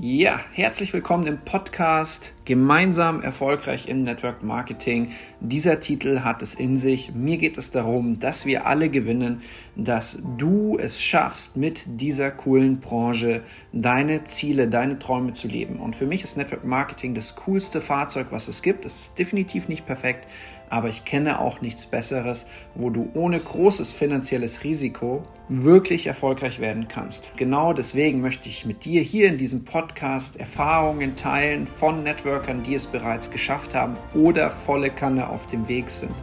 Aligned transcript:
Ja, 0.00 0.38
herzlich 0.52 0.92
willkommen 0.92 1.26
im 1.26 1.38
Podcast 1.38 2.32
Gemeinsam 2.44 3.20
erfolgreich 3.20 3.88
im 3.88 4.04
Network 4.04 4.44
Marketing. 4.44 5.10
Dieser 5.40 5.80
Titel 5.80 6.20
hat 6.20 6.40
es 6.40 6.54
in 6.54 6.76
sich. 6.76 7.14
Mir 7.14 7.36
geht 7.36 7.58
es 7.58 7.72
darum, 7.72 8.20
dass 8.20 8.46
wir 8.46 8.66
alle 8.66 8.90
gewinnen, 8.90 9.42
dass 9.74 10.22
du 10.36 10.78
es 10.78 11.02
schaffst, 11.02 11.56
mit 11.56 11.82
dieser 11.86 12.30
coolen 12.30 12.78
Branche 12.78 13.42
deine 13.72 14.22
Ziele, 14.22 14.68
deine 14.68 15.00
Träume 15.00 15.32
zu 15.32 15.48
leben. 15.48 15.80
Und 15.80 15.96
für 15.96 16.06
mich 16.06 16.22
ist 16.22 16.36
Network 16.36 16.64
Marketing 16.64 17.16
das 17.16 17.34
coolste 17.34 17.80
Fahrzeug, 17.80 18.28
was 18.30 18.46
es 18.46 18.62
gibt. 18.62 18.84
Es 18.84 19.00
ist 19.00 19.18
definitiv 19.18 19.66
nicht 19.66 19.84
perfekt, 19.84 20.28
aber 20.70 20.88
ich 20.88 21.04
kenne 21.04 21.40
auch 21.40 21.60
nichts 21.60 21.86
Besseres, 21.86 22.46
wo 22.74 22.90
du 22.90 23.10
ohne 23.14 23.38
großes 23.38 23.92
finanzielles 23.92 24.64
Risiko 24.64 25.22
wirklich 25.48 26.06
erfolgreich 26.06 26.60
werden 26.60 26.88
kannst. 26.88 27.36
Genau 27.36 27.72
deswegen 27.72 28.20
möchte 28.20 28.48
ich 28.48 28.66
mit 28.66 28.84
dir 28.84 29.02
hier 29.02 29.28
in 29.28 29.38
diesem 29.38 29.64
Podcast 29.64 30.38
Erfahrungen 30.38 31.16
teilen 31.16 31.66
von 31.66 32.02
Networkern, 32.02 32.62
die 32.62 32.74
es 32.74 32.86
bereits 32.86 33.30
geschafft 33.30 33.74
haben 33.74 33.96
oder 34.14 34.50
volle 34.50 34.90
Kanne 34.90 35.28
auf 35.28 35.46
dem 35.46 35.68
Weg 35.68 35.90
sind. 35.90 36.14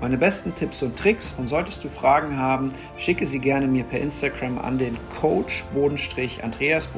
Meine 0.00 0.16
besten 0.16 0.54
Tipps 0.54 0.82
und 0.84 0.96
Tricks 0.96 1.34
und 1.38 1.48
solltest 1.48 1.82
du 1.82 1.88
Fragen 1.88 2.36
haben, 2.36 2.70
schicke 2.98 3.26
sie 3.26 3.40
gerne 3.40 3.66
mir 3.66 3.82
per 3.82 4.00
Instagram 4.00 4.58
an 4.58 4.78
den 4.78 4.96
Coach 5.20 5.64
Andreas 5.74 6.88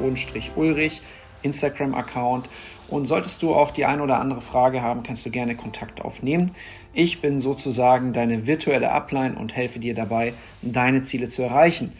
Ulrich 0.54 1.00
Instagram-Account. 1.42 2.46
Und 2.88 3.06
solltest 3.06 3.40
du 3.42 3.54
auch 3.54 3.70
die 3.70 3.84
ein 3.86 4.00
oder 4.00 4.18
andere 4.18 4.40
Frage 4.40 4.82
haben, 4.82 5.02
kannst 5.02 5.24
du 5.24 5.30
gerne 5.30 5.54
Kontakt 5.54 6.02
aufnehmen. 6.02 6.50
Ich 6.92 7.20
bin 7.20 7.40
sozusagen 7.40 8.12
deine 8.12 8.46
virtuelle 8.46 8.90
Upline 8.90 9.36
und 9.36 9.54
helfe 9.54 9.78
dir 9.78 9.94
dabei, 9.94 10.34
deine 10.62 11.04
Ziele 11.04 11.28
zu 11.28 11.42
erreichen. 11.42 11.92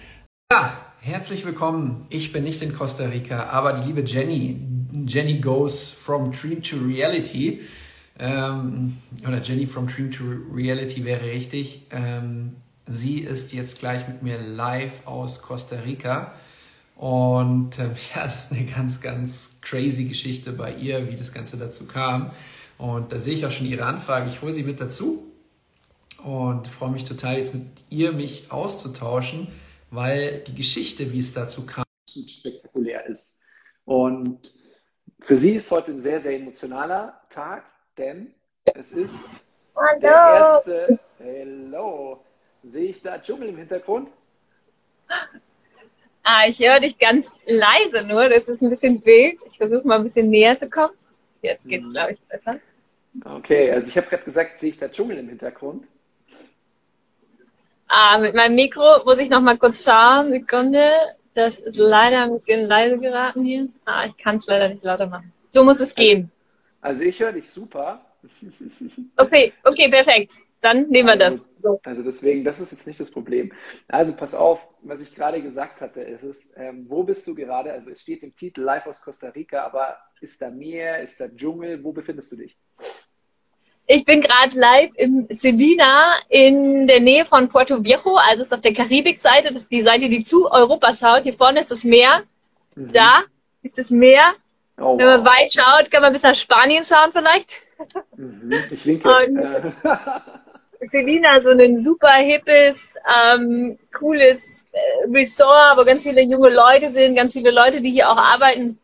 Ja, 0.52 0.78
herzlich 1.00 1.44
willkommen. 1.44 2.06
Ich 2.10 2.32
bin 2.32 2.42
nicht 2.42 2.60
in 2.60 2.74
Costa 2.74 3.04
Rica, 3.04 3.44
aber 3.44 3.74
die 3.74 3.86
liebe 3.86 4.00
Jenny, 4.00 4.60
Jenny 5.06 5.40
goes 5.40 5.92
from 5.92 6.32
dream 6.32 6.60
to 6.62 6.76
reality. 6.76 7.60
Ähm, 8.18 8.96
oder 9.26 9.40
Jenny 9.40 9.64
from 9.64 9.86
dream 9.86 10.10
to 10.10 10.24
reality 10.52 11.04
wäre 11.04 11.24
richtig. 11.24 11.86
Ähm, 11.92 12.56
sie 12.88 13.20
ist 13.20 13.52
jetzt 13.52 13.78
gleich 13.78 14.08
mit 14.08 14.24
mir 14.24 14.38
live 14.38 15.06
aus 15.06 15.40
Costa 15.40 15.76
Rica. 15.76 16.32
Und 16.96 17.78
ähm, 17.78 17.92
ja, 18.14 18.26
es 18.26 18.46
ist 18.46 18.52
eine 18.52 18.66
ganz, 18.66 19.00
ganz 19.00 19.60
crazy 19.62 20.06
Geschichte 20.06 20.50
bei 20.52 20.74
ihr, 20.74 21.08
wie 21.08 21.14
das 21.14 21.32
Ganze 21.32 21.56
dazu 21.56 21.86
kam. 21.86 22.32
Und 22.80 23.12
da 23.12 23.20
sehe 23.20 23.34
ich 23.34 23.44
auch 23.44 23.50
schon 23.50 23.66
ihre 23.66 23.84
Anfrage. 23.84 24.28
Ich 24.28 24.40
hole 24.40 24.54
sie 24.54 24.62
mit 24.62 24.80
dazu 24.80 25.30
und 26.24 26.66
freue 26.66 26.90
mich 26.90 27.04
total, 27.04 27.36
jetzt 27.36 27.54
mit 27.54 27.66
ihr 27.90 28.12
mich 28.12 28.50
auszutauschen, 28.50 29.48
weil 29.90 30.42
die 30.46 30.54
Geschichte, 30.54 31.12
wie 31.12 31.18
es 31.18 31.34
dazu 31.34 31.66
kam, 31.66 31.84
spektakulär 32.08 33.04
ist. 33.06 33.38
Und 33.84 34.50
für 35.20 35.36
sie 35.36 35.56
ist 35.56 35.70
heute 35.70 35.90
ein 35.90 36.00
sehr, 36.00 36.20
sehr 36.20 36.36
emotionaler 36.36 37.20
Tag, 37.28 37.64
denn 37.98 38.32
es 38.64 38.92
ist 38.92 39.14
Hallo. 39.76 40.00
der 40.00 40.10
erste. 40.10 40.98
Hello. 41.18 42.24
Sehe 42.62 42.90
ich 42.90 43.02
da 43.02 43.18
Dschungel 43.18 43.50
im 43.50 43.58
Hintergrund? 43.58 44.08
Ah, 46.22 46.46
ich 46.48 46.58
höre 46.60 46.80
dich 46.80 46.98
ganz 46.98 47.30
leise 47.46 48.06
nur. 48.06 48.28
Das 48.28 48.48
ist 48.48 48.62
ein 48.62 48.70
bisschen 48.70 49.04
wild. 49.04 49.38
Ich 49.50 49.58
versuche 49.58 49.86
mal 49.86 49.98
ein 49.98 50.04
bisschen 50.04 50.30
näher 50.30 50.58
zu 50.58 50.68
kommen. 50.68 50.94
Jetzt 51.42 51.66
geht 51.66 51.80
es, 51.80 51.88
mhm. 51.88 51.92
glaube 51.92 52.12
ich, 52.12 52.20
besser. 52.20 52.58
Okay, 53.24 53.72
also 53.72 53.88
ich 53.88 53.96
habe 53.96 54.06
gerade 54.06 54.24
gesagt, 54.24 54.58
sehe 54.58 54.70
ich 54.70 54.78
da 54.78 54.88
Dschungel 54.88 55.18
im 55.18 55.28
Hintergrund? 55.28 55.86
Ah, 57.88 58.18
mit 58.18 58.34
meinem 58.34 58.54
Mikro 58.54 59.04
muss 59.04 59.18
ich 59.18 59.28
noch 59.28 59.40
mal 59.40 59.58
kurz 59.58 59.84
schauen. 59.84 60.30
Sekunde. 60.30 60.90
Das 61.34 61.58
ist 61.58 61.76
leider 61.76 62.24
ein 62.24 62.32
bisschen 62.32 62.66
leise 62.66 62.98
geraten 62.98 63.44
hier. 63.44 63.68
Ah, 63.84 64.04
ich 64.06 64.16
kann 64.16 64.36
es 64.36 64.46
leider 64.46 64.68
nicht 64.68 64.84
lauter 64.84 65.06
machen. 65.06 65.32
So 65.48 65.64
muss 65.64 65.80
es 65.80 65.94
gehen. 65.94 66.30
Also 66.80 67.02
ich 67.02 67.20
höre 67.20 67.32
dich 67.32 67.50
super. 67.50 68.04
Okay, 69.16 69.52
okay, 69.64 69.88
perfekt. 69.88 70.32
Dann 70.60 70.88
nehmen 70.88 71.08
wir 71.08 71.24
also, 71.24 71.44
das. 71.62 71.78
Also 71.84 72.02
deswegen, 72.02 72.44
das 72.44 72.60
ist 72.60 72.72
jetzt 72.72 72.86
nicht 72.86 73.00
das 73.00 73.10
Problem. 73.10 73.52
Also 73.88 74.14
pass 74.14 74.34
auf, 74.34 74.60
was 74.82 75.00
ich 75.00 75.14
gerade 75.14 75.42
gesagt 75.42 75.80
hatte, 75.80 76.00
ist 76.00 76.22
es, 76.22 76.52
ähm, 76.56 76.86
wo 76.88 77.02
bist 77.02 77.26
du 77.26 77.34
gerade? 77.34 77.72
Also 77.72 77.90
es 77.90 78.00
steht 78.00 78.22
im 78.22 78.34
Titel 78.34 78.60
Live 78.60 78.86
aus 78.86 79.00
Costa 79.02 79.28
Rica, 79.30 79.64
aber 79.64 79.98
ist 80.20 80.40
da 80.40 80.50
Meer, 80.50 81.02
ist 81.02 81.20
da 81.20 81.28
Dschungel? 81.28 81.82
Wo 81.82 81.92
befindest 81.92 82.32
du 82.32 82.36
dich? 82.36 82.58
Ich 83.92 84.04
bin 84.04 84.20
gerade 84.20 84.56
live 84.56 84.92
im 84.94 85.26
Selina 85.30 86.12
in 86.28 86.86
der 86.86 87.00
Nähe 87.00 87.24
von 87.24 87.48
Puerto 87.48 87.82
Viejo, 87.82 88.14
also 88.14 88.42
ist 88.42 88.54
auf 88.54 88.60
der 88.60 88.72
Karibikseite, 88.72 89.52
das 89.52 89.64
ist 89.64 89.72
die 89.72 89.82
Seite, 89.82 90.08
die 90.08 90.22
zu 90.22 90.48
Europa 90.48 90.94
schaut. 90.94 91.24
Hier 91.24 91.34
vorne 91.34 91.62
ist 91.62 91.72
das 91.72 91.82
Meer. 91.82 92.22
Mhm. 92.76 92.92
Da 92.92 93.24
ist 93.64 93.78
das 93.78 93.90
Meer. 93.90 94.34
Oh, 94.78 94.96
Wenn 94.96 95.06
man 95.06 95.24
wow. 95.24 95.32
weit 95.32 95.52
schaut, 95.52 95.90
kann 95.90 96.02
man 96.02 96.12
bis 96.12 96.22
nach 96.22 96.36
Spanien 96.36 96.84
schauen 96.84 97.10
vielleicht. 97.10 97.62
Mhm, 98.16 98.62
ich 98.70 98.86
winke. 98.86 99.08
Und 99.08 99.74
Selina, 100.82 101.40
so 101.40 101.48
ein 101.48 101.76
super 101.76 102.12
hippes, 102.12 102.94
ähm, 103.26 103.76
cooles 103.92 104.66
äh, 104.70 105.10
Resort, 105.12 105.78
wo 105.78 105.84
ganz 105.84 106.04
viele 106.04 106.22
junge 106.22 106.50
Leute 106.50 106.92
sind, 106.92 107.16
ganz 107.16 107.32
viele 107.32 107.50
Leute, 107.50 107.80
die 107.80 107.90
hier 107.90 108.08
auch 108.08 108.18
arbeiten. 108.18 108.78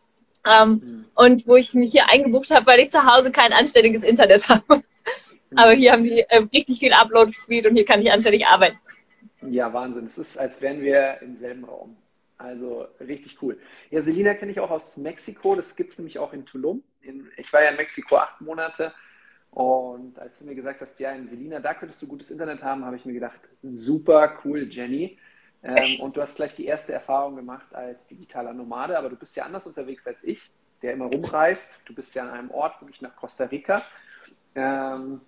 Ähm, 0.45 0.69
mhm. 0.69 1.05
Und 1.15 1.47
wo 1.47 1.55
ich 1.55 1.75
mich 1.75 1.93
hier 1.93 2.09
eingebucht 2.09 2.51
habe, 2.51 2.67
weil 2.67 2.81
ich 2.81 2.91
zu 2.91 3.07
Hause 3.07 3.31
kein 3.31 3.53
anständiges 3.53 4.03
Internet 4.03 4.49
habe. 4.49 4.83
Aber 5.55 5.73
hier 5.73 5.93
haben 5.93 6.05
die 6.05 6.21
äh, 6.21 6.39
richtig 6.53 6.79
viel 6.79 6.93
Upload-Speed 6.93 7.67
und 7.67 7.77
hier 7.77 7.85
kann 7.85 8.03
ich 8.03 8.11
anständig 8.11 8.47
arbeiten. 8.47 8.79
Ja, 9.43 9.73
Wahnsinn. 9.73 10.07
Es 10.07 10.19
ist, 10.19 10.39
als 10.39 10.61
wären 10.61 10.81
wir 10.83 11.19
im 11.23 11.37
selben 11.37 11.65
Raum. 11.65 11.97
Also 12.39 12.87
richtig 13.01 13.41
cool. 13.41 13.59
Ja, 13.91 14.01
Selina 14.01 14.35
kenne 14.35 14.53
ich 14.53 14.61
auch 14.61 14.71
aus 14.71 14.97
Mexiko. 14.97 15.55
Das 15.55 15.77
gibt 15.77 15.93
es 15.93 15.99
nämlich 15.99 16.19
auch 16.19 16.33
in 16.33 16.45
Tulum. 16.45 16.83
In, 17.01 17.31
ich 17.37 17.53
war 17.53 17.63
ja 17.63 17.71
in 17.71 17.77
Mexiko 17.77 18.17
acht 18.17 18.41
Monate. 18.41 18.93
Und 19.51 20.19
als 20.19 20.39
du 20.39 20.45
mir 20.45 20.55
gesagt 20.55 20.83
hast, 20.83 21.01
ja, 21.01 21.13
in 21.13 21.27
Selina, 21.27 21.61
da 21.61 21.73
könntest 21.73 22.03
du 22.03 22.07
gutes 22.07 22.31
Internet 22.31 22.63
haben, 22.63 22.85
habe 22.85 22.97
ich 22.97 23.07
mir 23.07 23.15
gedacht, 23.15 23.41
super 23.63 24.39
cool, 24.45 24.69
Jenny. 24.71 25.19
Ähm, 25.63 25.99
und 26.01 26.17
du 26.17 26.21
hast 26.21 26.37
gleich 26.37 26.55
die 26.55 26.67
erste 26.67 26.93
Erfahrung 26.93 27.37
gemacht 27.37 27.75
als 27.75 28.07
digitaler 28.07 28.53
Nomade, 28.53 28.99
aber 28.99 29.09
du 29.09 29.17
bist 29.17 29.35
ja 29.35 29.45
anders 29.45 29.67
unterwegs 29.67 30.07
als 30.07 30.23
ich, 30.25 30.51
der 30.83 30.93
immer 30.93 31.07
rumreist. 31.07 31.81
Du 31.87 31.95
bist 31.95 32.15
ja 32.15 32.25
an 32.25 32.31
einem 32.31 32.51
Ort, 32.51 32.83
nämlich 32.83 33.01
nach 33.01 33.17
Costa 33.17 33.45
Rica. 33.45 33.83
Ähm, 34.55 35.23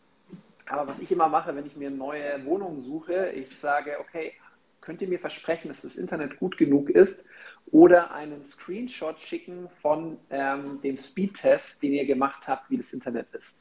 aber 0.68 0.88
was 0.88 1.00
ich 1.00 1.10
immer 1.10 1.28
mache, 1.28 1.54
wenn 1.54 1.66
ich 1.66 1.76
mir 1.76 1.90
neue 1.90 2.44
Wohnungen 2.44 2.80
suche, 2.80 3.30
ich 3.30 3.58
sage, 3.58 3.98
okay, 4.00 4.32
könnt 4.80 5.02
ihr 5.02 5.08
mir 5.08 5.18
versprechen, 5.18 5.68
dass 5.68 5.82
das 5.82 5.96
Internet 5.96 6.38
gut 6.38 6.56
genug 6.56 6.90
ist 6.90 7.24
oder 7.70 8.12
einen 8.12 8.44
Screenshot 8.44 9.18
schicken 9.20 9.68
von 9.82 10.18
ähm, 10.30 10.80
dem 10.82 10.96
Speedtest, 10.96 11.82
den 11.82 11.92
ihr 11.92 12.06
gemacht 12.06 12.48
habt, 12.48 12.70
wie 12.70 12.76
das 12.76 12.92
Internet 12.92 13.34
ist. 13.34 13.60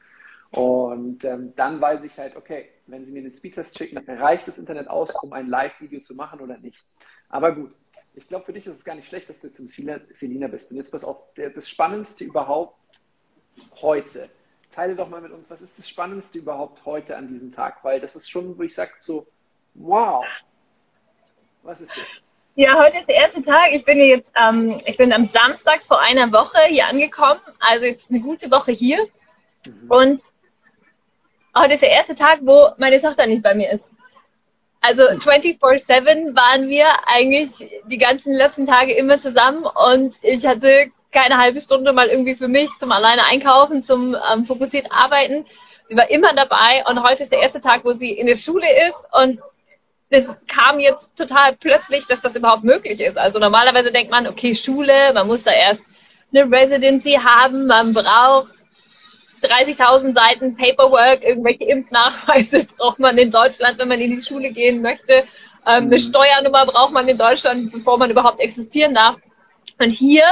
Und 0.50 1.24
ähm, 1.24 1.52
dann 1.56 1.80
weiß 1.80 2.04
ich 2.04 2.18
halt, 2.18 2.34
okay, 2.36 2.70
wenn 2.86 3.04
Sie 3.04 3.12
mir 3.12 3.22
den 3.22 3.34
Speedtest 3.34 3.76
schicken, 3.76 3.98
reicht 3.98 4.48
das 4.48 4.56
Internet 4.56 4.88
aus, 4.88 5.14
um 5.22 5.34
ein 5.34 5.46
Live-Video 5.46 6.00
zu 6.00 6.14
machen 6.14 6.40
oder 6.40 6.56
nicht. 6.56 6.86
Aber 7.28 7.54
gut, 7.54 7.74
ich 8.14 8.26
glaube, 8.26 8.46
für 8.46 8.54
dich 8.54 8.66
ist 8.66 8.76
es 8.76 8.84
gar 8.84 8.94
nicht 8.94 9.08
schlecht, 9.08 9.28
dass 9.28 9.40
du 9.40 9.48
im 9.48 9.68
Selina 9.68 10.48
bist. 10.48 10.70
Und 10.70 10.78
jetzt 10.78 10.90
pass 10.90 11.04
auf, 11.04 11.18
das 11.34 11.68
Spannendste 11.68 12.24
überhaupt 12.24 12.78
heute 13.82 14.30
teile 14.78 14.94
doch 14.94 15.08
mal 15.08 15.20
mit 15.20 15.32
uns, 15.32 15.50
was 15.50 15.60
ist 15.60 15.76
das 15.76 15.88
Spannendste 15.88 16.38
überhaupt 16.38 16.86
heute 16.86 17.16
an 17.16 17.26
diesem 17.26 17.52
Tag? 17.52 17.82
Weil 17.82 18.00
das 18.00 18.14
ist 18.14 18.30
schon, 18.30 18.56
wo 18.56 18.62
ich 18.62 18.76
sage 18.76 18.92
so, 19.00 19.26
wow, 19.74 20.24
was 21.64 21.80
ist 21.80 21.90
das? 21.90 22.04
Ja, 22.54 22.78
heute 22.78 22.98
ist 22.98 23.08
der 23.08 23.16
erste 23.16 23.42
Tag. 23.42 23.72
Ich 23.72 23.84
bin 23.84 23.98
jetzt, 23.98 24.30
ähm, 24.40 24.80
ich 24.86 24.96
bin 24.96 25.12
am 25.12 25.24
Samstag 25.24 25.80
vor 25.88 26.00
einer 26.00 26.30
Woche 26.32 26.60
hier 26.68 26.86
angekommen, 26.86 27.40
also 27.58 27.86
jetzt 27.86 28.08
eine 28.08 28.20
gute 28.20 28.48
Woche 28.52 28.70
hier. 28.70 29.08
Mhm. 29.66 29.90
Und 29.90 30.20
heute 31.56 31.74
ist 31.74 31.82
der 31.82 31.90
erste 31.90 32.14
Tag, 32.14 32.38
wo 32.42 32.68
meine 32.78 33.02
Tochter 33.02 33.26
nicht 33.26 33.42
bei 33.42 33.56
mir 33.56 33.72
ist. 33.72 33.90
Also 34.80 35.02
24-7 35.02 36.36
waren 36.36 36.68
wir 36.68 36.86
eigentlich 37.06 37.50
die 37.86 37.98
ganzen 37.98 38.32
letzten 38.32 38.64
Tage 38.64 38.92
immer 38.92 39.18
zusammen 39.18 39.64
und 39.64 40.14
ich 40.22 40.46
hatte 40.46 40.92
keine 41.12 41.38
halbe 41.38 41.60
Stunde 41.60 41.92
mal 41.92 42.08
irgendwie 42.08 42.36
für 42.36 42.48
mich 42.48 42.68
zum 42.78 42.92
alleine 42.92 43.24
einkaufen, 43.24 43.82
zum 43.82 44.16
ähm, 44.32 44.44
fokussiert 44.44 44.86
arbeiten. 44.90 45.46
Sie 45.88 45.96
war 45.96 46.10
immer 46.10 46.34
dabei 46.34 46.84
und 46.88 47.02
heute 47.02 47.22
ist 47.22 47.32
der 47.32 47.40
erste 47.40 47.60
Tag, 47.60 47.84
wo 47.84 47.94
sie 47.94 48.12
in 48.12 48.26
der 48.26 48.36
Schule 48.36 48.66
ist 48.88 49.22
und 49.22 49.40
das 50.10 50.24
kam 50.46 50.80
jetzt 50.80 51.16
total 51.16 51.54
plötzlich, 51.56 52.06
dass 52.06 52.22
das 52.22 52.36
überhaupt 52.36 52.64
möglich 52.64 53.00
ist. 53.00 53.18
Also 53.18 53.38
normalerweise 53.38 53.92
denkt 53.92 54.10
man, 54.10 54.26
okay, 54.26 54.54
Schule, 54.54 55.12
man 55.12 55.26
muss 55.26 55.44
da 55.44 55.52
erst 55.52 55.82
eine 56.32 56.50
Residency 56.50 57.12
haben, 57.12 57.66
man 57.66 57.92
braucht 57.92 58.52
30.000 59.42 60.14
Seiten 60.14 60.56
Paperwork, 60.56 61.22
irgendwelche 61.22 61.64
Impfnachweise 61.64 62.64
braucht 62.76 62.98
man 62.98 63.16
in 63.18 63.30
Deutschland, 63.30 63.78
wenn 63.78 63.88
man 63.88 64.00
in 64.00 64.16
die 64.16 64.22
Schule 64.22 64.50
gehen 64.50 64.82
möchte. 64.82 65.24
Ähm, 65.66 65.84
eine 65.84 65.96
mhm. 65.96 65.98
Steuernummer 65.98 66.66
braucht 66.66 66.92
man 66.92 67.06
in 67.08 67.18
Deutschland, 67.18 67.70
bevor 67.70 67.98
man 67.98 68.10
überhaupt 68.10 68.40
existieren 68.40 68.94
darf. 68.94 69.16
Und 69.78 69.90
hier 69.90 70.24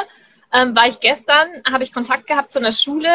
ähm, 0.57 0.75
war 0.75 0.87
ich 0.87 1.01
gestern, 1.01 1.49
habe 1.71 1.85
ich 1.85 1.93
Kontakt 1.93 2.27
gehabt 2.27 2.51
zu 2.51 2.59
einer 2.59 2.73
Schule, 2.73 3.11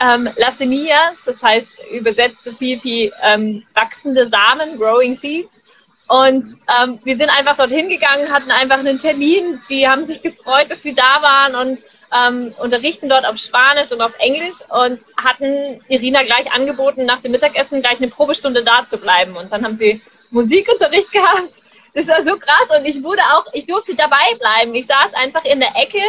ähm, 0.00 0.28
Las 0.36 0.58
Semillas, 0.58 1.24
das 1.26 1.42
heißt 1.42 1.70
übersetzt 1.92 2.44
so 2.44 2.52
viel 2.52 2.82
wie 2.84 3.12
ähm, 3.22 3.64
wachsende 3.74 4.28
Samen, 4.28 4.78
Growing 4.78 5.16
Seeds. 5.16 5.60
Und 6.06 6.44
ähm, 6.68 7.00
wir 7.02 7.16
sind 7.16 7.30
einfach 7.30 7.56
dorthin 7.56 7.88
gegangen, 7.88 8.30
hatten 8.30 8.50
einfach 8.50 8.78
einen 8.78 8.98
Termin. 8.98 9.60
Die 9.70 9.88
haben 9.88 10.06
sich 10.06 10.20
gefreut, 10.22 10.70
dass 10.70 10.84
wir 10.84 10.94
da 10.94 11.22
waren 11.22 11.54
und 11.54 11.78
ähm, 12.14 12.54
unterrichten 12.58 13.08
dort 13.08 13.24
auf 13.24 13.38
Spanisch 13.38 13.90
und 13.90 14.02
auf 14.02 14.12
Englisch 14.18 14.56
und 14.68 15.00
hatten 15.16 15.80
Irina 15.88 16.22
gleich 16.22 16.52
angeboten, 16.52 17.06
nach 17.06 17.22
dem 17.22 17.32
Mittagessen 17.32 17.80
gleich 17.80 17.98
eine 17.98 18.08
Probestunde 18.08 18.62
da 18.62 18.84
zu 18.86 18.98
bleiben. 18.98 19.36
Und 19.36 19.50
dann 19.50 19.64
haben 19.64 19.76
sie 19.76 20.02
Musikunterricht 20.30 21.10
gehabt. 21.12 21.62
Das 21.94 22.06
war 22.08 22.22
so 22.22 22.36
krass 22.36 22.76
und 22.76 22.84
ich 22.84 23.02
wurde 23.02 23.22
auch, 23.32 23.46
ich 23.52 23.66
durfte 23.66 23.94
dabei 23.94 24.34
bleiben. 24.38 24.74
Ich 24.74 24.86
saß 24.86 25.14
einfach 25.14 25.44
in 25.44 25.60
der 25.60 25.76
Ecke, 25.76 26.02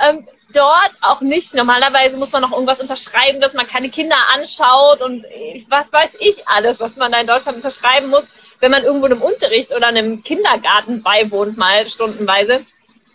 ähm, 0.00 0.26
dort 0.52 0.92
auch 1.00 1.20
nicht. 1.20 1.54
Normalerweise 1.54 2.16
muss 2.16 2.32
man 2.32 2.42
noch 2.42 2.52
irgendwas 2.52 2.80
unterschreiben, 2.80 3.40
dass 3.40 3.54
man 3.54 3.66
keine 3.66 3.90
Kinder 3.90 4.16
anschaut 4.32 5.02
und 5.02 5.24
was 5.68 5.92
weiß 5.92 6.16
ich 6.20 6.46
alles, 6.48 6.80
was 6.80 6.96
man 6.96 7.12
da 7.12 7.20
in 7.20 7.26
Deutschland 7.26 7.56
unterschreiben 7.56 8.08
muss, 8.08 8.30
wenn 8.60 8.70
man 8.70 8.82
irgendwo 8.82 9.06
einem 9.06 9.22
Unterricht 9.22 9.74
oder 9.74 9.88
einem 9.88 10.22
Kindergarten 10.22 11.02
beiwohnt, 11.02 11.56
mal 11.56 11.86
stundenweise. 11.88 12.64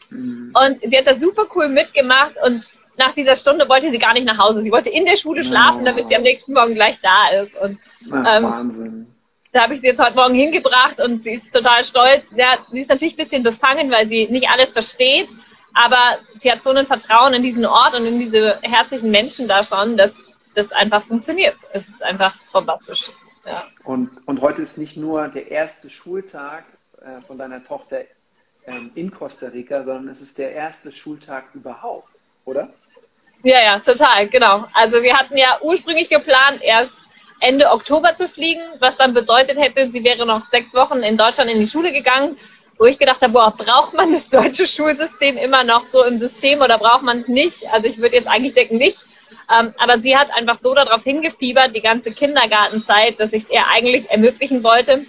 Mhm. 0.10 0.54
Und 0.54 0.80
sie 0.82 0.98
hat 0.98 1.08
das 1.08 1.20
super 1.20 1.46
cool 1.56 1.68
mitgemacht 1.70 2.36
und 2.46 2.64
nach 2.98 3.14
dieser 3.14 3.36
Stunde 3.36 3.68
wollte 3.68 3.90
sie 3.90 3.98
gar 3.98 4.14
nicht 4.14 4.26
nach 4.26 4.38
Hause. 4.38 4.62
Sie 4.62 4.72
wollte 4.72 4.90
in 4.90 5.06
der 5.06 5.18
Schule 5.18 5.44
schlafen, 5.44 5.82
oh. 5.82 5.86
damit 5.86 6.08
sie 6.08 6.16
am 6.16 6.22
nächsten 6.22 6.54
Morgen 6.54 6.76
gleich 6.76 7.00
da 7.02 7.30
ist. 7.42 7.56
Und, 7.58 7.80
Ach, 8.12 8.38
ähm, 8.38 8.44
Wahnsinn. 8.44 9.08
Da 9.52 9.64
habe 9.64 9.76
ich 9.76 9.82
sie 9.82 9.88
jetzt 9.88 10.00
heute 10.00 10.16
Morgen 10.16 10.34
hingebracht 10.34 11.00
und 11.00 11.24
sie 11.24 11.34
ist 11.34 11.54
total 11.54 11.84
stolz. 11.84 12.26
Ja, 12.36 12.58
sie 12.72 12.80
ist 12.80 12.90
natürlich 12.90 13.14
ein 13.14 13.24
bisschen 13.24 13.44
befangen, 13.44 13.92
weil 13.92 14.08
sie 14.08 14.28
nicht 14.28 14.50
alles 14.50 14.72
versteht. 14.72 15.30
Aber 15.74 16.18
sie 16.40 16.52
hat 16.52 16.64
so 16.64 16.70
ein 16.70 16.86
Vertrauen 16.86 17.34
in 17.34 17.44
diesen 17.44 17.66
Ort 17.66 17.96
und 17.96 18.06
in 18.06 18.20
diese 18.20 18.60
herzlichen 18.62 19.10
Menschen 19.10 19.48
da 19.48 19.64
schon, 19.64 19.98
dass 19.98 20.14
das 20.56 20.72
einfach 20.72 21.04
funktioniert. 21.04 21.56
Es 21.72 21.88
ist 21.90 22.04
einfach 22.04 22.36
bombastisch. 22.52 23.10
Ja. 23.46 23.64
Und, 23.84 24.10
und 24.28 24.42
heute 24.42 24.62
ist 24.62 24.78
nicht 24.78 24.98
nur 24.98 25.28
der 25.28 25.50
erste 25.50 25.90
Schultag 25.90 26.64
äh, 27.02 27.22
von 27.28 27.38
deiner 27.38 27.64
Tochter 27.64 28.02
ähm, 28.66 28.92
in 28.96 29.12
Costa 29.12 29.48
Rica, 29.48 29.84
sondern 29.84 30.08
es 30.10 30.22
ist 30.22 30.38
der 30.38 30.54
erste 30.54 30.92
Schultag 30.92 31.46
überhaupt, 31.54 32.12
oder? 32.46 32.70
Ja, 33.44 33.62
ja, 33.62 33.80
total, 33.80 34.28
genau. 34.30 34.66
Also 34.74 35.04
wir 35.04 35.18
hatten 35.18 35.36
ja 35.38 35.58
ursprünglich 35.62 36.10
geplant, 36.10 36.62
erst 36.62 36.98
Ende 37.42 37.70
Oktober 37.70 38.16
zu 38.16 38.30
fliegen, 38.30 38.62
was 38.80 38.96
dann 38.96 39.14
bedeutet 39.14 39.60
hätte, 39.60 39.92
sie 39.92 40.02
wäre 40.06 40.26
noch 40.26 40.46
sechs 40.46 40.74
Wochen 40.74 41.00
in 41.00 41.18
Deutschland 41.18 41.52
in 41.52 41.60
die 41.60 41.68
Schule 41.68 41.92
gegangen, 41.92 42.38
wo 42.84 42.88
ich 42.88 43.00
gedacht 43.00 43.22
habe, 43.22 43.32
boah, 43.32 43.52
braucht 43.56 43.94
man 43.94 44.12
das 44.12 44.30
deutsche 44.30 44.68
Schulsystem 44.68 45.38
immer 45.38 45.64
noch 45.64 45.88
so 45.88 46.04
im 46.04 46.18
System 46.18 46.60
oder 46.62 46.78
braucht 46.78 47.04
man 47.04 47.20
es 47.20 47.28
nicht? 47.28 47.66
Also 47.72 47.88
ich 47.88 47.98
würde 47.98 48.18
jetzt 48.18 48.28
eigentlich 48.28 48.54
denken, 48.54 48.78
nicht. 48.78 48.98
Ähm, 49.50 49.74
aber 49.78 50.00
sie 50.00 50.18
hat 50.18 50.32
einfach 50.34 50.56
so 50.56 50.74
darauf 50.74 51.04
hingefiebert, 51.04 51.76
die 51.76 51.82
ganze 51.82 52.12
Kindergartenzeit, 52.12 53.20
dass 53.20 53.34
ich 53.34 53.44
es 53.44 53.50
ihr 53.50 53.66
eigentlich 53.68 54.10
ermöglichen 54.10 54.64
wollte 54.64 55.06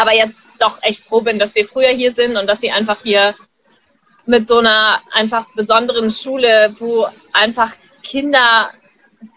aber 0.00 0.14
jetzt 0.14 0.40
doch 0.58 0.78
echt 0.82 1.04
froh 1.04 1.20
bin, 1.20 1.38
dass 1.38 1.54
wir 1.54 1.68
früher 1.68 1.90
hier 1.90 2.14
sind 2.14 2.36
und 2.38 2.46
dass 2.46 2.62
sie 2.62 2.70
einfach 2.70 3.02
hier 3.02 3.34
mit 4.24 4.48
so 4.48 4.58
einer 4.58 5.02
einfach 5.12 5.46
besonderen 5.54 6.10
Schule, 6.10 6.74
wo 6.78 7.06
einfach 7.34 7.74
Kinder 8.02 8.70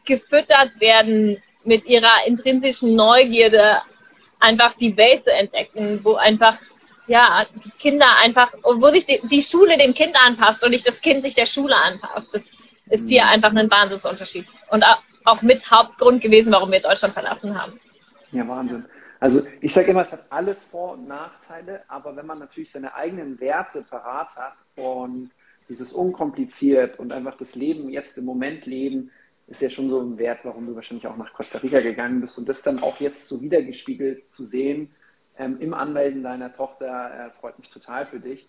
gefüttert 0.06 0.80
werden 0.80 1.42
mit 1.66 1.86
ihrer 1.86 2.26
intrinsischen 2.28 2.96
Neugierde, 2.96 3.82
einfach 4.40 4.74
die 4.76 4.96
Welt 4.96 5.24
zu 5.24 5.34
entdecken, 5.34 6.00
wo 6.04 6.16
einfach 6.16 6.58
ja, 7.08 7.46
die 7.64 7.70
Kinder 7.72 8.18
einfach, 8.18 8.52
wo 8.64 8.88
sich 8.90 9.06
die, 9.06 9.20
die 9.28 9.42
Schule 9.42 9.78
dem 9.78 9.94
Kind 9.94 10.16
anpasst 10.26 10.64
und 10.64 10.72
nicht 10.72 10.88
das 10.88 11.02
Kind 11.02 11.24
sich 11.24 11.36
der 11.36 11.46
Schule 11.46 11.76
anpasst. 11.76 12.34
Das 12.34 12.50
ist 12.90 13.10
hier 13.10 13.26
einfach 13.26 13.54
ein 13.54 13.70
Wahnsinnsunterschied. 13.70 14.46
Und 14.70 14.84
auch 15.26 15.42
mit 15.42 15.70
Hauptgrund 15.70 16.22
gewesen, 16.22 16.52
warum 16.52 16.72
wir 16.72 16.82
Deutschland 16.82 17.14
verlassen 17.14 17.60
haben. 17.60 17.80
Ja, 18.32 18.48
Wahnsinn. 18.48 18.86
Also 19.20 19.42
ich 19.62 19.74
sage 19.74 19.92
immer, 19.92 20.02
es 20.02 20.12
hat 20.12 20.26
alles 20.30 20.64
Vor- 20.66 20.94
und 20.94 21.08
Nachteile, 21.08 21.84
aber 21.88 22.16
wenn 22.16 22.26
man 22.26 22.40
natürlich 22.40 22.72
seine 22.72 22.94
eigenen 22.94 23.40
Werte 23.40 23.82
parat 23.82 24.36
hat 24.36 24.56
und 24.76 25.32
dieses 25.70 25.94
unkompliziert 25.94 27.00
und 27.00 27.14
einfach 27.14 27.38
das 27.38 27.56
Leben 27.56 27.90
jetzt 27.90 28.18
im 28.18 28.26
Moment 28.26 28.66
leben, 28.66 29.12
ist 29.48 29.62
ja 29.62 29.70
schon 29.70 29.88
so 29.88 30.02
ein 30.02 30.18
Wert, 30.18 30.40
warum 30.44 30.66
du 30.66 30.76
wahrscheinlich 30.76 31.08
auch 31.08 31.16
nach 31.16 31.32
Costa 31.34 31.60
Rica 31.60 31.80
gegangen 31.80 32.20
bist 32.20 32.38
und 32.38 32.50
das 32.50 32.64
dann 32.64 32.80
auch 32.80 33.00
jetzt 33.00 33.28
so 33.30 33.42
wiedergespiegelt 33.42 34.32
zu 34.32 34.44
sehen 34.44 34.94
ähm, 35.38 35.60
im 35.60 35.74
Anmelden 35.74 36.24
deiner 36.24 36.54
Tochter 36.54 37.28
äh, 37.28 37.30
freut 37.40 37.58
mich 37.60 37.70
total 37.70 38.06
für 38.06 38.20
dich, 38.20 38.48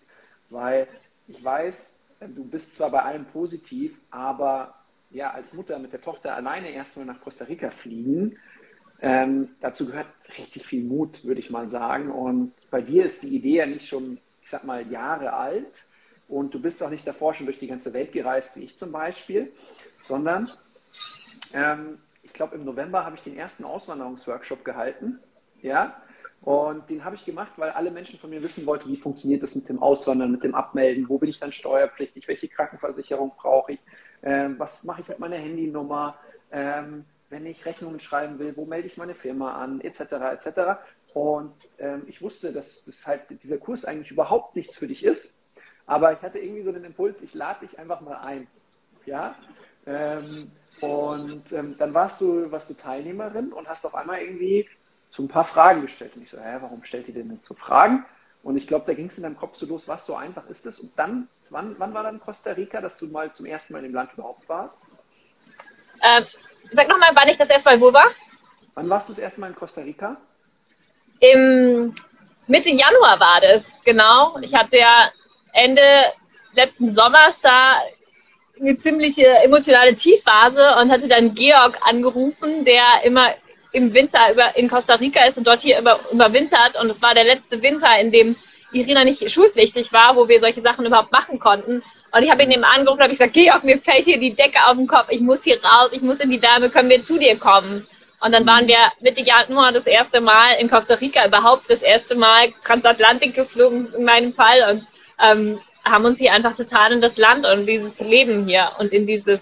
weil 0.49 0.87
ich 1.27 1.43
weiß, 1.43 1.93
äh, 2.19 2.27
du 2.27 2.43
bist 2.43 2.75
zwar 2.75 2.91
bei 2.91 3.01
allem 3.01 3.25
positiv, 3.25 3.97
aber 4.11 4.75
ja, 5.11 5.31
als 5.31 5.53
Mutter 5.53 5.79
mit 5.79 5.93
der 5.93 6.01
Tochter 6.01 6.35
alleine 6.35 6.69
erstmal 6.69 7.05
nach 7.05 7.21
Costa 7.21 7.45
Rica 7.45 7.69
fliegen, 7.71 8.37
ähm, 9.01 9.49
dazu 9.61 9.85
gehört 9.85 10.07
richtig 10.37 10.65
viel 10.65 10.83
Mut, 10.83 11.23
würde 11.23 11.39
ich 11.39 11.49
mal 11.49 11.67
sagen. 11.69 12.11
Und 12.11 12.53
bei 12.71 12.81
dir 12.81 13.05
ist 13.05 13.23
die 13.23 13.35
Idee 13.35 13.57
ja 13.57 13.65
nicht 13.65 13.87
schon, 13.87 14.19
ich 14.41 14.49
sag 14.49 14.63
mal, 14.63 14.89
Jahre 14.89 15.33
alt. 15.33 15.85
Und 16.27 16.53
du 16.53 16.59
bist 16.59 16.81
auch 16.81 16.89
nicht 16.89 17.05
davor 17.07 17.33
schon 17.33 17.45
durch 17.45 17.59
die 17.59 17.67
ganze 17.67 17.93
Welt 17.93 18.11
gereist, 18.11 18.55
wie 18.55 18.63
ich 18.63 18.77
zum 18.77 18.91
Beispiel, 18.91 19.51
sondern 20.03 20.49
ähm, 21.53 21.99
ich 22.23 22.33
glaube, 22.33 22.55
im 22.55 22.65
November 22.65 23.05
habe 23.05 23.15
ich 23.15 23.21
den 23.21 23.37
ersten 23.37 23.63
Auswanderungsworkshop 23.63 24.65
gehalten. 24.65 25.19
Ja, 25.61 25.95
und 26.45 26.87
den 26.91 27.03
habe 27.03 27.15
ich 27.15 27.25
gemacht, 27.25 27.53
weil 27.57 27.71
alle 27.71 27.89
Menschen 27.89 28.19
von 28.19 28.29
mir 28.29 28.41
wissen 28.43 28.67
wollten, 28.67 28.91
wie 28.91 28.97
funktioniert 28.97 29.41
das 29.41 29.55
mit 29.55 29.67
dem 29.67 29.81
Auswandern, 29.81 30.31
mit 30.31 30.43
dem 30.43 30.53
Abmelden, 30.53 31.09
wo 31.09 31.17
bin 31.17 31.29
ich 31.29 31.39
dann 31.39 31.51
steuerpflichtig, 31.51 32.27
welche 32.27 32.47
Krankenversicherung 32.47 33.31
brauche 33.35 33.73
ich, 33.73 33.79
ähm, 34.21 34.53
was 34.59 34.83
mache 34.83 35.01
ich 35.01 35.07
mit 35.07 35.17
meiner 35.17 35.37
Handynummer, 35.37 36.15
ähm, 36.51 37.03
wenn 37.31 37.47
ich 37.47 37.65
Rechnungen 37.65 37.99
schreiben 37.99 38.37
will, 38.37 38.55
wo 38.55 38.65
melde 38.65 38.87
ich 38.87 38.95
meine 38.95 39.15
Firma 39.15 39.55
an, 39.55 39.81
etc. 39.81 40.01
etc. 40.33 40.79
Und 41.15 41.55
ähm, 41.79 42.03
ich 42.05 42.21
wusste, 42.21 42.53
dass, 42.53 42.85
dass 42.85 43.07
halt 43.07 43.21
dieser 43.41 43.57
Kurs 43.57 43.83
eigentlich 43.83 44.11
überhaupt 44.11 44.55
nichts 44.55 44.77
für 44.77 44.87
dich 44.87 45.03
ist. 45.03 45.33
Aber 45.87 46.13
ich 46.13 46.21
hatte 46.21 46.37
irgendwie 46.37 46.61
so 46.61 46.71
den 46.71 46.83
Impuls, 46.83 47.23
ich 47.23 47.33
lade 47.33 47.65
dich 47.65 47.79
einfach 47.79 48.01
mal 48.01 48.17
ein. 48.17 48.45
Ja? 49.07 49.33
Ähm, 49.87 50.51
und 50.79 51.51
ähm, 51.51 51.75
dann 51.79 51.93
warst 51.95 52.21
du, 52.21 52.51
warst 52.51 52.69
du 52.69 52.75
Teilnehmerin 52.75 53.51
und 53.51 53.67
hast 53.67 53.83
auf 53.85 53.95
einmal 53.95 54.19
irgendwie 54.21 54.67
so 55.15 55.23
ein 55.23 55.27
paar 55.27 55.45
Fragen 55.45 55.81
gestellt. 55.81 56.15
Und 56.15 56.23
ich 56.23 56.29
so, 56.29 56.37
hä, 56.37 56.57
warum 56.59 56.83
stellt 56.83 57.07
ihr 57.07 57.13
denn 57.13 57.31
jetzt 57.31 57.45
so 57.45 57.53
Fragen? 57.53 58.05
Und 58.43 58.57
ich 58.57 58.67
glaube, 58.67 58.85
da 58.85 58.93
ging 58.93 59.07
es 59.07 59.17
in 59.17 59.23
deinem 59.23 59.37
Kopf 59.37 59.55
so 59.55 59.65
los, 59.65 59.87
was 59.87 60.05
so 60.05 60.15
einfach 60.15 60.47
ist 60.49 60.65
es. 60.65 60.79
Und 60.79 60.97
dann, 60.97 61.27
wann, 61.49 61.75
wann 61.79 61.93
war 61.93 62.03
dann 62.03 62.19
Costa 62.19 62.51
Rica, 62.51 62.81
dass 62.81 62.97
du 62.97 63.07
mal 63.07 63.31
zum 63.33 63.45
ersten 63.45 63.73
Mal 63.73 63.79
in 63.79 63.85
dem 63.85 63.95
Land 63.95 64.13
überhaupt 64.13 64.47
warst? 64.47 64.79
Ähm, 66.03 66.25
Sag 66.71 66.87
nochmal, 66.87 67.11
wann 67.13 67.29
ich 67.29 67.37
das 67.37 67.49
erste 67.49 67.69
Mal 67.69 67.81
wo 67.81 67.93
war? 67.93 68.11
Wann 68.73 68.89
warst 68.89 69.09
du 69.09 69.13
das 69.13 69.21
erste 69.21 69.41
Mal 69.41 69.47
in 69.47 69.55
Costa 69.55 69.81
Rica? 69.81 70.17
Im 71.19 71.93
Mitte 72.47 72.69
Januar 72.69 73.19
war 73.19 73.41
das, 73.41 73.81
genau. 73.83 74.37
Ich 74.41 74.53
hatte 74.53 74.77
ja 74.77 75.11
Ende 75.53 75.81
letzten 76.53 76.93
Sommers 76.93 77.39
da 77.41 77.79
eine 78.59 78.77
ziemliche 78.77 79.25
emotionale 79.25 79.95
Tiefphase 79.95 80.75
und 80.81 80.91
hatte 80.91 81.07
dann 81.07 81.35
Georg 81.35 81.77
angerufen, 81.81 82.65
der 82.65 83.03
immer 83.03 83.33
im 83.75 83.93
Winter 83.93 84.31
über, 84.31 84.55
in 84.55 84.69
Costa 84.69 84.95
Rica 84.95 85.25
ist 85.25 85.37
und 85.37 85.45
dort 85.45 85.59
hier 85.59 85.79
über, 85.79 85.99
überwintert. 86.11 86.79
Und 86.81 86.89
es 86.89 87.01
war 87.01 87.13
der 87.13 87.25
letzte 87.25 87.61
Winter, 87.61 87.99
in 87.99 88.11
dem 88.11 88.35
Irina 88.71 89.03
nicht 89.03 89.29
schulpflichtig 89.29 89.91
war, 89.91 90.15
wo 90.15 90.27
wir 90.27 90.39
solche 90.39 90.61
Sachen 90.61 90.85
überhaupt 90.85 91.11
machen 91.11 91.39
konnten. 91.39 91.83
Und 92.11 92.23
ich 92.23 92.31
habe 92.31 92.43
ihn 92.43 92.51
eben 92.51 92.63
angerufen, 92.63 93.01
habe 93.01 93.11
ich 93.11 93.19
gesagt, 93.19 93.33
Georg, 93.33 93.63
mir 93.63 93.77
fällt 93.79 94.05
hier 94.05 94.17
die 94.17 94.33
Decke 94.33 94.59
auf 94.65 94.77
den 94.77 94.87
Kopf, 94.87 95.07
ich 95.09 95.19
muss 95.19 95.43
hier 95.43 95.61
raus, 95.61 95.89
ich 95.91 96.01
muss 96.01 96.19
in 96.19 96.29
die 96.29 96.41
Wärme, 96.41 96.69
können 96.69 96.89
wir 96.89 97.01
zu 97.01 97.17
dir 97.17 97.37
kommen? 97.37 97.85
Und 98.21 98.31
dann 98.31 98.47
waren 98.47 98.67
wir 98.67 98.77
Mitte 99.01 99.21
Januar 99.21 99.73
das 99.73 99.85
erste 99.85 100.21
Mal 100.21 100.53
in 100.59 100.69
Costa 100.69 100.93
Rica, 100.93 101.27
überhaupt 101.27 101.69
das 101.69 101.81
erste 101.81 102.15
Mal 102.15 102.53
Transatlantik 102.63 103.35
geflogen 103.35 103.93
in 103.93 104.05
meinem 104.05 104.33
Fall 104.33 104.71
und 104.71 104.87
ähm, 105.21 105.59
haben 105.83 106.05
uns 106.05 106.17
hier 106.17 106.31
einfach 106.31 106.55
total 106.55 106.93
in 106.93 107.01
das 107.01 107.17
Land 107.17 107.45
und 107.45 107.65
dieses 107.65 107.99
Leben 107.99 108.47
hier 108.47 108.71
und 108.79 108.93
in 108.93 109.05
dieses 109.05 109.41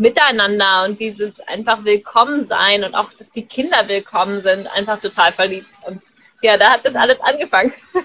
Miteinander 0.00 0.84
und 0.86 0.98
dieses 0.98 1.40
einfach 1.40 1.84
willkommen 1.84 2.44
sein 2.44 2.84
und 2.84 2.94
auch, 2.94 3.12
dass 3.12 3.32
die 3.32 3.44
Kinder 3.44 3.86
willkommen 3.86 4.40
sind, 4.40 4.66
einfach 4.66 4.98
total 4.98 5.32
verliebt. 5.34 5.68
Und 5.86 6.02
ja, 6.40 6.56
da 6.56 6.70
hat 6.72 6.84
das 6.84 6.94
alles 6.94 7.20
angefangen. 7.20 7.72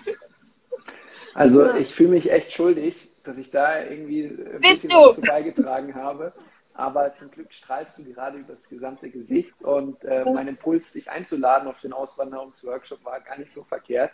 Also 1.37 1.73
ich 1.75 1.93
fühle 1.93 2.11
mich 2.11 2.31
echt 2.31 2.53
schuldig, 2.53 3.09
dass 3.25 3.37
ich 3.37 3.51
da 3.51 3.83
irgendwie 3.83 4.23
ein 4.23 4.61
Bist 4.61 4.83
bisschen 4.83 4.89
du? 4.91 4.95
was 4.95 5.19
beigetragen 5.19 5.93
habe. 5.93 6.31
Aber 6.77 7.15
zum 7.15 7.31
Glück 7.31 7.53
strahlst 7.53 7.97
du 7.97 8.03
gerade 8.03 8.37
über 8.37 8.51
das 8.51 8.67
gesamte 8.67 9.09
Gesicht 9.09 9.61
und 9.61 10.03
äh, 10.03 10.25
mein 10.25 10.49
Impuls, 10.49 10.91
dich 10.91 11.09
einzuladen 11.09 11.69
auf 11.69 11.79
den 11.79 11.93
Auswanderungsworkshop, 11.93 13.03
war 13.05 13.21
gar 13.21 13.37
nicht 13.39 13.53
so 13.53 13.63
verkehrt. 13.63 14.11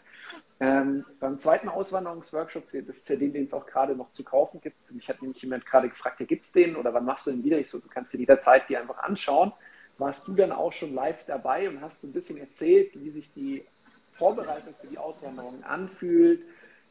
Ähm, 0.60 1.04
beim 1.20 1.40
zweiten 1.40 1.70
Auswanderungsworkshop, 1.70 2.66
das 2.72 2.98
ist 2.98 3.10
ja 3.10 3.16
den, 3.16 3.34
den 3.34 3.46
es 3.46 3.54
auch 3.54 3.66
gerade 3.66 3.96
noch 3.96 4.12
zu 4.12 4.24
kaufen 4.24 4.62
gibt. 4.62 4.92
Mich 4.92 5.10
hat 5.10 5.24
nämlich 5.24 5.42
jemand 5.42 5.66
gerade 5.66 5.90
gefragt, 5.90 6.20
ja, 6.20 6.28
gibt 6.28 6.44
es 6.44 6.52
den 6.52 6.76
oder 6.76 6.94
wann 6.94 7.04
machst 7.04 7.26
du 7.26 7.32
den 7.32 7.44
wieder? 7.44 7.58
Ich 7.58 7.68
so, 7.68 7.80
du 7.80 7.90
kannst 7.90 8.14
dir 8.14 8.20
jederzeit 8.20 8.70
die 8.70 8.78
einfach 8.78 9.00
anschauen. 9.00 9.52
Warst 9.98 10.28
du 10.28 10.36
dann 10.36 10.52
auch 10.52 10.72
schon 10.72 10.94
live 10.94 11.26
dabei 11.26 11.68
und 11.68 11.82
hast 11.82 12.02
so 12.02 12.08
ein 12.08 12.14
bisschen 12.14 12.38
erzählt, 12.38 12.92
wie 12.94 13.10
sich 13.10 13.34
die 13.34 13.66
Vorbereitung 14.14 14.76
für 14.80 14.88
die 14.88 15.00
Auswanderung 15.00 15.64
anfühlt, 15.64 16.44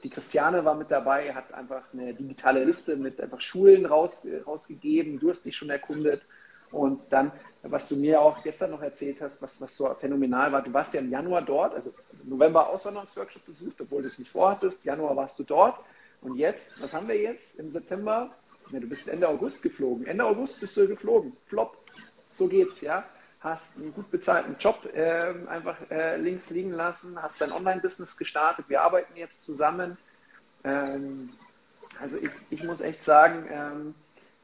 die 0.02 0.10
Christiane 0.10 0.64
war 0.64 0.74
mit 0.74 0.90
dabei, 0.90 1.34
hat 1.34 1.52
einfach 1.52 1.82
eine 1.92 2.14
digitale 2.14 2.64
Liste 2.64 2.96
mit 2.96 3.20
einfach 3.20 3.40
Schulen 3.40 3.86
raus, 3.86 4.26
rausgegeben. 4.46 5.18
Du 5.20 5.30
hast 5.30 5.44
dich 5.44 5.56
schon 5.56 5.70
erkundet. 5.70 6.22
Und 6.70 7.00
dann, 7.10 7.32
was 7.62 7.88
du 7.88 7.96
mir 7.96 8.20
auch 8.20 8.42
gestern 8.42 8.70
noch 8.70 8.82
erzählt 8.82 9.20
hast, 9.20 9.42
was, 9.42 9.60
was 9.60 9.76
so 9.76 9.92
phänomenal 9.94 10.52
war, 10.52 10.62
du 10.62 10.72
warst 10.72 10.94
ja 10.94 11.00
im 11.00 11.10
Januar 11.10 11.42
dort, 11.42 11.74
also 11.74 11.92
November 12.24 12.68
Auswanderungsworkshop 12.68 13.44
besucht, 13.44 13.80
obwohl 13.80 14.02
du 14.02 14.08
es 14.08 14.18
nicht 14.18 14.30
vorhattest. 14.30 14.84
Januar 14.84 15.16
warst 15.16 15.38
du 15.38 15.42
dort. 15.42 15.78
Und 16.22 16.36
jetzt, 16.36 16.80
was 16.80 16.92
haben 16.92 17.08
wir 17.08 17.20
jetzt 17.20 17.58
im 17.58 17.70
September? 17.70 18.30
Ja, 18.70 18.78
du 18.78 18.88
bist 18.88 19.08
Ende 19.08 19.28
August 19.28 19.62
geflogen. 19.62 20.06
Ende 20.06 20.24
August 20.24 20.60
bist 20.60 20.76
du 20.76 20.86
geflogen. 20.86 21.32
Flop. 21.48 21.76
So 22.32 22.46
geht's, 22.46 22.80
ja. 22.80 23.04
Hast 23.40 23.76
einen 23.76 23.94
gut 23.94 24.10
bezahlten 24.10 24.56
Job 24.58 24.86
äh, 24.94 25.32
einfach 25.48 25.76
äh, 25.90 26.16
links 26.18 26.50
liegen 26.50 26.72
lassen, 26.72 27.20
hast 27.22 27.40
dein 27.40 27.52
Online-Business 27.52 28.16
gestartet. 28.16 28.66
Wir 28.68 28.82
arbeiten 28.82 29.16
jetzt 29.16 29.46
zusammen. 29.46 29.96
Ähm, 30.62 31.30
also 32.00 32.18
ich, 32.18 32.30
ich 32.50 32.62
muss 32.64 32.80
echt 32.80 33.02
sagen, 33.02 33.46
ähm, 33.50 33.94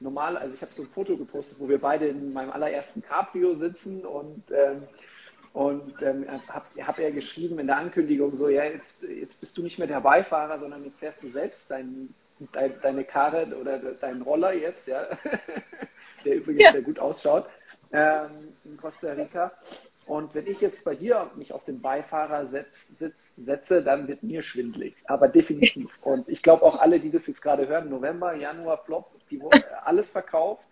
normal, 0.00 0.36
also 0.36 0.54
ich 0.54 0.62
habe 0.62 0.72
so 0.72 0.82
ein 0.82 0.88
Foto 0.88 1.16
gepostet, 1.16 1.60
wo 1.60 1.68
wir 1.68 1.78
beide 1.78 2.06
in 2.06 2.32
meinem 2.32 2.50
allerersten 2.50 3.02
Cabrio 3.02 3.54
sitzen 3.54 4.04
und 4.04 4.42
ähm, 4.50 4.82
und 5.56 6.02
ähm, 6.02 6.26
habe 6.48 6.66
hab 6.86 6.98
ja 6.98 7.08
geschrieben 7.08 7.58
in 7.58 7.66
der 7.66 7.78
Ankündigung 7.78 8.34
so, 8.34 8.50
ja, 8.50 8.64
jetzt, 8.64 9.02
jetzt 9.02 9.40
bist 9.40 9.56
du 9.56 9.62
nicht 9.62 9.78
mehr 9.78 9.88
der 9.88 10.02
Beifahrer, 10.02 10.58
sondern 10.58 10.84
jetzt 10.84 10.98
fährst 10.98 11.22
du 11.22 11.30
selbst 11.30 11.70
dein, 11.70 12.14
dein, 12.52 12.74
deine 12.82 13.04
Karre 13.04 13.46
oder 13.58 13.78
deinen 13.78 14.20
Roller 14.20 14.52
jetzt, 14.52 14.86
ja, 14.86 15.06
der 16.26 16.34
übrigens 16.36 16.62
ja. 16.62 16.72
sehr 16.72 16.82
gut 16.82 16.98
ausschaut, 16.98 17.46
ähm, 17.92 18.30
in 18.64 18.76
Costa 18.76 19.12
Rica. 19.12 19.52
Und 20.06 20.34
wenn 20.34 20.46
ich 20.46 20.60
jetzt 20.60 20.84
bei 20.84 20.94
dir 20.94 21.30
mich 21.34 21.52
auf 21.52 21.64
den 21.64 21.80
Beifahrersitz 21.80 22.98
setze, 23.36 23.82
dann 23.82 24.06
wird 24.06 24.22
mir 24.22 24.42
schwindlig. 24.42 24.94
Aber 25.06 25.28
definitiv. 25.28 25.90
Und 26.02 26.28
ich 26.28 26.42
glaube 26.42 26.62
auch 26.62 26.80
alle, 26.80 27.00
die 27.00 27.10
das 27.10 27.26
jetzt 27.26 27.42
gerade 27.42 27.66
hören, 27.66 27.90
November, 27.90 28.34
Januar, 28.34 28.78
Flop, 28.78 29.10
die 29.30 29.40
wurden 29.40 29.62
alles 29.84 30.10
verkauft. 30.10 30.62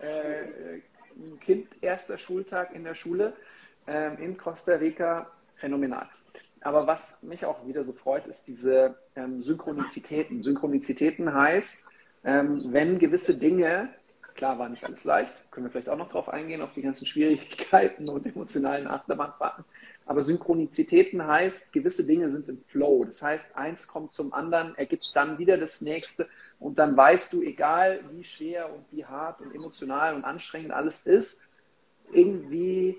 Äh, 0.00 0.80
ein 1.16 1.38
Kind, 1.40 1.66
erster 1.82 2.16
Schultag 2.16 2.74
in 2.74 2.84
der 2.84 2.94
Schule 2.94 3.34
ähm, 3.86 4.16
in 4.18 4.36
Costa 4.38 4.74
Rica, 4.74 5.30
phänomenal. 5.56 6.08
Aber 6.62 6.86
was 6.86 7.22
mich 7.22 7.44
auch 7.44 7.66
wieder 7.66 7.84
so 7.84 7.92
freut, 7.92 8.26
ist 8.26 8.46
diese 8.46 8.96
ähm, 9.16 9.42
Synchronizitäten. 9.42 10.42
Synchronizitäten 10.42 11.32
heißt, 11.32 11.84
ähm, 12.24 12.72
wenn 12.72 12.98
gewisse 12.98 13.34
Dinge 13.36 13.88
Klar 14.38 14.56
war 14.56 14.68
nicht 14.68 14.84
alles 14.84 15.02
leicht, 15.02 15.32
können 15.50 15.66
wir 15.66 15.72
vielleicht 15.72 15.88
auch 15.88 15.98
noch 15.98 16.10
drauf 16.10 16.28
eingehen, 16.28 16.62
auf 16.62 16.72
die 16.72 16.82
ganzen 16.82 17.06
Schwierigkeiten 17.06 18.08
und 18.08 18.24
emotionalen 18.24 18.86
Achterbahnfahrten. 18.86 19.64
Aber 20.06 20.22
Synchronizitäten 20.22 21.26
heißt, 21.26 21.72
gewisse 21.72 22.06
Dinge 22.06 22.30
sind 22.30 22.48
im 22.48 22.62
Flow. 22.68 23.04
Das 23.04 23.20
heißt, 23.20 23.56
eins 23.56 23.88
kommt 23.88 24.12
zum 24.12 24.32
anderen, 24.32 24.76
ergibt 24.76 25.10
dann 25.14 25.38
wieder 25.38 25.58
das 25.58 25.80
nächste 25.80 26.28
und 26.60 26.78
dann 26.78 26.96
weißt 26.96 27.32
du, 27.32 27.42
egal 27.42 27.98
wie 28.12 28.22
schwer 28.22 28.72
und 28.72 28.84
wie 28.92 29.04
hart 29.04 29.40
und 29.40 29.52
emotional 29.52 30.14
und 30.14 30.24
anstrengend 30.24 30.70
alles 30.70 31.04
ist, 31.04 31.40
irgendwie 32.12 32.96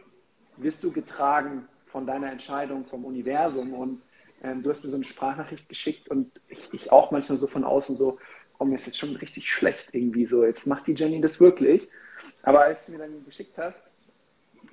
wirst 0.57 0.83
du 0.83 0.91
getragen 0.91 1.69
von 1.87 2.05
deiner 2.05 2.33
Entscheidung, 2.33 2.83
vom 2.83 3.05
Universum. 3.05 3.73
Und 3.73 4.01
ähm, 4.43 4.61
du 4.61 4.71
hast 4.71 4.83
mir 4.83 4.89
so 4.89 4.97
eine 4.97 5.05
Sprachnachricht 5.05 5.69
geschickt 5.69 6.09
und 6.09 6.33
ich, 6.49 6.59
ich 6.73 6.91
auch 6.91 7.11
manchmal 7.11 7.37
so 7.37 7.47
von 7.47 7.63
außen 7.63 7.95
so, 7.95 8.19
oh, 8.59 8.65
mir 8.65 8.75
ist 8.75 8.85
jetzt 8.85 8.99
schon 8.99 9.15
richtig 9.15 9.49
schlecht 9.51 9.87
irgendwie 9.93 10.25
so, 10.25 10.45
jetzt 10.45 10.67
macht 10.67 10.87
die 10.87 10.93
Jenny 10.93 11.19
das 11.21 11.39
wirklich. 11.39 11.87
Aber 12.43 12.61
als 12.61 12.85
du 12.85 12.91
mir 12.91 12.99
dann 12.99 13.25
geschickt 13.25 13.57
hast, 13.57 13.83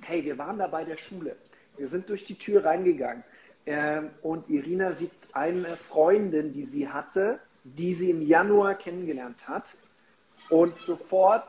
hey, 0.01 0.23
wir 0.23 0.37
waren 0.37 0.59
da 0.59 0.67
bei 0.67 0.83
der 0.83 0.97
Schule, 0.97 1.35
wir 1.77 1.89
sind 1.89 2.07
durch 2.09 2.25
die 2.25 2.35
Tür 2.35 2.65
reingegangen. 2.65 3.23
Ähm, 3.65 4.11
und 4.21 4.49
Irina 4.49 4.93
sieht 4.93 5.11
eine 5.33 5.75
Freundin, 5.75 6.53
die 6.53 6.65
sie 6.65 6.87
hatte, 6.87 7.39
die 7.63 7.95
sie 7.95 8.09
im 8.11 8.21
Januar 8.21 8.75
kennengelernt 8.75 9.47
hat. 9.47 9.65
Und 10.49 10.77
sofort 10.77 11.43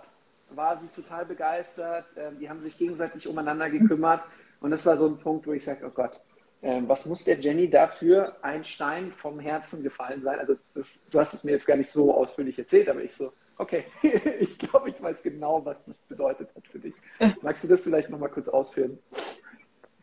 war 0.50 0.78
sie 0.78 0.88
total 0.88 1.25
begeistert, 1.26 2.07
ähm, 2.16 2.38
die 2.40 2.49
haben 2.49 2.61
sich 2.62 2.76
gegenseitig 2.76 3.26
umeinander 3.28 3.71
gekümmert. 3.71 4.23
Und 4.61 4.71
das 4.71 4.85
war 4.87 4.97
so 4.97 5.07
ein 5.07 5.18
Punkt, 5.18 5.47
wo 5.47 5.52
ich 5.52 5.64
sage, 5.64 5.87
oh 5.87 5.90
Gott, 5.90 6.21
was 6.61 7.07
muss 7.07 7.25
der 7.25 7.38
Jenny 7.38 7.71
dafür 7.71 8.37
ein 8.43 8.65
Stein 8.65 9.12
vom 9.12 9.38
Herzen 9.38 9.83
gefallen 9.83 10.23
sein? 10.23 10.38
Also 10.38 10.57
das, 10.75 10.87
du 11.11 11.21
hast 11.21 11.35
es 11.35 11.45
mir 11.45 11.53
jetzt 11.53 11.67
gar 11.67 11.77
nicht 11.77 11.91
so 11.91 12.12
ausführlich 12.12 12.59
erzählt, 12.59 12.88
aber 12.88 13.03
ich 13.03 13.15
so, 13.15 13.33
okay, 13.59 13.85
ich 14.41 14.59
glaube, 14.59 14.91
ich 14.91 15.00
weiß 15.00 15.23
genau, 15.23 15.65
was 15.65 15.85
das 15.85 15.99
bedeutet 15.99 16.49
hat 16.55 16.65
für 16.71 16.79
dich. 16.79 16.95
Magst 17.43 17.65
du 17.65 17.69
das 17.69 17.83
vielleicht 17.85 18.11
nochmal 18.11 18.31
kurz 18.31 18.49
ausführen? 18.49 18.99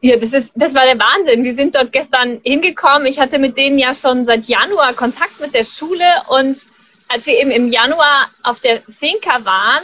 Ja, 0.01 0.17
das 0.17 0.33
ist, 0.33 0.53
das 0.55 0.73
war 0.73 0.85
der 0.85 0.99
Wahnsinn. 0.99 1.43
Wir 1.43 1.55
sind 1.55 1.75
dort 1.75 1.91
gestern 1.91 2.39
hingekommen. 2.43 3.07
Ich 3.07 3.19
hatte 3.19 3.39
mit 3.39 3.57
denen 3.57 3.79
ja 3.79 3.93
schon 3.93 4.25
seit 4.25 4.45
Januar 4.45 4.93
Kontakt 4.93 5.39
mit 5.39 5.53
der 5.53 5.63
Schule 5.63 6.05
und 6.29 6.57
als 7.07 7.25
wir 7.25 7.39
eben 7.39 7.51
im 7.51 7.71
Januar 7.71 8.29
auf 8.43 8.59
der 8.59 8.81
Finca 8.81 9.45
waren, 9.45 9.83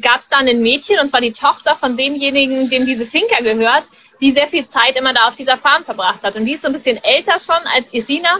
gab 0.00 0.20
es 0.20 0.28
da 0.28 0.38
ein 0.38 0.62
Mädchen, 0.62 0.98
und 1.00 1.08
zwar 1.08 1.20
die 1.20 1.32
Tochter 1.32 1.76
von 1.76 1.96
demjenigen, 1.96 2.70
dem 2.70 2.86
diese 2.86 3.06
Finca 3.06 3.42
gehört, 3.42 3.84
die 4.22 4.32
sehr 4.32 4.46
viel 4.46 4.66
Zeit 4.68 4.96
immer 4.96 5.12
da 5.12 5.28
auf 5.28 5.34
dieser 5.34 5.58
Farm 5.58 5.84
verbracht 5.84 6.22
hat. 6.22 6.36
Und 6.36 6.46
die 6.46 6.52
ist 6.52 6.62
so 6.62 6.68
ein 6.68 6.72
bisschen 6.72 7.02
älter 7.02 7.38
schon 7.40 7.60
als 7.74 7.92
Irina, 7.92 8.38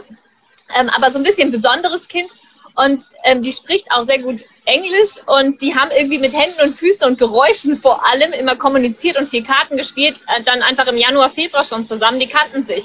ähm, 0.74 0.88
aber 0.88 1.10
so 1.10 1.18
ein 1.18 1.24
bisschen 1.24 1.50
besonderes 1.50 2.06
Kind. 2.06 2.30
Und 2.74 3.02
ähm, 3.24 3.42
die 3.42 3.52
spricht 3.52 3.90
auch 3.90 4.04
sehr 4.04 4.20
gut 4.20 4.44
Englisch 4.64 5.18
und 5.26 5.60
die 5.60 5.74
haben 5.74 5.90
irgendwie 5.90 6.18
mit 6.18 6.32
Händen 6.32 6.62
und 6.62 6.74
Füßen 6.74 7.06
und 7.06 7.18
Geräuschen 7.18 7.76
vor 7.76 8.08
allem 8.08 8.32
immer 8.32 8.56
kommuniziert 8.56 9.18
und 9.18 9.28
viel 9.28 9.44
Karten 9.44 9.76
gespielt, 9.76 10.16
äh, 10.28 10.42
dann 10.42 10.62
einfach 10.62 10.86
im 10.86 10.96
Januar, 10.96 11.30
Februar 11.30 11.64
schon 11.64 11.84
zusammen, 11.84 12.20
die 12.20 12.28
kannten 12.28 12.64
sich. 12.64 12.84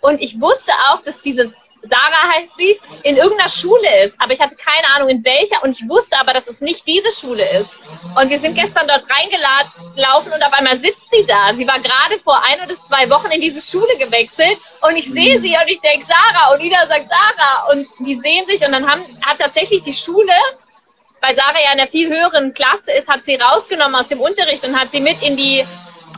Und 0.00 0.20
ich 0.20 0.38
wusste 0.40 0.70
auch, 0.90 1.02
dass 1.02 1.20
diese 1.22 1.52
Sarah 1.84 2.34
heißt 2.36 2.56
sie, 2.56 2.80
in 3.02 3.16
irgendeiner 3.16 3.50
Schule 3.50 4.04
ist. 4.04 4.14
Aber 4.18 4.32
ich 4.32 4.40
hatte 4.40 4.56
keine 4.56 4.86
Ahnung 4.94 5.08
in 5.08 5.24
welcher 5.24 5.62
und 5.62 5.70
ich 5.70 5.88
wusste 5.88 6.18
aber, 6.18 6.32
dass 6.32 6.46
es 6.46 6.60
nicht 6.60 6.86
diese 6.86 7.12
Schule 7.12 7.48
ist. 7.58 7.70
Und 8.16 8.30
wir 8.30 8.38
sind 8.38 8.54
gestern 8.54 8.88
dort 8.88 9.04
reingelaufen 9.08 10.32
und 10.32 10.42
auf 10.42 10.52
einmal 10.52 10.78
sitzt 10.78 11.10
sie 11.10 11.24
da. 11.26 11.54
Sie 11.54 11.66
war 11.66 11.80
gerade 11.80 12.18
vor 12.22 12.42
ein 12.42 12.60
oder 12.64 12.80
zwei 12.84 13.08
Wochen 13.10 13.30
in 13.30 13.40
diese 13.40 13.60
Schule 13.60 13.96
gewechselt 13.98 14.58
und 14.82 14.96
ich 14.96 15.10
sehe 15.10 15.40
sie 15.40 15.50
und 15.50 15.68
ich 15.68 15.80
denke 15.80 16.06
Sarah 16.06 16.54
und 16.54 16.60
Ida 16.60 16.86
sagt 16.86 17.08
Sarah 17.08 17.72
und 17.72 17.86
die 18.00 18.16
sehen 18.16 18.46
sich 18.46 18.64
und 18.64 18.72
dann 18.72 18.88
haben, 18.88 19.04
hat 19.24 19.38
tatsächlich 19.38 19.82
die 19.82 19.92
Schule 19.92 20.32
weil 21.24 21.36
Sarah 21.36 21.58
ja 21.58 21.72
in 21.72 21.80
einer 21.80 21.90
viel 21.90 22.10
höheren 22.10 22.52
Klasse 22.52 22.92
ist, 22.92 23.08
hat 23.08 23.24
sie 23.24 23.36
rausgenommen 23.36 23.94
aus 23.94 24.08
dem 24.08 24.20
Unterricht 24.20 24.62
und 24.66 24.78
hat 24.78 24.90
sie 24.90 25.00
mit 25.00 25.22
in 25.22 25.38
die 25.38 25.64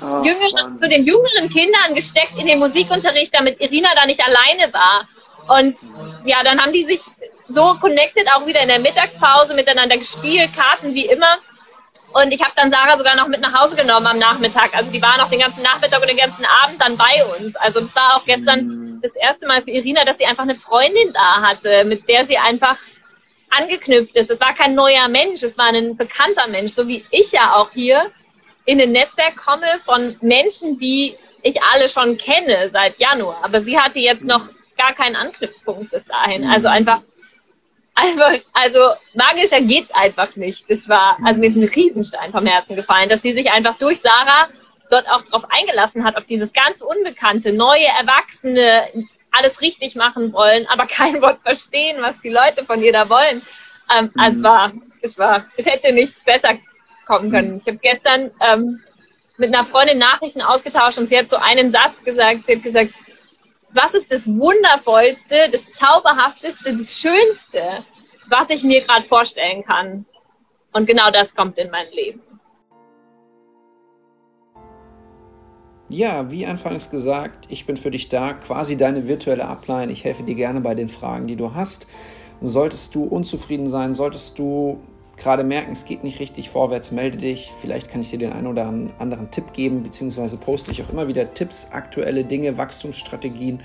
oh, 0.02 0.24
jüngeren, 0.24 0.76
zu 0.76 0.88
den 0.88 1.04
jüngeren 1.04 1.48
Kindern 1.48 1.94
gesteckt 1.94 2.36
in 2.36 2.46
den 2.46 2.58
Musikunterricht, 2.58 3.32
damit 3.32 3.60
Irina 3.60 3.90
da 3.94 4.04
nicht 4.04 4.20
alleine 4.20 4.72
war. 4.72 5.06
Und 5.48 5.76
ja, 6.24 6.42
dann 6.42 6.60
haben 6.60 6.72
die 6.72 6.84
sich 6.84 7.00
so 7.48 7.74
connected, 7.80 8.26
auch 8.34 8.46
wieder 8.46 8.60
in 8.60 8.68
der 8.68 8.80
Mittagspause 8.80 9.54
miteinander 9.54 9.96
gespielt, 9.96 10.50
Karten 10.54 10.94
wie 10.94 11.06
immer. 11.06 11.38
Und 12.12 12.32
ich 12.32 12.42
habe 12.42 12.52
dann 12.56 12.70
Sarah 12.70 12.96
sogar 12.96 13.14
noch 13.14 13.28
mit 13.28 13.40
nach 13.40 13.52
Hause 13.60 13.76
genommen 13.76 14.06
am 14.06 14.18
Nachmittag. 14.18 14.74
Also 14.74 14.90
die 14.90 15.02
war 15.02 15.18
noch 15.18 15.28
den 15.28 15.40
ganzen 15.40 15.62
Nachmittag 15.62 16.00
und 16.00 16.08
den 16.08 16.16
ganzen 16.16 16.46
Abend 16.62 16.80
dann 16.80 16.96
bei 16.96 17.24
uns. 17.38 17.54
Also 17.56 17.80
das 17.80 17.94
war 17.94 18.16
auch 18.16 18.24
gestern 18.24 19.00
das 19.02 19.14
erste 19.16 19.46
Mal 19.46 19.62
für 19.62 19.70
Irina, 19.70 20.04
dass 20.04 20.18
sie 20.18 20.24
einfach 20.24 20.44
eine 20.44 20.54
Freundin 20.54 21.12
da 21.12 21.42
hatte, 21.42 21.84
mit 21.84 22.08
der 22.08 22.26
sie 22.26 22.38
einfach 22.38 22.78
angeknüpft 23.50 24.16
ist. 24.16 24.30
Es 24.30 24.40
war 24.40 24.54
kein 24.54 24.74
neuer 24.74 25.08
Mensch, 25.08 25.42
es 25.42 25.58
war 25.58 25.66
ein 25.66 25.96
bekannter 25.96 26.48
Mensch, 26.48 26.72
so 26.72 26.88
wie 26.88 27.04
ich 27.10 27.32
ja 27.32 27.54
auch 27.54 27.70
hier 27.72 28.10
in 28.64 28.80
ein 28.80 28.92
Netzwerk 28.92 29.36
komme 29.36 29.66
von 29.84 30.16
Menschen, 30.20 30.78
die 30.78 31.14
ich 31.42 31.62
alle 31.62 31.88
schon 31.88 32.18
kenne 32.18 32.70
seit 32.72 32.98
Januar. 32.98 33.38
Aber 33.42 33.62
sie 33.62 33.78
hatte 33.78 34.00
jetzt 34.00 34.24
noch 34.24 34.48
gar 34.76 34.94
keinen 34.94 35.16
Anknüpfpunkt 35.16 35.90
bis 35.90 36.04
dahin. 36.06 36.44
Mhm. 36.44 36.50
Also 36.50 36.68
einfach, 36.68 37.00
einfach, 37.94 38.32
also 38.52 38.78
magischer 39.14 39.60
geht's 39.60 39.90
einfach 39.92 40.36
nicht. 40.36 40.68
Das 40.70 40.88
war, 40.88 41.18
also 41.24 41.40
mir 41.40 41.50
ist 41.50 41.56
ein 41.56 41.64
Riesenstein 41.64 42.32
vom 42.32 42.46
Herzen 42.46 42.76
gefallen, 42.76 43.08
dass 43.08 43.22
sie 43.22 43.32
sich 43.32 43.50
einfach 43.50 43.76
durch 43.78 44.00
Sarah 44.00 44.48
dort 44.90 45.08
auch 45.10 45.22
drauf 45.22 45.44
eingelassen 45.48 46.04
hat, 46.04 46.16
auf 46.16 46.26
dieses 46.26 46.52
ganz 46.52 46.80
Unbekannte, 46.80 47.52
neue 47.52 47.86
Erwachsene, 48.00 48.88
alles 49.32 49.60
richtig 49.60 49.96
machen 49.96 50.32
wollen, 50.32 50.66
aber 50.68 50.86
kein 50.86 51.20
Wort 51.20 51.40
verstehen, 51.40 52.00
was 52.00 52.20
die 52.22 52.30
Leute 52.30 52.64
von 52.64 52.82
ihr 52.82 52.92
da 52.92 53.08
wollen. 53.08 53.42
Ähm, 53.94 54.10
mhm. 54.14 54.20
Also 54.20 54.38
es 54.38 54.42
war, 54.42 54.72
es 55.02 55.18
war, 55.18 55.46
es 55.56 55.66
hätte 55.66 55.92
nicht 55.92 56.24
besser 56.24 56.58
kommen 57.06 57.30
können. 57.30 57.52
Mhm. 57.52 57.56
Ich 57.58 57.66
habe 57.66 57.78
gestern 57.78 58.30
ähm, 58.40 58.80
mit 59.36 59.54
einer 59.54 59.66
Freundin 59.66 59.98
Nachrichten 59.98 60.42
ausgetauscht 60.42 60.98
und 60.98 61.08
sie 61.08 61.18
hat 61.18 61.28
so 61.28 61.36
einen 61.36 61.70
Satz 61.70 62.02
gesagt. 62.04 62.46
Sie 62.46 62.56
hat 62.56 62.62
gesagt, 62.62 63.02
was 63.76 63.94
ist 63.94 64.10
das 64.10 64.26
Wundervollste, 64.26 65.50
das 65.52 65.70
Zauberhafteste, 65.72 66.74
das 66.74 66.98
Schönste, 66.98 67.84
was 68.28 68.48
ich 68.48 68.62
mir 68.62 68.80
gerade 68.80 69.06
vorstellen 69.06 69.62
kann. 69.64 70.06
Und 70.72 70.86
genau 70.86 71.10
das 71.10 71.34
kommt 71.34 71.58
in 71.58 71.70
mein 71.70 71.86
Leben. 71.92 72.20
Ja, 75.88 76.30
wie 76.30 76.46
anfangs 76.46 76.90
gesagt, 76.90 77.46
ich 77.48 77.66
bin 77.66 77.76
für 77.76 77.90
dich 77.90 78.08
da, 78.08 78.32
quasi 78.32 78.76
deine 78.76 79.06
virtuelle 79.06 79.44
Ablein. 79.44 79.90
Ich 79.90 80.04
helfe 80.04 80.24
dir 80.24 80.34
gerne 80.34 80.60
bei 80.60 80.74
den 80.74 80.88
Fragen, 80.88 81.26
die 81.26 81.36
du 81.36 81.54
hast. 81.54 81.86
Solltest 82.40 82.94
du 82.94 83.04
unzufrieden 83.04 83.68
sein, 83.68 83.94
solltest 83.94 84.38
du 84.38 84.80
gerade 85.16 85.44
merken, 85.44 85.72
es 85.72 85.84
geht 85.84 86.04
nicht 86.04 86.20
richtig 86.20 86.50
vorwärts, 86.50 86.90
melde 86.92 87.16
dich. 87.16 87.52
Vielleicht 87.60 87.90
kann 87.90 88.00
ich 88.00 88.10
dir 88.10 88.18
den 88.18 88.32
einen 88.32 88.46
oder 88.46 88.66
anderen 88.98 89.30
Tipp 89.30 89.52
geben, 89.52 89.82
beziehungsweise 89.82 90.36
poste 90.36 90.72
ich 90.72 90.82
auch 90.82 90.90
immer 90.90 91.08
wieder 91.08 91.32
Tipps, 91.34 91.68
aktuelle 91.72 92.24
Dinge, 92.24 92.56
Wachstumsstrategien, 92.58 93.60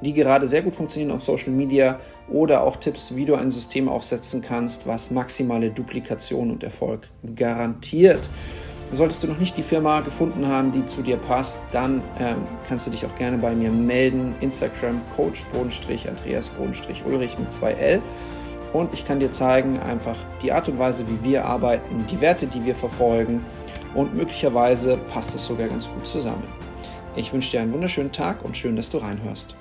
die 0.00 0.12
gerade 0.12 0.46
sehr 0.46 0.62
gut 0.62 0.74
funktionieren 0.74 1.12
auf 1.12 1.22
Social 1.22 1.52
Media 1.52 2.00
oder 2.28 2.62
auch 2.62 2.76
Tipps, 2.76 3.14
wie 3.14 3.24
du 3.24 3.34
ein 3.34 3.50
System 3.50 3.88
aufsetzen 3.88 4.42
kannst, 4.42 4.86
was 4.86 5.10
maximale 5.10 5.70
Duplikation 5.70 6.50
und 6.50 6.62
Erfolg 6.62 7.08
garantiert. 7.34 8.28
Solltest 8.92 9.22
du 9.24 9.26
noch 9.26 9.38
nicht 9.38 9.56
die 9.56 9.64
Firma 9.64 10.00
gefunden 10.00 10.46
haben, 10.46 10.70
die 10.70 10.84
zu 10.84 11.02
dir 11.02 11.16
passt, 11.16 11.58
dann 11.72 12.02
ähm, 12.20 12.36
kannst 12.68 12.86
du 12.86 12.90
dich 12.90 13.04
auch 13.04 13.14
gerne 13.16 13.36
bei 13.36 13.52
mir 13.52 13.70
melden. 13.70 14.34
Instagram 14.40 15.00
Coach 15.16 15.44
Andreas 15.52 16.50
Ulrich 17.04 17.36
mit 17.38 17.50
2L 17.50 18.00
und 18.72 18.92
ich 18.94 19.06
kann 19.06 19.20
dir 19.20 19.32
zeigen, 19.32 19.78
einfach 19.80 20.16
die 20.42 20.52
Art 20.52 20.68
und 20.68 20.78
Weise, 20.78 21.06
wie 21.08 21.22
wir 21.28 21.44
arbeiten, 21.44 22.06
die 22.10 22.20
Werte, 22.20 22.46
die 22.46 22.64
wir 22.64 22.74
verfolgen 22.74 23.44
und 23.94 24.14
möglicherweise 24.14 24.96
passt 25.12 25.34
es 25.34 25.46
sogar 25.46 25.68
ganz 25.68 25.88
gut 25.88 26.06
zusammen. 26.06 26.44
Ich 27.16 27.32
wünsche 27.32 27.52
dir 27.52 27.60
einen 27.60 27.72
wunderschönen 27.72 28.12
Tag 28.12 28.44
und 28.44 28.56
schön, 28.56 28.76
dass 28.76 28.90
du 28.90 28.98
reinhörst. 28.98 29.56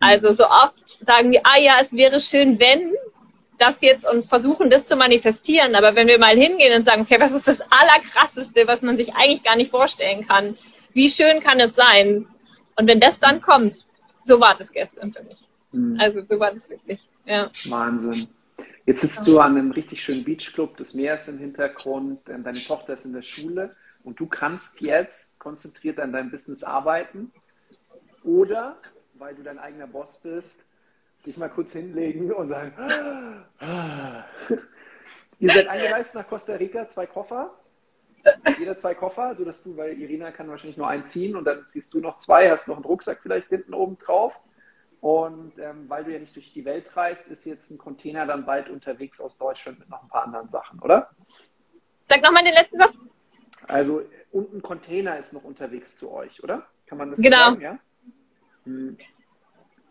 Also 0.00 0.32
so 0.32 0.44
oft 0.46 1.04
sagen 1.04 1.32
wir, 1.32 1.40
ah 1.42 1.58
ja, 1.58 1.74
es 1.82 1.92
wäre 1.92 2.20
schön, 2.20 2.58
wenn 2.60 2.92
das 3.58 3.80
jetzt 3.80 4.08
und 4.08 4.26
versuchen, 4.26 4.70
das 4.70 4.86
zu 4.86 4.94
manifestieren. 4.94 5.74
Aber 5.74 5.94
wenn 5.96 6.06
wir 6.06 6.18
mal 6.18 6.36
hingehen 6.36 6.74
und 6.74 6.84
sagen, 6.84 7.02
okay, 7.02 7.16
was 7.18 7.32
ist 7.32 7.48
das 7.48 7.60
Allerkrasseste, 7.70 8.66
was 8.66 8.82
man 8.82 8.96
sich 8.96 9.14
eigentlich 9.14 9.42
gar 9.42 9.56
nicht 9.56 9.70
vorstellen 9.70 10.26
kann? 10.26 10.56
Wie 10.92 11.10
schön 11.10 11.40
kann 11.40 11.58
es 11.58 11.74
sein? 11.74 12.26
Und 12.76 12.86
wenn 12.86 13.00
das 13.00 13.18
dann 13.18 13.40
kommt, 13.40 13.84
so 14.24 14.38
war 14.40 14.54
das 14.56 14.72
gestern 14.72 15.12
für 15.12 15.22
mich. 15.24 15.38
Mhm. 15.72 15.98
Also 16.00 16.24
so 16.24 16.38
war 16.38 16.52
das 16.52 16.68
wirklich. 16.70 17.00
Ja. 17.24 17.50
Wahnsinn. 17.68 18.28
Jetzt 18.86 19.02
sitzt 19.02 19.26
du 19.26 19.38
an 19.38 19.58
einem 19.58 19.70
richtig 19.70 20.02
schönen 20.02 20.24
Beachclub, 20.24 20.78
das 20.78 20.94
Meer 20.94 21.16
ist 21.16 21.28
im 21.28 21.36
Hintergrund, 21.36 22.20
deine 22.26 22.52
Tochter 22.54 22.94
ist 22.94 23.04
in 23.04 23.12
der 23.12 23.20
Schule 23.20 23.76
und 24.02 24.18
du 24.18 24.26
kannst 24.26 24.80
jetzt 24.80 25.38
konzentriert 25.38 26.00
an 26.00 26.10
deinem 26.10 26.30
Business 26.30 26.64
arbeiten 26.64 27.30
oder, 28.24 28.78
weil 29.18 29.34
du 29.34 29.42
dein 29.42 29.58
eigener 29.58 29.86
Boss 29.86 30.18
bist, 30.22 30.64
dich 31.26 31.36
mal 31.36 31.50
kurz 31.50 31.72
hinlegen 31.72 32.32
und 32.32 32.48
sagen, 32.48 32.72
ah. 33.58 34.24
ihr 35.38 35.52
seid 35.52 35.68
eingereist 35.68 36.14
nach 36.14 36.26
Costa 36.26 36.54
Rica, 36.54 36.88
zwei 36.88 37.04
Koffer, 37.04 37.50
jeder 38.58 38.78
zwei 38.78 38.94
Koffer, 38.94 39.36
sodass 39.36 39.62
du, 39.62 39.76
weil 39.76 40.00
Irina 40.00 40.30
kann 40.30 40.48
wahrscheinlich 40.48 40.78
nur 40.78 40.88
einen 40.88 41.04
ziehen 41.04 41.36
und 41.36 41.44
dann 41.44 41.66
ziehst 41.68 41.92
du 41.92 42.00
noch 42.00 42.16
zwei, 42.16 42.50
hast 42.50 42.68
noch 42.68 42.76
einen 42.76 42.86
Rucksack 42.86 43.20
vielleicht 43.22 43.48
hinten 43.48 43.74
oben 43.74 43.98
drauf 43.98 44.32
und 45.00 45.52
ähm, 45.58 45.88
weil 45.88 46.04
du 46.04 46.12
ja 46.12 46.18
nicht 46.18 46.34
durch 46.34 46.52
die 46.52 46.64
Welt 46.64 46.84
reist, 46.96 47.28
ist 47.28 47.44
jetzt 47.44 47.70
ein 47.70 47.78
Container 47.78 48.26
dann 48.26 48.44
bald 48.44 48.68
unterwegs 48.68 49.20
aus 49.20 49.36
Deutschland 49.38 49.78
mit 49.78 49.88
noch 49.88 50.02
ein 50.02 50.08
paar 50.08 50.24
anderen 50.24 50.48
Sachen, 50.48 50.80
oder? 50.80 51.10
Sag 52.04 52.22
nochmal 52.22 52.42
den 52.42 52.54
letzten 52.54 52.78
Satz. 52.78 52.94
Also, 53.66 54.02
und 54.32 54.52
ein 54.54 54.62
Container 54.62 55.18
ist 55.18 55.32
noch 55.32 55.44
unterwegs 55.44 55.96
zu 55.96 56.10
euch, 56.10 56.42
oder? 56.42 56.66
Kann 56.86 56.98
man 56.98 57.10
das 57.10 57.20
genau. 57.20 57.36
sagen? 57.36 57.60
Ja? 57.60 57.78
Hm. 58.64 58.96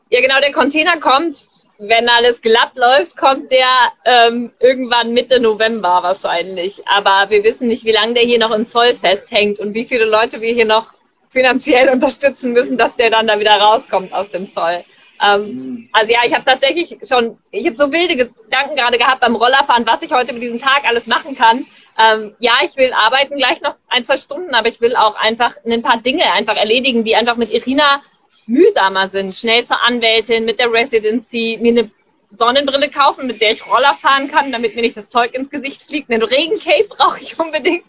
ja, 0.10 0.22
genau, 0.22 0.40
der 0.40 0.52
Container 0.52 1.00
kommt, 1.00 1.48
wenn 1.78 2.10
alles 2.10 2.42
glatt 2.42 2.76
läuft, 2.76 3.16
kommt 3.16 3.52
der 3.52 3.68
ähm, 4.04 4.52
irgendwann 4.60 5.14
Mitte 5.14 5.40
November 5.40 6.02
wahrscheinlich. 6.04 6.86
Aber 6.88 7.30
wir 7.30 7.44
wissen 7.44 7.68
nicht, 7.68 7.86
wie 7.86 7.92
lange 7.92 8.16
der 8.16 8.24
hier 8.24 8.40
noch 8.40 8.52
im 8.52 8.66
Zoll 8.66 8.96
festhängt 8.96 9.60
und 9.60 9.74
wie 9.74 9.86
viele 9.86 10.06
Leute 10.06 10.42
wir 10.42 10.54
hier 10.54 10.66
noch 10.66 10.94
finanziell 11.30 11.90
unterstützen 11.94 12.52
müssen, 12.52 12.78
dass 12.78 12.96
der 12.96 13.12
dann 13.12 13.28
da 13.28 13.40
wieder 13.40 13.56
rauskommt 13.56 14.12
aus 14.12 14.30
dem 14.32 14.50
Zoll. 14.52 14.84
Ähm, 15.24 15.90
also 15.92 16.12
ja, 16.12 16.20
ich 16.26 16.34
habe 16.34 16.46
tatsächlich 16.46 16.98
schon, 17.08 17.38
ich 17.52 17.66
habe 17.66 17.78
so 17.78 17.92
wilde 17.92 18.16
Gedanken 18.16 18.76
gerade 18.76 18.98
gehabt 18.98 19.22
beim 19.22 19.36
Rollerfahren, 19.36 19.86
was 19.86 20.02
ich 20.02 20.12
heute 20.12 20.34
mit 20.34 20.44
diesem 20.44 20.62
Tag 20.62 20.88
alles 20.88 21.08
machen 21.08 21.36
kann. 21.36 21.66
Ähm, 22.00 22.36
ja, 22.40 22.54
ich 22.64 22.76
will 22.78 22.94
arbeiten 22.94 23.38
gleich 23.38 23.60
noch 23.62 23.76
ein, 23.88 24.06
zwei 24.06 24.18
Stunden, 24.18 24.54
aber 24.54 24.68
ich 24.68 24.80
will 24.82 24.96
auch 24.96 25.16
einfach 25.16 25.56
ein 25.66 25.82
paar 25.82 25.98
Dinge 25.98 26.32
einfach 26.32 26.56
erledigen, 26.56 27.04
die 27.04 27.16
einfach 27.16 27.38
mit 27.38 27.52
Irina 27.52 28.02
mühsamer 28.46 29.08
sind. 29.08 29.34
Schnell 29.34 29.66
zur 29.66 29.82
Anwältin, 29.82 30.46
mit 30.46 30.60
der 30.60 30.72
Residency, 30.72 31.58
mir 31.60 31.72
eine 31.72 31.92
Sonnenbrille 32.32 32.90
kaufen, 32.90 33.26
mit 33.26 33.42
der 33.42 33.52
ich 33.52 33.66
Roller 33.66 33.96
fahren 33.96 34.30
kann, 34.30 34.52
damit 34.52 34.76
mir 34.76 34.82
nicht 34.82 34.98
das 34.98 35.10
Zeug 35.10 35.34
ins 35.34 35.50
Gesicht 35.50 35.82
fliegt. 35.84 36.12
Einen 36.12 36.22
Regencape 36.22 36.84
brauche 36.90 37.20
ich 37.20 37.40
unbedingt. 37.40 37.86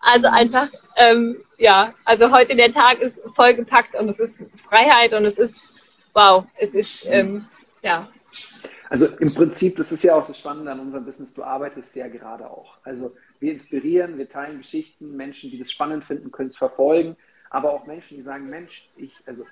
Also 0.00 0.28
einfach, 0.28 0.66
ähm, 0.96 1.36
ja, 1.56 1.94
also 2.04 2.30
heute 2.30 2.56
der 2.56 2.72
Tag 2.72 3.00
ist 3.00 3.20
vollgepackt 3.34 3.94
und 3.94 4.08
es 4.08 4.18
ist 4.18 4.42
Freiheit 4.68 5.14
und 5.14 5.24
es 5.24 5.38
ist 5.38 5.62
wow, 6.14 6.46
es 6.58 6.74
ist, 6.74 7.06
ähm, 7.10 7.46
ja. 7.82 8.08
Also 8.88 9.06
im 9.06 9.32
Prinzip, 9.32 9.76
das 9.76 9.92
ist 9.92 10.04
ja 10.04 10.14
auch 10.14 10.26
das 10.26 10.38
Spannende 10.38 10.70
an 10.70 10.80
unserem 10.80 11.04
Business, 11.04 11.34
du 11.34 11.42
arbeitest 11.42 11.94
ja 11.96 12.08
gerade 12.08 12.48
auch. 12.48 12.76
Also 12.84 13.14
wir 13.40 13.52
inspirieren, 13.52 14.18
wir 14.18 14.28
teilen 14.28 14.58
Geschichten, 14.58 15.16
Menschen, 15.16 15.50
die 15.50 15.58
das 15.58 15.70
spannend 15.70 16.04
finden, 16.04 16.30
können 16.30 16.48
es 16.48 16.56
verfolgen, 16.56 17.16
aber 17.50 17.72
auch 17.72 17.86
Menschen, 17.86 18.16
die 18.16 18.22
sagen, 18.22 18.48
Mensch, 18.48 18.88
ich, 18.96 19.14
also 19.26 19.44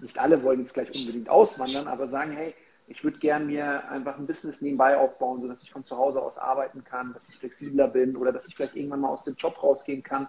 nicht 0.00 0.18
alle 0.18 0.42
wollen 0.42 0.60
jetzt 0.60 0.74
gleich 0.74 0.88
unbedingt 0.94 1.28
auswandern, 1.28 1.86
aber 1.86 2.08
sagen, 2.08 2.32
hey, 2.32 2.54
ich 2.88 3.04
würde 3.04 3.18
gern 3.18 3.46
mir 3.46 3.88
einfach 3.88 4.18
ein 4.18 4.26
Business 4.26 4.60
nebenbei 4.60 4.96
aufbauen, 4.96 5.40
sodass 5.40 5.62
ich 5.62 5.70
von 5.70 5.84
zu 5.84 5.96
Hause 5.96 6.20
aus 6.20 6.36
arbeiten 6.36 6.84
kann, 6.84 7.12
dass 7.14 7.28
ich 7.28 7.36
flexibler 7.36 7.88
bin 7.88 8.16
oder 8.16 8.32
dass 8.32 8.46
ich 8.48 8.56
vielleicht 8.56 8.76
irgendwann 8.76 9.00
mal 9.00 9.08
aus 9.08 9.24
dem 9.24 9.36
Job 9.36 9.62
rausgehen 9.62 10.02
kann, 10.02 10.28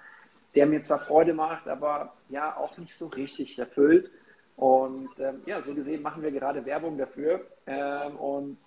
der 0.56 0.68
mir 0.68 0.84
zwar 0.84 1.00
Freude 1.00 1.34
macht, 1.34 1.68
aber 1.68 2.14
ja 2.30 2.56
auch 2.56 2.78
nicht 2.78 2.98
so 2.98 3.08
richtig 3.08 3.58
erfüllt. 3.58 4.12
Und 4.56 5.10
ähm, 5.20 5.42
ja, 5.46 5.62
so 5.62 5.74
gesehen 5.74 6.02
machen 6.02 6.22
wir 6.22 6.32
gerade 6.32 6.66
Werbung 6.66 6.98
dafür. 6.98 7.42
Ähm, 7.66 8.16
und 8.18 8.58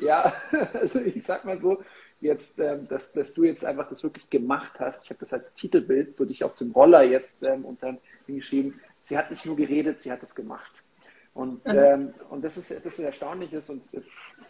ja, 0.00 0.32
also 0.72 1.00
ich 1.00 1.22
sag 1.22 1.44
mal 1.44 1.60
so, 1.60 1.82
jetzt, 2.20 2.58
ähm, 2.58 2.88
dass, 2.88 3.12
dass 3.12 3.34
du 3.34 3.44
jetzt 3.44 3.64
einfach 3.64 3.88
das 3.88 4.02
wirklich 4.02 4.30
gemacht 4.30 4.72
hast. 4.78 5.04
Ich 5.04 5.10
habe 5.10 5.20
das 5.20 5.32
als 5.32 5.54
Titelbild, 5.54 6.16
so 6.16 6.24
dich 6.24 6.42
auf 6.42 6.54
dem 6.56 6.72
Roller 6.72 7.02
jetzt 7.02 7.42
ähm, 7.42 7.64
und 7.64 7.82
dann 7.82 7.98
hingeschrieben, 8.26 8.80
sie 9.02 9.18
hat 9.18 9.30
nicht 9.30 9.44
nur 9.44 9.56
geredet, 9.56 10.00
sie 10.00 10.10
hat 10.10 10.22
es 10.22 10.34
gemacht. 10.34 10.72
Und, 11.34 11.64
mhm. 11.66 11.76
ähm, 11.76 12.14
und 12.30 12.44
das 12.44 12.56
ist 12.56 12.70
das 12.70 12.98
ist 12.98 12.98
Erstaunliches. 13.00 13.68
Und 13.68 13.82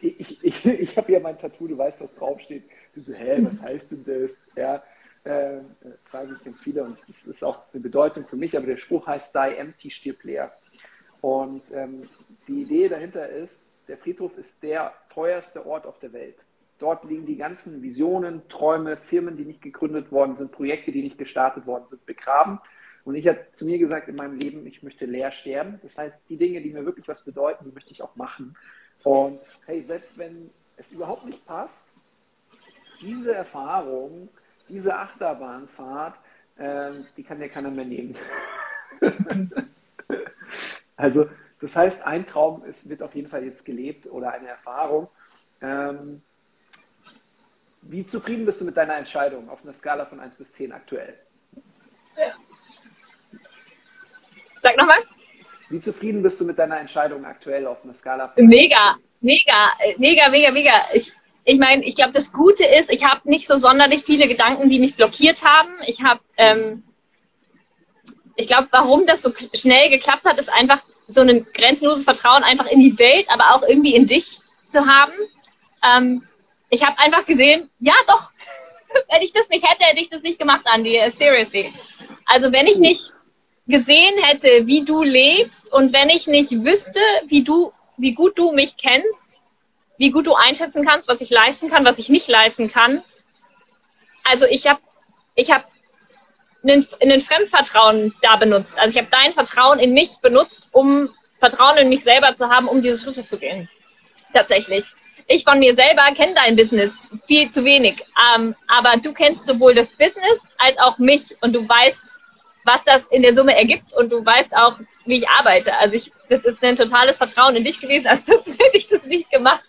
ich, 0.01 0.45
ich, 0.45 0.65
ich 0.67 0.97
habe 0.97 1.13
ja 1.13 1.21
mein 1.21 1.39
Tattoo, 1.39 1.67
du 1.67 1.77
weißt, 1.77 2.01
was 2.01 2.15
draufsteht. 2.15 2.65
Du 2.95 3.03
so, 3.03 3.13
hä, 3.13 3.39
was 3.41 3.61
heißt 3.61 3.91
denn 3.91 4.05
das? 4.05 4.47
Ja, 4.55 4.83
äh, 5.25 5.61
fragen 6.05 6.33
mich 6.33 6.45
ganz 6.45 6.61
viele 6.61 6.85
und 6.85 6.99
das 7.09 7.27
ist 7.27 7.43
auch 7.43 7.63
eine 7.73 7.83
Bedeutung 7.83 8.27
für 8.27 8.37
mich, 8.37 8.57
aber 8.57 8.67
der 8.67 8.77
Spruch 8.77 9.07
heißt 9.07 9.35
Die 9.35 9.57
Empty, 9.57 9.91
stirb 9.91 10.23
leer. 10.25 10.53
Und 11.21 11.63
ähm, 11.73 12.09
die 12.47 12.63
Idee 12.63 12.89
dahinter 12.89 13.29
ist, 13.29 13.61
der 13.89 13.97
Friedhof 13.99 14.37
ist 14.37 14.63
der 14.63 14.93
teuerste 15.09 15.67
Ort 15.67 15.87
auf 15.87 15.99
der 15.99 16.13
Welt. 16.13 16.45
Dort 16.79 17.05
liegen 17.05 17.25
die 17.25 17.37
ganzen 17.37 17.83
Visionen, 17.83 18.47
Träume, 18.49 18.97
Firmen, 18.97 19.37
die 19.37 19.45
nicht 19.45 19.63
gegründet 19.63 20.13
worden 20.13 20.37
sind, 20.37 20.53
Projekte, 20.53 20.93
die 20.93 21.03
nicht 21.03 21.19
gestartet 21.19 21.67
worden 21.67 21.87
sind, 21.89 22.05
begraben. 22.05 22.61
Und 23.05 23.15
ich 23.15 23.29
habe 23.29 23.47
zu 23.55 23.65
mir 23.65 23.79
gesagt 23.79 24.09
in 24.09 24.17
meinem 24.17 24.39
Leben, 24.39 24.67
ich 24.67 24.83
möchte 24.83 25.07
leer 25.07 25.31
sterben. 25.31 25.79
Das 25.83 25.97
heißt, 25.97 26.17
die 26.29 26.37
Dinge, 26.37 26.63
die 26.63 26.71
mir 26.71 26.85
wirklich 26.85 27.07
was 27.07 27.23
bedeuten, 27.23 27.65
die 27.65 27.73
möchte 27.73 27.93
ich 27.93 28.03
auch 28.03 28.17
machen. 28.17 28.57
Und 29.03 29.41
hey, 29.67 29.83
selbst 29.83 30.17
wenn 30.19 30.51
es 30.77 30.93
überhaupt 30.93 31.27
nicht 31.27 31.47
passt, 31.47 31.87
diese 33.01 33.35
Erfahrung, 33.35 34.29
diese 34.69 34.97
Achterbahnfahrt, 34.97 36.19
ähm, 36.59 37.07
die 37.17 37.23
kann 37.23 37.39
dir 37.39 37.49
keiner 37.49 37.71
mehr 37.71 37.85
nehmen. 37.85 38.17
Also 40.97 41.29
das 41.61 41.75
heißt, 41.75 42.07
ein 42.07 42.27
Traum 42.27 42.65
ist, 42.65 42.89
wird 42.89 43.03
auf 43.03 43.15
jeden 43.15 43.29
Fall 43.29 43.45
jetzt 43.45 43.65
gelebt 43.65 44.07
oder 44.07 44.33
eine 44.33 44.49
Erfahrung. 44.49 45.09
Ähm, 45.61 46.23
wie 47.83 48.07
zufrieden 48.07 48.47
bist 48.47 48.61
du 48.61 48.65
mit 48.65 48.77
deiner 48.77 48.97
Entscheidung 48.97 49.49
auf 49.49 49.63
einer 49.63 49.73
Skala 49.73 50.07
von 50.07 50.21
1 50.21 50.37
bis 50.37 50.53
10 50.53 50.73
aktuell? 50.73 51.19
Ja. 52.17 52.35
Sag 54.63 54.77
nochmal. 54.77 55.03
Wie 55.69 55.81
zufrieden 55.81 56.23
bist 56.23 56.41
du 56.41 56.45
mit 56.45 56.59
deiner 56.59 56.79
Entscheidung 56.79 57.25
aktuell 57.25 57.67
auf 57.67 57.83
einer 57.85 57.95
Skala 57.95 58.29
von 58.29 58.47
Mega, 58.47 58.97
mega, 59.21 59.73
mega, 59.99 60.29
mega, 60.29 60.51
mega. 60.51 60.73
Ich, 60.93 61.13
ich 61.45 61.59
meine, 61.59 61.85
ich 61.85 61.95
glaube, 61.95 62.13
das 62.13 62.33
Gute 62.33 62.65
ist, 62.65 62.91
ich 62.91 63.05
habe 63.05 63.29
nicht 63.29 63.47
so 63.47 63.59
sonderlich 63.59 64.05
viele 64.05 64.29
Gedanken, 64.29 64.71
die 64.71 64.79
mich 64.79 64.97
blockiert 64.97 65.45
haben. 65.45 65.71
Ich 65.87 66.03
habe 66.03 66.21
ähm, 66.37 66.85
ich 68.37 68.47
glaube, 68.47 68.69
warum 68.71 69.07
das 69.07 69.23
so 69.23 69.33
schnell 69.55 69.91
geklappt 69.91 70.25
hat, 70.25 70.39
ist 70.39 70.53
einfach 70.53 70.83
so 71.09 71.21
ein 71.21 71.47
grenzenloses 71.53 72.05
Vertrauen 72.05 72.43
einfach 72.43 72.67
in 72.67 72.81
die 72.81 72.99
Welt, 72.99 73.27
aber 73.29 73.55
auch 73.55 73.63
irgendwie 73.63 73.95
in 73.95 74.07
dich 74.07 74.41
zu 74.69 74.87
haben. 74.87 75.13
Ähm, 75.85 76.27
ich 76.71 76.85
habe 76.85 76.99
einfach 76.99 77.27
gesehen, 77.27 77.71
ja 77.79 77.95
doch, 78.07 78.31
wenn 79.13 79.23
ich 79.23 79.33
das 79.33 79.49
nicht 79.49 79.67
hätte, 79.69 79.85
hätte 79.85 80.01
ich 80.01 80.11
das 80.11 80.23
nicht 80.23 80.39
gemacht, 80.39 80.63
Andy, 80.73 80.99
seriously. 81.15 81.73
Also 82.25 82.53
wenn 82.53 82.67
ich 82.67 82.79
nicht 82.79 83.13
gesehen 83.67 84.23
hätte, 84.23 84.67
wie 84.67 84.85
du 84.85 85.03
lebst 85.03 85.73
und 85.73 85.93
wenn 85.93 86.11
ich 86.11 86.27
nicht 86.27 86.51
wüsste, 86.51 87.01
wie 87.29 87.45
du, 87.45 87.73
wie 87.97 88.15
gut 88.15 88.39
du 88.39 88.53
mich 88.53 88.77
kennst, 88.77 89.43
wie 89.99 90.11
gut 90.11 90.27
du 90.27 90.35
einschätzen 90.35 90.85
kannst, 90.85 91.09
was 91.09 91.21
ich 91.21 91.31
leisten 91.31 91.71
kann, 91.71 91.85
was 91.85 91.99
ich 91.99 92.09
nicht 92.09 92.29
leisten 92.29 92.71
kann. 92.71 93.03
Also 94.25 94.47
ich 94.47 94.67
habe 94.67 94.81
ich 95.35 95.51
habe 95.51 95.65
einen, 96.63 96.87
einen 97.01 97.21
Fremdvertrauen 97.21 98.15
da 98.23 98.37
benutzt. 98.37 98.79
Also 98.79 98.97
ich 98.97 98.99
habe 98.99 99.11
dein 99.11 99.35
Vertrauen 99.35 99.79
in 99.79 99.93
mich 99.93 100.17
benutzt, 100.23 100.69
um 100.73 101.11
Vertrauen 101.39 101.77
in 101.77 101.89
mich 101.89 102.03
selber 102.03 102.35
zu 102.35 102.49
haben, 102.49 102.69
um 102.69 102.81
diese 102.81 103.03
Schritte 103.03 103.27
zu 103.27 103.39
gehen. 103.39 103.69
Tatsächlich. 104.33 104.87
Ich 105.27 105.45
von 105.45 105.59
mir 105.59 105.75
selber 105.75 106.03
kenne 106.15 106.35
dein 106.35 106.57
Business 106.57 107.09
viel 107.27 107.51
zu 107.51 107.65
wenig. 107.65 108.05
Ähm, 108.35 108.55
aber 108.67 108.97
du 108.99 109.13
kennst 109.13 109.47
sowohl 109.47 109.75
das 109.75 109.89
Business 109.91 110.41
als 110.59 110.79
auch 110.79 110.99
mich 110.99 111.23
und 111.41 111.53
du 111.53 111.67
weißt, 111.67 112.17
was 112.65 112.85
das 112.85 113.07
in 113.07 113.23
der 113.23 113.35
Summe 113.35 113.57
ergibt 113.57 113.93
und 113.93 114.11
du 114.11 114.25
weißt 114.25 114.55
auch, 114.55 114.77
wie 115.05 115.19
ich 115.19 115.29
arbeite. 115.29 115.77
Also 115.77 115.97
ich, 115.97 116.13
das 116.29 116.45
ist 116.45 116.63
ein 116.63 116.77
totales 116.77 117.19
Vertrauen 117.19 117.57
in 117.57 117.65
dich 117.65 117.81
gewesen, 117.81 118.07
als 118.07 118.23
hätte 118.27 118.77
ich 118.77 118.89
das 118.89 119.05
nicht 119.05 119.31
gemacht. 119.31 119.65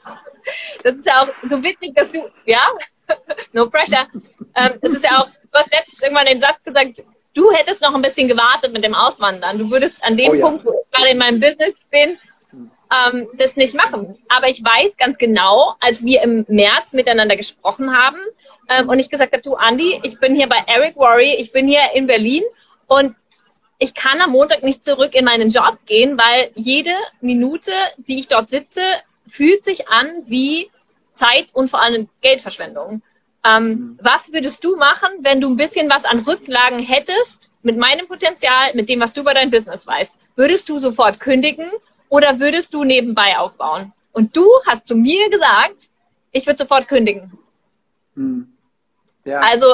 Das 0.84 0.96
ist 0.96 1.06
ja 1.06 1.24
auch 1.24 1.30
so 1.44 1.62
witzig, 1.64 1.96
dass 1.96 2.12
du, 2.12 2.30
ja, 2.46 2.70
no 3.54 3.70
pressure. 3.70 4.08
Ähm, 4.56 4.80
ist 4.82 5.04
ja 5.04 5.22
auch 5.22 5.28
du 5.56 5.60
hast 5.60 5.72
letztens 5.72 6.02
irgendwann 6.02 6.26
den 6.26 6.42
Satz 6.42 6.62
gesagt, 6.64 7.04
du 7.34 7.52
hättest 7.52 7.82
noch 7.82 7.96
ein 7.96 8.02
bisschen 8.02 8.28
gewartet 8.28 8.74
mit 8.74 8.84
dem 8.84 8.94
Auswandern. 8.94 9.58
Du 9.58 9.72
würdest 9.72 10.04
an 10.04 10.18
dem 10.18 10.32
oh, 10.32 10.34
ja. 10.34 10.46
Punkt, 10.46 10.66
wo 10.66 10.72
ich 10.72 10.92
gerade 10.92 11.12
in 11.12 11.18
meinem 11.18 11.40
Business 11.40 11.80
bin, 11.90 12.18
ähm, 12.92 13.28
das 13.38 13.56
nicht 13.56 13.74
machen. 13.74 14.18
Aber 14.28 14.50
ich 14.50 14.64
weiß 14.64 14.98
ganz 14.98 15.18
genau, 15.18 15.76
als 15.80 16.04
wir 16.04 16.22
im 16.22 16.46
März 16.50 16.94
miteinander 16.94 17.38
gesprochen 17.38 17.96
haben 17.96 18.18
ähm, 18.70 18.90
und 18.90 19.00
ich 19.00 19.10
gesagt 19.10 19.32
habe, 19.32 19.42
du 19.42 19.56
Andi, 19.56 20.00
ich 20.04 20.20
bin 20.20 20.36
hier 20.36 20.48
bei 20.48 20.64
Eric 20.68 20.98
Worry, 20.98 21.36
ich 21.36 21.52
bin 21.52 21.68
hier 21.68 21.82
in 21.94 22.06
Berlin 22.06 22.44
und 22.88 23.16
ich 23.78 23.94
kann 23.94 24.22
am 24.22 24.32
Montag 24.32 24.64
nicht 24.64 24.84
zurück 24.84 25.16
in 25.16 25.26
meinen 25.26 25.50
Job 25.50 25.78
gehen, 25.86 26.18
weil 26.18 26.52
jede 26.56 26.94
Minute, 27.22 27.72
die 27.98 28.20
ich 28.20 28.28
dort 28.28 28.50
sitze, 28.50 28.82
fühlt 29.28 29.64
sich 29.64 29.90
an 29.90 30.24
wie 30.28 30.70
Zeit 31.12 31.48
und 31.54 31.70
vor 31.70 31.82
allem 31.82 32.10
Geldverschwendung. 32.22 33.02
Ähm, 33.48 33.68
mhm. 33.68 34.00
was 34.02 34.34
würdest 34.34 34.64
du 34.64 34.76
machen, 34.76 35.10
wenn 35.20 35.40
du 35.40 35.50
ein 35.50 35.58
bisschen 35.58 35.88
was 35.88 36.04
an 36.04 36.20
Rücklagen 36.20 36.80
hättest 36.80 37.52
mit 37.62 37.78
meinem 37.78 38.08
Potenzial, 38.08 38.74
mit 38.74 38.90
dem, 38.90 39.00
was 39.00 39.14
du 39.14 39.22
über 39.22 39.36
dein 39.36 39.52
Business 39.52 39.86
weißt? 39.86 40.16
Würdest 40.36 40.68
du 40.68 40.80
sofort 40.80 41.20
kündigen 41.20 41.70
oder 42.10 42.40
würdest 42.40 42.74
du 42.74 42.84
nebenbei 42.84 43.38
aufbauen? 43.38 43.94
Und 44.14 44.36
du 44.36 44.50
hast 44.66 44.88
zu 44.88 44.96
mir 44.96 45.30
gesagt, 45.30 45.90
ich 46.32 46.48
würde 46.48 46.58
sofort 46.58 46.88
kündigen. 46.88 47.38
Hm. 48.16 48.52
Ja. 49.26 49.42
Also 49.42 49.68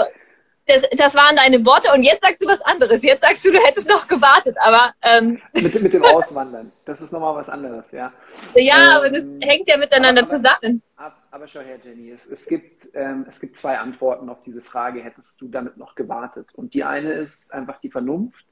das, 0.68 0.88
das 0.92 1.16
waren 1.16 1.36
deine 1.36 1.66
Worte 1.66 1.92
und 1.94 2.04
jetzt 2.04 2.22
sagst 2.22 2.42
du 2.42 2.48
was 2.48 2.62
anderes. 2.62 3.04
Jetzt 3.04 3.22
sagst 3.22 3.44
du, 3.46 3.52
du 3.52 3.60
hättest 3.60 3.88
noch 3.88 4.08
gewartet, 4.08 4.56
aber 4.62 4.94
ähm, 5.02 5.42
mit, 5.54 5.82
mit 5.82 5.94
dem 5.94 6.04
Auswandern, 6.04 6.72
das 6.86 7.02
ist 7.02 7.12
nochmal 7.12 7.36
was 7.36 7.50
anderes, 7.50 7.92
ja. 7.92 8.14
Ja, 8.56 8.76
ähm, 8.76 8.98
aber 8.98 9.10
das 9.10 9.26
hängt 9.42 9.68
ja 9.68 9.78
miteinander 9.78 10.22
aber, 10.22 10.30
zusammen. 10.30 10.82
Aber, 10.96 11.16
aber 11.32 11.48
schau 11.48 11.62
her, 11.62 11.80
Jenny, 11.84 12.12
es, 12.12 12.26
es, 12.26 12.46
gibt, 12.46 12.88
ähm, 12.94 13.26
es 13.28 13.40
gibt 13.40 13.58
zwei 13.58 13.78
Antworten 13.80 14.30
auf 14.30 14.44
diese 14.44 14.62
Frage, 14.62 15.02
hättest 15.02 15.42
du 15.42 15.48
damit 15.48 15.78
noch 15.78 15.96
gewartet? 15.96 16.48
Und 16.54 16.74
die 16.74 16.84
eine 16.84 17.14
ist 17.14 17.54
einfach 17.54 17.80
die 17.80 17.90
Vernunft 17.90 18.46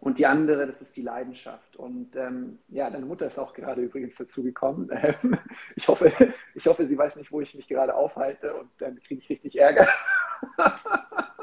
und 0.00 0.18
die 0.18 0.26
andere, 0.26 0.66
das 0.66 0.82
ist 0.82 0.96
die 0.96 1.02
Leidenschaft. 1.02 1.76
Und 1.76 2.14
ähm, 2.14 2.58
ja, 2.68 2.90
deine 2.90 3.06
Mutter 3.06 3.26
ist 3.26 3.38
auch 3.38 3.54
gerade 3.54 3.80
übrigens 3.80 4.16
dazu 4.16 4.42
gekommen. 4.42 4.90
Ähm, 5.04 5.38
ich, 5.76 5.88
hoffe, 5.88 6.12
ich 6.54 6.66
hoffe, 6.66 6.86
sie 6.86 6.98
weiß 6.98 7.16
nicht, 7.16 7.32
wo 7.32 7.40
ich 7.40 7.54
mich 7.54 7.68
gerade 7.68 7.94
aufhalte 7.94 8.54
und 8.54 8.68
dann 8.78 9.00
kriege 9.02 9.20
ich 9.22 9.30
richtig 9.30 9.58
Ärger. 9.58 9.88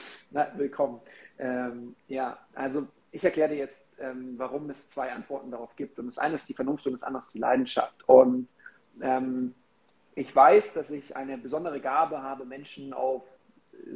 Na, 0.30 0.52
willkommen. 0.56 1.00
Ähm, 1.38 1.94
ja, 2.06 2.38
also 2.54 2.86
ich 3.10 3.24
erkläre 3.24 3.50
dir 3.50 3.56
jetzt, 3.56 3.86
ähm, 3.98 4.34
warum 4.36 4.68
es 4.70 4.90
zwei 4.90 5.12
Antworten 5.12 5.50
darauf 5.50 5.74
gibt. 5.76 5.98
Und 5.98 6.06
das 6.06 6.18
eine 6.18 6.34
ist 6.34 6.48
die 6.48 6.54
Vernunft 6.54 6.86
und 6.86 6.92
das 6.92 7.02
andere 7.02 7.22
ist 7.22 7.34
die 7.34 7.38
Leidenschaft. 7.38 8.08
Und 8.08 8.48
ähm, 9.00 9.54
ich 10.14 10.34
weiß, 10.34 10.74
dass 10.74 10.90
ich 10.90 11.16
eine 11.16 11.38
besondere 11.38 11.80
Gabe 11.80 12.22
habe, 12.22 12.44
Menschen 12.44 12.92
auf 12.92 13.22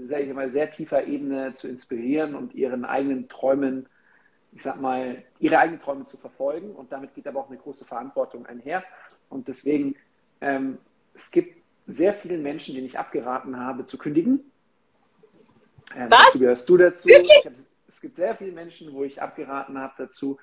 sage 0.05 0.25
ich 0.25 0.33
mal, 0.33 0.51
sehr 0.51 0.71
tiefer 0.71 1.07
Ebene 1.07 1.55
zu 1.55 1.69
inspirieren 1.69 2.35
und 2.35 2.55
ihren 2.55 2.85
eigenen 2.85 3.29
Träumen, 3.29 3.89
ich 4.53 4.63
sag 4.63 4.81
mal, 4.81 5.23
ihre 5.39 5.59
eigenen 5.59 5.81
Träume 5.81 6.05
zu 6.05 6.17
verfolgen. 6.17 6.73
Und 6.73 6.93
damit 6.93 7.15
geht 7.15 7.27
aber 7.27 7.41
auch 7.41 7.49
eine 7.49 7.59
große 7.59 7.85
Verantwortung 7.85 8.47
einher. 8.47 8.85
Und 9.29 9.49
deswegen, 9.49 9.97
ähm, 10.41 10.79
es 11.15 11.31
gibt 11.31 11.63
sehr 11.87 12.15
vielen 12.15 12.43
Menschen, 12.43 12.75
denen 12.75 12.87
ich 12.87 12.99
abgeraten 12.99 13.59
habe, 13.59 13.85
zu 13.87 13.99
kündigen. 13.99 14.52
Ähm, 15.97 16.11
Was? 16.11 16.27
Dazu 16.27 16.39
gehörst 16.39 16.69
du 16.69 16.77
dazu. 16.77 17.09
Hab, 17.09 17.53
es 17.87 18.01
gibt 18.01 18.17
sehr 18.17 18.35
viele 18.35 18.53
Menschen, 18.53 18.93
wo 18.93 19.05
ich 19.05 19.21
abgeraten 19.21 19.79
habe 19.79 19.95
dazu, 19.99 20.39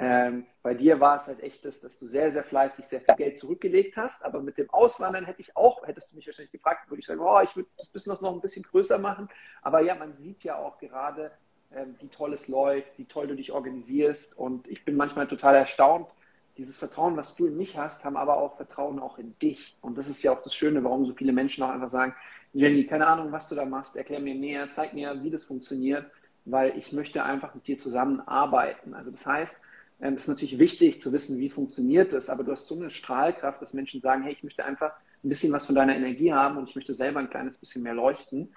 ähm, 0.00 0.46
bei 0.62 0.74
dir 0.74 1.00
war 1.00 1.16
es 1.16 1.26
halt 1.26 1.42
echt 1.42 1.64
das, 1.64 1.80
dass 1.80 1.98
du 1.98 2.06
sehr, 2.06 2.30
sehr 2.30 2.44
fleißig 2.44 2.84
sehr 2.86 3.00
viel 3.00 3.16
Geld 3.16 3.36
zurückgelegt 3.36 3.96
hast. 3.96 4.24
Aber 4.24 4.40
mit 4.40 4.56
dem 4.56 4.70
Auswandern 4.70 5.24
hätte 5.24 5.40
ich 5.40 5.56
auch, 5.56 5.84
hättest 5.86 6.12
du 6.12 6.16
mich 6.16 6.26
wahrscheinlich 6.26 6.52
gefragt, 6.52 6.88
würde 6.88 7.00
ich 7.00 7.06
sagen, 7.06 7.20
oh, 7.20 7.40
ich 7.42 7.56
würde 7.56 7.68
das 7.76 7.88
Business 7.88 8.20
noch 8.20 8.32
ein 8.32 8.40
bisschen 8.40 8.62
größer 8.62 8.98
machen. 8.98 9.28
Aber 9.60 9.80
ja, 9.80 9.96
man 9.96 10.14
sieht 10.14 10.44
ja 10.44 10.56
auch 10.56 10.78
gerade, 10.78 11.32
ähm, 11.74 11.96
wie 11.98 12.08
toll 12.08 12.32
es 12.32 12.46
läuft, 12.46 12.96
wie 12.96 13.06
toll 13.06 13.26
du 13.26 13.34
dich 13.34 13.50
organisierst. 13.50 14.38
Und 14.38 14.68
ich 14.68 14.84
bin 14.84 14.96
manchmal 14.96 15.26
total 15.26 15.56
erstaunt. 15.56 16.08
Dieses 16.58 16.76
Vertrauen, 16.76 17.16
was 17.16 17.36
du 17.36 17.46
in 17.46 17.56
mich 17.56 17.78
hast, 17.78 18.04
haben 18.04 18.16
aber 18.16 18.36
auch 18.36 18.56
Vertrauen 18.56 18.98
auch 18.98 19.18
in 19.18 19.38
dich. 19.38 19.76
Und 19.80 19.96
das 19.96 20.08
ist 20.08 20.22
ja 20.22 20.32
auch 20.32 20.42
das 20.42 20.54
Schöne, 20.54 20.82
warum 20.82 21.06
so 21.06 21.14
viele 21.14 21.32
Menschen 21.32 21.62
auch 21.62 21.70
einfach 21.70 21.90
sagen, 21.90 22.14
Jenny, 22.52 22.84
keine 22.84 23.06
Ahnung, 23.06 23.30
was 23.30 23.48
du 23.48 23.54
da 23.54 23.64
machst, 23.64 23.96
erklär 23.96 24.20
mir 24.20 24.34
näher, 24.34 24.68
zeig 24.70 24.92
mir, 24.92 25.22
wie 25.22 25.30
das 25.30 25.44
funktioniert, 25.44 26.10
weil 26.44 26.76
ich 26.76 26.92
möchte 26.92 27.22
einfach 27.22 27.54
mit 27.54 27.66
dir 27.66 27.78
zusammenarbeiten. 27.78 28.94
Also 28.94 29.10
das 29.10 29.24
heißt, 29.24 29.62
ähm, 30.00 30.16
ist 30.16 30.28
natürlich 30.28 30.58
wichtig 30.58 31.00
zu 31.00 31.12
wissen, 31.12 31.38
wie 31.38 31.50
funktioniert 31.50 32.12
das, 32.12 32.28
aber 32.28 32.44
du 32.44 32.52
hast 32.52 32.66
so 32.66 32.76
eine 32.76 32.90
Strahlkraft, 32.90 33.62
dass 33.62 33.74
Menschen 33.74 34.00
sagen, 34.00 34.22
hey, 34.22 34.32
ich 34.32 34.42
möchte 34.42 34.64
einfach 34.64 34.92
ein 35.22 35.28
bisschen 35.28 35.52
was 35.52 35.66
von 35.66 35.74
deiner 35.74 35.96
Energie 35.96 36.32
haben 36.32 36.56
und 36.56 36.68
ich 36.68 36.76
möchte 36.76 36.94
selber 36.94 37.20
ein 37.20 37.30
kleines 37.30 37.56
bisschen 37.56 37.82
mehr 37.82 37.94
leuchten. 37.94 38.54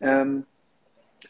Ähm, 0.00 0.46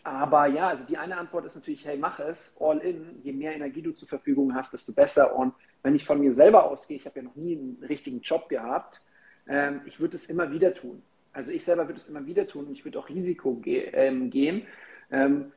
aber 0.04 0.46
ja, 0.46 0.68
also 0.68 0.84
die 0.84 0.96
eine 0.96 1.16
Antwort 1.16 1.44
ist 1.46 1.54
natürlich, 1.54 1.84
hey, 1.84 1.96
mach 1.96 2.20
es, 2.20 2.56
all 2.60 2.78
in. 2.78 3.20
Je 3.22 3.32
mehr 3.32 3.54
Energie 3.54 3.82
du 3.82 3.92
zur 3.92 4.08
Verfügung 4.08 4.54
hast, 4.54 4.72
desto 4.72 4.92
besser. 4.92 5.36
Und 5.36 5.54
wenn 5.82 5.94
ich 5.94 6.04
von 6.04 6.20
mir 6.20 6.32
selber 6.32 6.70
ausgehe, 6.70 6.96
ich 6.96 7.06
habe 7.06 7.20
ja 7.20 7.24
noch 7.24 7.36
nie 7.36 7.56
einen 7.56 7.84
richtigen 7.88 8.20
Job 8.20 8.48
gehabt, 8.48 9.00
ähm, 9.48 9.80
ich 9.86 10.00
würde 10.00 10.16
es 10.16 10.26
immer 10.26 10.50
wieder 10.50 10.74
tun. 10.74 11.02
Also 11.32 11.50
ich 11.50 11.64
selber 11.64 11.86
würde 11.86 12.00
es 12.00 12.08
immer 12.08 12.26
wieder 12.26 12.46
tun 12.46 12.66
und 12.66 12.72
ich 12.72 12.84
würde 12.84 12.98
auch 12.98 13.08
Risiko 13.08 13.54
ge 13.54 13.90
ähm, 13.92 14.30
gehen. 14.30 14.66
Ähm, 15.10 15.52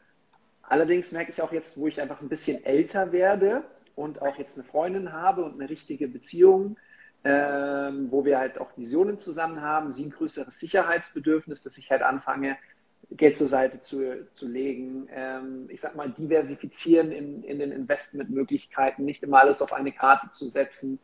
allerdings 0.61 1.11
merke 1.11 1.31
ich 1.31 1.41
auch 1.41 1.51
jetzt, 1.51 1.77
wo 1.77 1.87
ich 1.87 1.99
einfach 1.99 2.21
ein 2.21 2.29
bisschen 2.29 2.63
älter 2.63 3.11
werde, 3.11 3.63
und 3.95 4.21
auch 4.21 4.37
jetzt 4.37 4.57
eine 4.57 4.63
Freundin 4.63 5.11
habe 5.11 5.43
und 5.43 5.59
eine 5.59 5.69
richtige 5.69 6.07
Beziehung, 6.07 6.77
ähm, 7.23 8.11
wo 8.11 8.25
wir 8.25 8.39
halt 8.39 8.57
auch 8.59 8.75
Visionen 8.77 9.17
zusammen 9.17 9.61
haben, 9.61 9.91
sie 9.91 10.05
ein 10.05 10.11
größeres 10.11 10.59
Sicherheitsbedürfnis, 10.59 11.63
dass 11.63 11.77
ich 11.77 11.89
halt 11.89 12.01
anfange, 12.01 12.57
Geld 13.15 13.37
zur 13.37 13.47
Seite 13.47 13.79
zu, 13.79 14.27
zu 14.33 14.47
legen. 14.47 15.07
Ähm, 15.13 15.67
ich 15.69 15.81
sag 15.81 15.95
mal, 15.95 16.09
diversifizieren 16.09 17.11
in, 17.11 17.43
in 17.43 17.59
den 17.59 17.71
Investmentmöglichkeiten, 17.71 19.05
nicht 19.05 19.23
immer 19.23 19.41
alles 19.41 19.61
auf 19.61 19.73
eine 19.73 19.91
Karte 19.91 20.29
zu 20.29 20.47
setzen. 20.47 20.99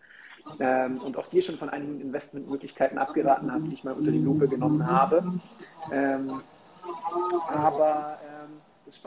Ähm, 0.59 0.99
und 1.01 1.17
auch 1.17 1.27
dir 1.27 1.41
schon 1.41 1.57
von 1.57 1.69
einigen 1.69 2.01
Investmentmöglichkeiten 2.01 2.97
abgeraten 2.97 3.51
habe, 3.51 3.67
die 3.67 3.73
ich 3.73 3.83
mal 3.83 3.93
unter 3.93 4.11
die 4.11 4.19
Lupe 4.19 4.47
genommen 4.47 4.87
habe. 4.87 5.39
Ähm, 5.91 6.41
aber 7.47 8.19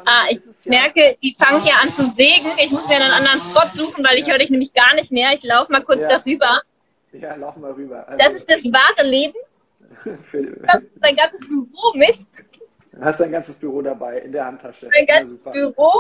Ah, 0.05 0.27
ich 0.31 0.41
merke, 0.65 1.17
die 1.23 1.37
fangen 1.39 1.63
hier 1.63 1.75
an 1.81 1.93
zu 1.93 2.13
sägen. 2.17 2.53
Ich 2.59 2.71
muss 2.71 2.87
mir 2.87 2.97
einen 2.97 3.11
anderen 3.11 3.41
Spot 3.41 3.69
suchen, 3.75 4.05
weil 4.05 4.19
ich 4.19 4.27
ja. 4.27 4.33
höre 4.33 4.39
dich 4.39 4.51
nämlich 4.51 4.73
gar 4.73 4.95
nicht 4.95 5.11
mehr. 5.11 5.33
Ich 5.33 5.43
laufe 5.43 5.73
mal 5.73 5.83
kurz 5.83 6.01
ja. 6.01 6.09
darüber. 6.09 6.63
Ja, 7.13 7.35
lauf 7.35 7.57
mal 7.57 7.73
rüber. 7.73 8.07
Also, 8.09 8.25
das 8.25 8.35
ist 8.35 8.51
das 8.51 8.65
wahre 8.65 9.09
Leben. 9.09 9.35
Das 10.35 10.83
ist 10.83 10.99
dein 11.01 11.17
ganzes 11.17 11.41
Büro 11.41 11.93
mit. 11.95 12.17
Du 12.93 13.01
hast 13.03 13.21
dein 13.21 13.33
ganzes 13.33 13.57
Büro 13.57 13.81
dabei 13.83 14.19
in 14.19 14.33
der 14.33 14.45
Handtasche. 14.45 14.89
Mein 14.93 15.07
ganzes 15.07 15.45
ja, 15.45 15.51
Büro 15.51 15.91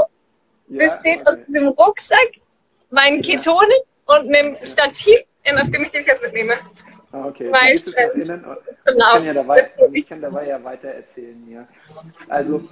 besteht 0.68 1.20
okay. 1.22 1.30
aus 1.30 1.38
dem 1.48 1.68
Rucksack, 1.68 2.32
meinen 2.90 3.22
Ketonen 3.22 3.70
und 4.06 4.34
einem 4.34 4.56
Stativ, 4.62 5.20
auf 5.44 5.70
dem 5.70 5.82
ich 5.84 5.90
dich 5.90 6.06
jetzt 6.06 6.22
mitnehme. 6.22 6.54
Ah, 7.12 7.26
okay. 7.26 7.50
Weil, 7.52 7.78
du 7.78 7.90
äh, 7.90 8.02
erinnern. 8.02 8.56
Genau. 8.84 9.06
Ich, 9.06 9.12
kann 9.12 9.24
ja 9.24 9.34
dabei, 9.34 9.70
ich 9.92 10.08
kann 10.08 10.20
dabei 10.20 10.46
ja 10.48 10.64
weiter 10.64 10.88
erzählen. 10.88 11.46
Ja. 11.50 11.68
Also, 12.28 12.62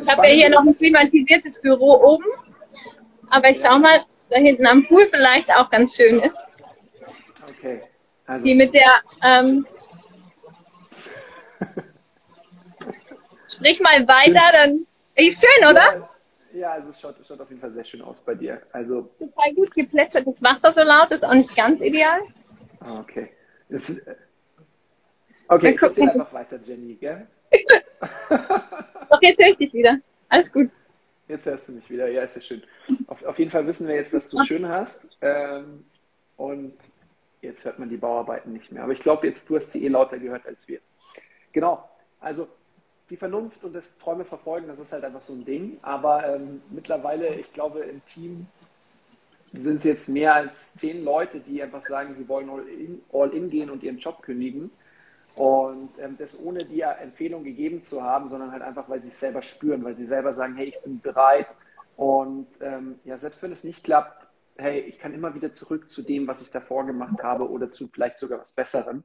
ich 0.00 0.10
habe 0.10 0.26
ja 0.26 0.34
hier 0.34 0.50
noch 0.50 0.66
ein 0.66 0.74
klimatisiertes 0.74 1.60
Büro 1.60 2.14
oben. 2.14 2.24
Aber 3.30 3.48
ich 3.48 3.62
ja. 3.62 3.70
schau 3.70 3.78
mal, 3.78 4.04
da 4.28 4.38
hinten 4.38 4.66
am 4.66 4.86
Pool 4.86 5.08
vielleicht 5.08 5.54
auch 5.54 5.70
ganz 5.70 5.96
schön 5.96 6.20
ist. 6.20 6.38
Okay. 7.48 7.82
Also. 8.26 8.44
Die 8.44 8.54
mit 8.54 8.74
der. 8.74 9.02
Ähm, 9.22 9.66
sprich 13.56 13.80
mal 13.80 14.06
weiter, 14.06 14.52
dann. 14.52 14.86
Ist 15.14 15.40
schön, 15.40 15.68
oder? 15.68 15.98
Ja. 15.98 16.10
Ja, 16.56 16.72
also 16.72 16.88
es 16.88 17.00
schaut, 17.00 17.16
schaut, 17.26 17.40
auf 17.40 17.50
jeden 17.50 17.60
Fall 17.60 17.72
sehr 17.72 17.84
schön 17.84 18.00
aus 18.00 18.22
bei 18.22 18.34
dir. 18.34 18.62
Also 18.72 19.10
total 19.18 19.54
gut 19.54 19.74
geplätschert. 19.74 20.26
Das 20.26 20.42
Wasser 20.42 20.72
so 20.72 20.82
laut 20.82 21.10
ist 21.10 21.22
auch 21.22 21.34
nicht 21.34 21.54
ganz 21.54 21.82
ideal. 21.82 22.20
Ah, 22.80 23.00
okay. 23.00 23.30
Das, 23.68 23.90
äh, 23.90 24.14
okay, 25.48 25.74
ich 25.74 25.82
erzähl 25.82 26.08
einfach 26.08 26.32
weiter, 26.32 26.58
Jenny, 26.62 26.94
gell? 26.94 27.26
Doch, 28.30 29.20
jetzt 29.20 29.42
höre 29.42 29.50
ich 29.50 29.58
dich 29.58 29.72
wieder. 29.74 29.98
Alles 30.30 30.50
gut. 30.50 30.70
Jetzt 31.28 31.44
hörst 31.44 31.68
du 31.68 31.72
mich 31.72 31.90
wieder. 31.90 32.08
Ja, 32.08 32.22
ist 32.22 32.36
ja 32.36 32.42
schön. 32.42 32.62
Auf, 33.06 33.22
auf 33.24 33.38
jeden 33.38 33.50
Fall 33.50 33.66
wissen 33.66 33.86
wir 33.86 33.96
jetzt, 33.96 34.14
dass 34.14 34.30
du 34.30 34.38
es 34.38 34.46
schön 34.46 34.66
hast. 34.66 35.06
Ähm, 35.20 35.84
und 36.36 36.78
jetzt 37.42 37.66
hört 37.66 37.78
man 37.78 37.90
die 37.90 37.98
Bauarbeiten 37.98 38.52
nicht 38.52 38.72
mehr. 38.72 38.82
Aber 38.82 38.92
ich 38.92 39.00
glaube, 39.00 39.26
jetzt 39.26 39.50
du 39.50 39.56
hast 39.56 39.72
sie 39.72 39.84
eh 39.84 39.88
lauter 39.88 40.18
gehört 40.18 40.46
als 40.46 40.66
wir. 40.68 40.80
Genau. 41.52 41.86
Also 42.18 42.48
die 43.10 43.16
Vernunft 43.16 43.62
und 43.64 43.74
das 43.74 43.96
Träume 43.98 44.24
verfolgen, 44.24 44.66
das 44.68 44.78
ist 44.78 44.92
halt 44.92 45.04
einfach 45.04 45.22
so 45.22 45.32
ein 45.32 45.44
Ding. 45.44 45.78
Aber 45.82 46.26
ähm, 46.26 46.62
mittlerweile, 46.70 47.34
ich 47.34 47.52
glaube, 47.52 47.80
im 47.80 48.04
Team 48.06 48.46
sind 49.52 49.76
es 49.76 49.84
jetzt 49.84 50.08
mehr 50.08 50.34
als 50.34 50.74
zehn 50.74 51.04
Leute, 51.04 51.40
die 51.40 51.62
einfach 51.62 51.84
sagen, 51.84 52.14
sie 52.14 52.28
wollen 52.28 52.50
all 52.50 52.66
in, 52.68 53.02
all 53.12 53.30
in 53.30 53.48
gehen 53.48 53.70
und 53.70 53.82
ihren 53.82 53.98
Job 53.98 54.22
kündigen. 54.22 54.70
Und 55.36 55.90
ähm, 55.98 56.16
das 56.18 56.38
ohne 56.40 56.64
die 56.64 56.80
Empfehlung 56.80 57.44
gegeben 57.44 57.82
zu 57.82 58.02
haben, 58.02 58.28
sondern 58.28 58.52
halt 58.52 58.62
einfach, 58.62 58.88
weil 58.88 59.02
sie 59.02 59.08
es 59.08 59.20
selber 59.20 59.42
spüren, 59.42 59.84
weil 59.84 59.94
sie 59.94 60.06
selber 60.06 60.32
sagen, 60.32 60.56
hey, 60.56 60.68
ich 60.68 60.80
bin 60.82 61.00
bereit. 61.00 61.46
Und 61.96 62.48
ähm, 62.60 62.98
ja, 63.04 63.18
selbst 63.18 63.42
wenn 63.42 63.52
es 63.52 63.62
nicht 63.62 63.84
klappt, 63.84 64.26
hey, 64.56 64.80
ich 64.80 64.98
kann 64.98 65.14
immer 65.14 65.34
wieder 65.34 65.52
zurück 65.52 65.90
zu 65.90 66.02
dem, 66.02 66.26
was 66.26 66.40
ich 66.40 66.50
davor 66.50 66.86
gemacht 66.86 67.22
habe 67.22 67.48
oder 67.48 67.70
zu 67.70 67.88
vielleicht 67.88 68.18
sogar 68.18 68.40
was 68.40 68.52
Besserem. 68.52 69.04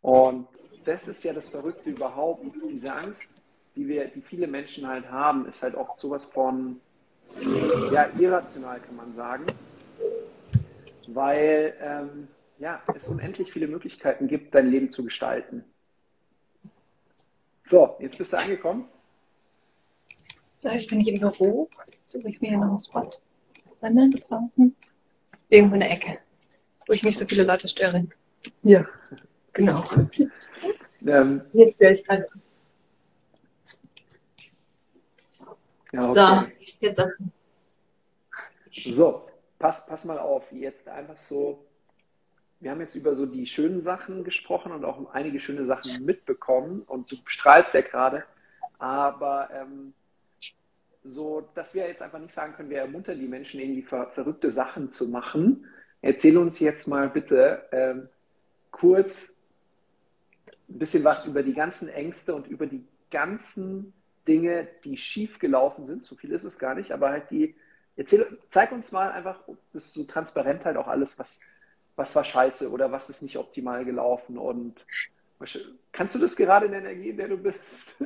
Und 0.00 0.48
das 0.84 1.08
ist 1.08 1.24
ja 1.24 1.32
das 1.32 1.48
Verrückte 1.48 1.90
überhaupt. 1.90 2.44
Diese 2.70 2.92
Angst, 2.92 3.30
die 3.76 3.86
wir, 3.86 4.08
die 4.08 4.20
viele 4.20 4.46
Menschen 4.46 4.86
halt 4.86 5.10
haben, 5.10 5.46
ist 5.46 5.62
halt 5.62 5.74
auch 5.74 5.96
sowas 5.96 6.24
von 6.24 6.80
ja, 7.92 8.08
irrational, 8.18 8.80
kann 8.80 8.96
man 8.96 9.14
sagen. 9.14 9.46
weil 11.08 11.74
ähm, 11.80 12.28
ja, 12.58 12.82
es 12.94 13.08
unendlich 13.08 13.52
viele 13.52 13.66
Möglichkeiten 13.66 14.28
gibt, 14.28 14.54
dein 14.54 14.70
Leben 14.70 14.90
zu 14.90 15.04
gestalten. 15.04 15.64
So, 17.64 17.96
jetzt 18.00 18.18
bist 18.18 18.32
du 18.32 18.38
angekommen. 18.38 18.88
So, 20.58 20.68
ich 20.70 20.86
bin 20.86 21.00
hier 21.00 21.14
im 21.14 21.20
Büro. 21.20 21.68
Suche 22.06 22.28
ich 22.28 22.40
mir 22.40 22.48
hier 22.48 22.58
noch 22.58 22.68
einen 22.68 22.80
Spot. 22.80 23.10
Wandern 23.80 24.10
draußen. 24.10 24.74
Irgendwo 25.48 25.74
in 25.74 25.80
der 25.80 25.90
Ecke, 25.90 26.18
wo 26.86 26.92
ich 26.92 27.02
nicht 27.02 27.18
so 27.18 27.26
viele 27.26 27.44
Leute 27.44 27.66
störe. 27.66 28.06
Ja. 28.62 28.86
Genau. 29.52 29.84
Ähm, 31.06 31.42
hier 31.52 31.68
störe 31.68 31.92
ich 31.92 32.04
gerade. 32.04 32.26
Ja, 35.92 36.08
okay. 36.08 36.52
So, 36.70 36.76
jetzt. 36.80 37.02
So, 38.94 39.26
pass, 39.58 39.86
pass 39.86 40.04
mal 40.04 40.18
auf. 40.18 40.50
Jetzt 40.52 40.88
einfach 40.88 41.18
so. 41.18 41.64
Wir 42.60 42.70
haben 42.70 42.80
jetzt 42.80 42.94
über 42.94 43.14
so 43.14 43.24
die 43.24 43.46
schönen 43.46 43.80
Sachen 43.80 44.22
gesprochen 44.22 44.72
und 44.72 44.84
auch 44.84 45.12
einige 45.12 45.40
schöne 45.40 45.64
Sachen 45.64 46.04
mitbekommen. 46.04 46.82
Und 46.82 47.10
du 47.10 47.16
strahlst 47.24 47.74
ja 47.74 47.80
gerade. 47.80 48.24
Aber 48.78 49.48
ähm, 49.52 49.94
so, 51.04 51.48
dass 51.54 51.74
wir 51.74 51.86
jetzt 51.88 52.02
einfach 52.02 52.18
nicht 52.18 52.34
sagen 52.34 52.54
können, 52.54 52.70
wir 52.70 52.78
ermuntern 52.78 53.18
die 53.18 53.28
Menschen, 53.28 53.60
irgendwie 53.60 53.82
ver 53.82 54.08
verrückte 54.08 54.50
Sachen 54.50 54.92
zu 54.92 55.08
machen. 55.08 55.66
Erzähl 56.02 56.36
uns 56.36 56.58
jetzt 56.60 56.86
mal 56.86 57.08
bitte 57.08 57.62
ähm, 57.72 58.08
kurz 58.70 59.34
ein 60.70 60.78
bisschen 60.78 61.04
was 61.04 61.26
über 61.26 61.42
die 61.42 61.54
ganzen 61.54 61.88
Ängste 61.88 62.34
und 62.34 62.46
über 62.46 62.66
die 62.66 62.84
ganzen 63.10 63.92
Dinge, 64.26 64.68
die 64.84 64.96
schief 64.96 65.38
gelaufen 65.38 65.84
sind. 65.84 66.04
So 66.04 66.14
viel 66.14 66.30
ist 66.32 66.44
es 66.44 66.58
gar 66.58 66.74
nicht, 66.74 66.92
aber 66.92 67.10
halt 67.10 67.30
die. 67.30 67.54
Erzähl, 67.96 68.38
zeig 68.48 68.72
uns 68.72 68.92
mal 68.92 69.10
einfach, 69.10 69.40
das 69.72 69.86
ist 69.86 69.94
so 69.94 70.04
transparent 70.04 70.64
halt 70.64 70.76
auch 70.76 70.88
alles, 70.88 71.18
was, 71.18 71.40
was 71.96 72.14
war 72.14 72.24
scheiße 72.24 72.70
oder 72.70 72.92
was 72.92 73.10
ist 73.10 73.22
nicht 73.22 73.36
optimal 73.36 73.84
gelaufen 73.84 74.38
und 74.38 74.86
kannst 75.92 76.14
du 76.14 76.18
das 76.18 76.36
gerade 76.36 76.66
in 76.66 76.72
der 76.72 76.80
Energie, 76.80 77.10
in 77.10 77.16
der 77.16 77.28
du 77.28 77.36
bist? 77.36 77.96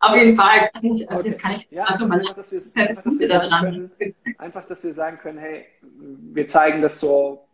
Auf 0.00 0.16
jeden 0.16 0.34
Fall. 0.34 0.70
Also 0.72 1.04
okay. 1.08 1.28
jetzt 1.28 1.40
kann 1.40 1.52
ich 1.52 1.66
ja, 1.70 1.84
also 1.84 2.06
mal 2.06 2.20
einfach, 2.20 2.34
dass 2.34 2.50
wir, 2.50 2.58
das 2.58 2.74
einfach, 2.74 3.04
dass 3.04 3.18
wir 3.18 3.28
sagen 3.28 3.90
können, 3.98 4.14
einfach, 4.38 4.66
dass 4.66 4.82
wir 4.84 4.94
sagen 4.94 5.18
können, 5.18 5.38
hey, 5.38 5.66
wir 5.82 6.48
zeigen 6.48 6.80
das 6.80 7.00
so 7.00 7.46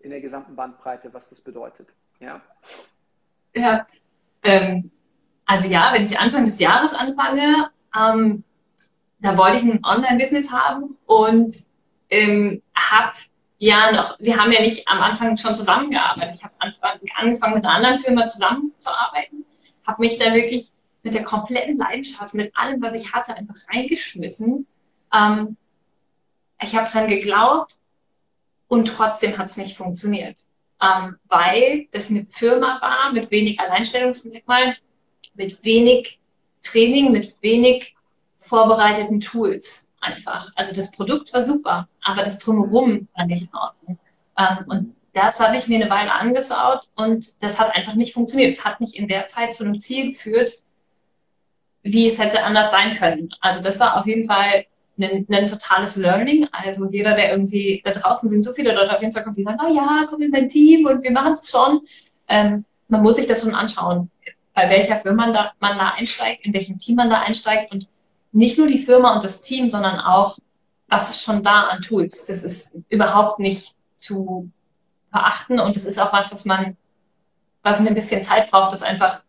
in 0.00 0.10
der 0.10 0.20
gesamten 0.20 0.56
Bandbreite, 0.56 1.14
was 1.14 1.28
das 1.28 1.40
bedeutet. 1.40 1.88
Ja. 2.18 2.40
Ja. 3.54 3.86
Ähm, 4.42 4.90
also 5.46 5.68
ja, 5.68 5.92
wenn 5.92 6.06
ich 6.06 6.18
Anfang 6.18 6.46
des 6.46 6.58
Jahres 6.58 6.92
anfange, 6.92 7.70
ähm, 7.96 8.44
da 9.18 9.36
wollte 9.36 9.58
ich 9.58 9.64
ein 9.64 9.84
Online-Business 9.84 10.50
haben 10.50 10.96
und 11.06 11.54
ähm, 12.10 12.62
habe 12.74 13.12
ja 13.58 13.92
noch, 13.92 14.18
wir 14.18 14.36
haben 14.36 14.50
ja 14.50 14.60
nicht 14.60 14.88
am 14.88 15.00
Anfang 15.00 15.36
schon 15.36 15.54
zusammengearbeitet. 15.54 16.34
Ich 16.34 16.42
habe 16.42 16.54
angefangen 16.58 17.54
mit 17.54 17.64
einer 17.64 17.74
anderen 17.74 17.98
Firma 17.98 18.24
zusammenzuarbeiten, 18.24 19.44
habe 19.86 20.02
mich 20.02 20.18
da 20.18 20.34
wirklich 20.34 20.72
mit 21.04 21.14
der 21.14 21.22
kompletten 21.22 21.76
Leidenschaft, 21.78 22.34
mit 22.34 22.56
allem, 22.56 22.82
was 22.82 22.94
ich 22.94 23.12
hatte, 23.12 23.34
einfach 23.34 23.54
reingeschmissen. 23.72 24.66
Ähm, 25.12 25.56
ich 26.60 26.74
habe 26.76 26.90
dran 26.90 27.08
geglaubt 27.08 27.76
und 28.68 28.86
trotzdem 28.86 29.38
hat 29.38 29.50
es 29.50 29.56
nicht 29.56 29.76
funktioniert, 29.76 30.38
ähm, 30.82 31.16
weil 31.28 31.86
das 31.92 32.10
eine 32.10 32.26
Firma 32.26 32.80
war 32.80 33.12
mit 33.12 33.30
wenig 33.30 33.60
Alleinstellungsmerkmalen, 33.60 34.74
mit 35.34 35.62
wenig 35.64 36.18
Training, 36.62 37.12
mit 37.12 37.34
wenig 37.40 37.94
vorbereiteten 38.38 39.20
Tools 39.20 39.86
einfach. 40.00 40.50
Also 40.56 40.74
das 40.74 40.90
Produkt 40.90 41.32
war 41.32 41.44
super, 41.44 41.88
aber 42.02 42.22
das 42.22 42.38
drumherum 42.38 43.08
war 43.14 43.26
nicht 43.26 43.42
in 43.42 43.54
Ordnung. 43.54 43.98
Ähm, 44.36 44.64
und 44.66 44.96
das 45.12 45.38
habe 45.40 45.56
ich 45.56 45.68
mir 45.68 45.76
eine 45.76 45.90
Weile 45.90 46.12
angeschaut 46.12 46.88
und 46.96 47.42
das 47.42 47.60
hat 47.60 47.74
einfach 47.76 47.94
nicht 47.94 48.14
funktioniert. 48.14 48.50
Es 48.50 48.64
hat 48.64 48.80
mich 48.80 48.96
in 48.96 49.08
der 49.08 49.26
Zeit 49.26 49.52
zu 49.52 49.64
einem 49.64 49.78
Ziel 49.78 50.12
geführt, 50.12 50.62
wie 51.82 52.08
es 52.08 52.18
hätte 52.18 52.42
anders 52.42 52.70
sein 52.70 52.94
können. 52.96 53.34
Also 53.40 53.62
das 53.62 53.78
war 53.78 53.98
auf 53.98 54.06
jeden 54.06 54.26
Fall 54.26 54.66
ein, 55.04 55.26
ein 55.30 55.46
totales 55.46 55.96
Learning. 55.96 56.48
Also 56.52 56.88
jeder, 56.90 57.14
der 57.14 57.30
irgendwie, 57.30 57.82
da 57.84 57.92
draußen 57.92 58.28
sind 58.28 58.42
so 58.42 58.52
viele 58.52 58.74
Leute 58.74 58.94
auf 58.96 59.02
Instagram, 59.02 59.34
die 59.34 59.44
sagen, 59.44 59.58
oh 59.64 59.74
ja, 59.74 60.06
komm 60.08 60.22
in 60.22 60.30
mein 60.30 60.48
Team 60.48 60.86
und 60.86 61.02
wir 61.02 61.10
machen 61.10 61.34
es 61.40 61.50
schon. 61.50 61.80
Ähm, 62.28 62.64
man 62.88 63.02
muss 63.02 63.16
sich 63.16 63.26
das 63.26 63.42
schon 63.42 63.54
anschauen, 63.54 64.10
bei 64.54 64.68
welcher 64.68 64.96
Firma 64.96 65.26
man 65.26 65.34
da, 65.34 65.52
man 65.60 65.78
da 65.78 65.90
einsteigt, 65.90 66.44
in 66.44 66.52
welchem 66.52 66.78
Team 66.78 66.96
man 66.96 67.10
da 67.10 67.20
einsteigt 67.20 67.72
und 67.72 67.88
nicht 68.32 68.58
nur 68.58 68.66
die 68.66 68.78
Firma 68.78 69.14
und 69.14 69.24
das 69.24 69.42
Team, 69.42 69.70
sondern 69.70 70.00
auch, 70.00 70.38
was 70.88 71.10
ist 71.10 71.22
schon 71.22 71.42
da 71.42 71.68
an 71.68 71.82
Tools. 71.82 72.26
Das 72.26 72.44
ist 72.44 72.76
überhaupt 72.88 73.38
nicht 73.38 73.74
zu 73.96 74.50
verachten 75.10 75.60
und 75.60 75.76
das 75.76 75.84
ist 75.84 75.98
auch 75.98 76.12
was, 76.12 76.32
was 76.32 76.44
man, 76.44 76.76
was 77.62 77.78
ein 77.78 77.94
bisschen 77.94 78.22
Zeit 78.22 78.50
braucht, 78.50 78.72
das 78.72 78.82
einfach 78.82 79.22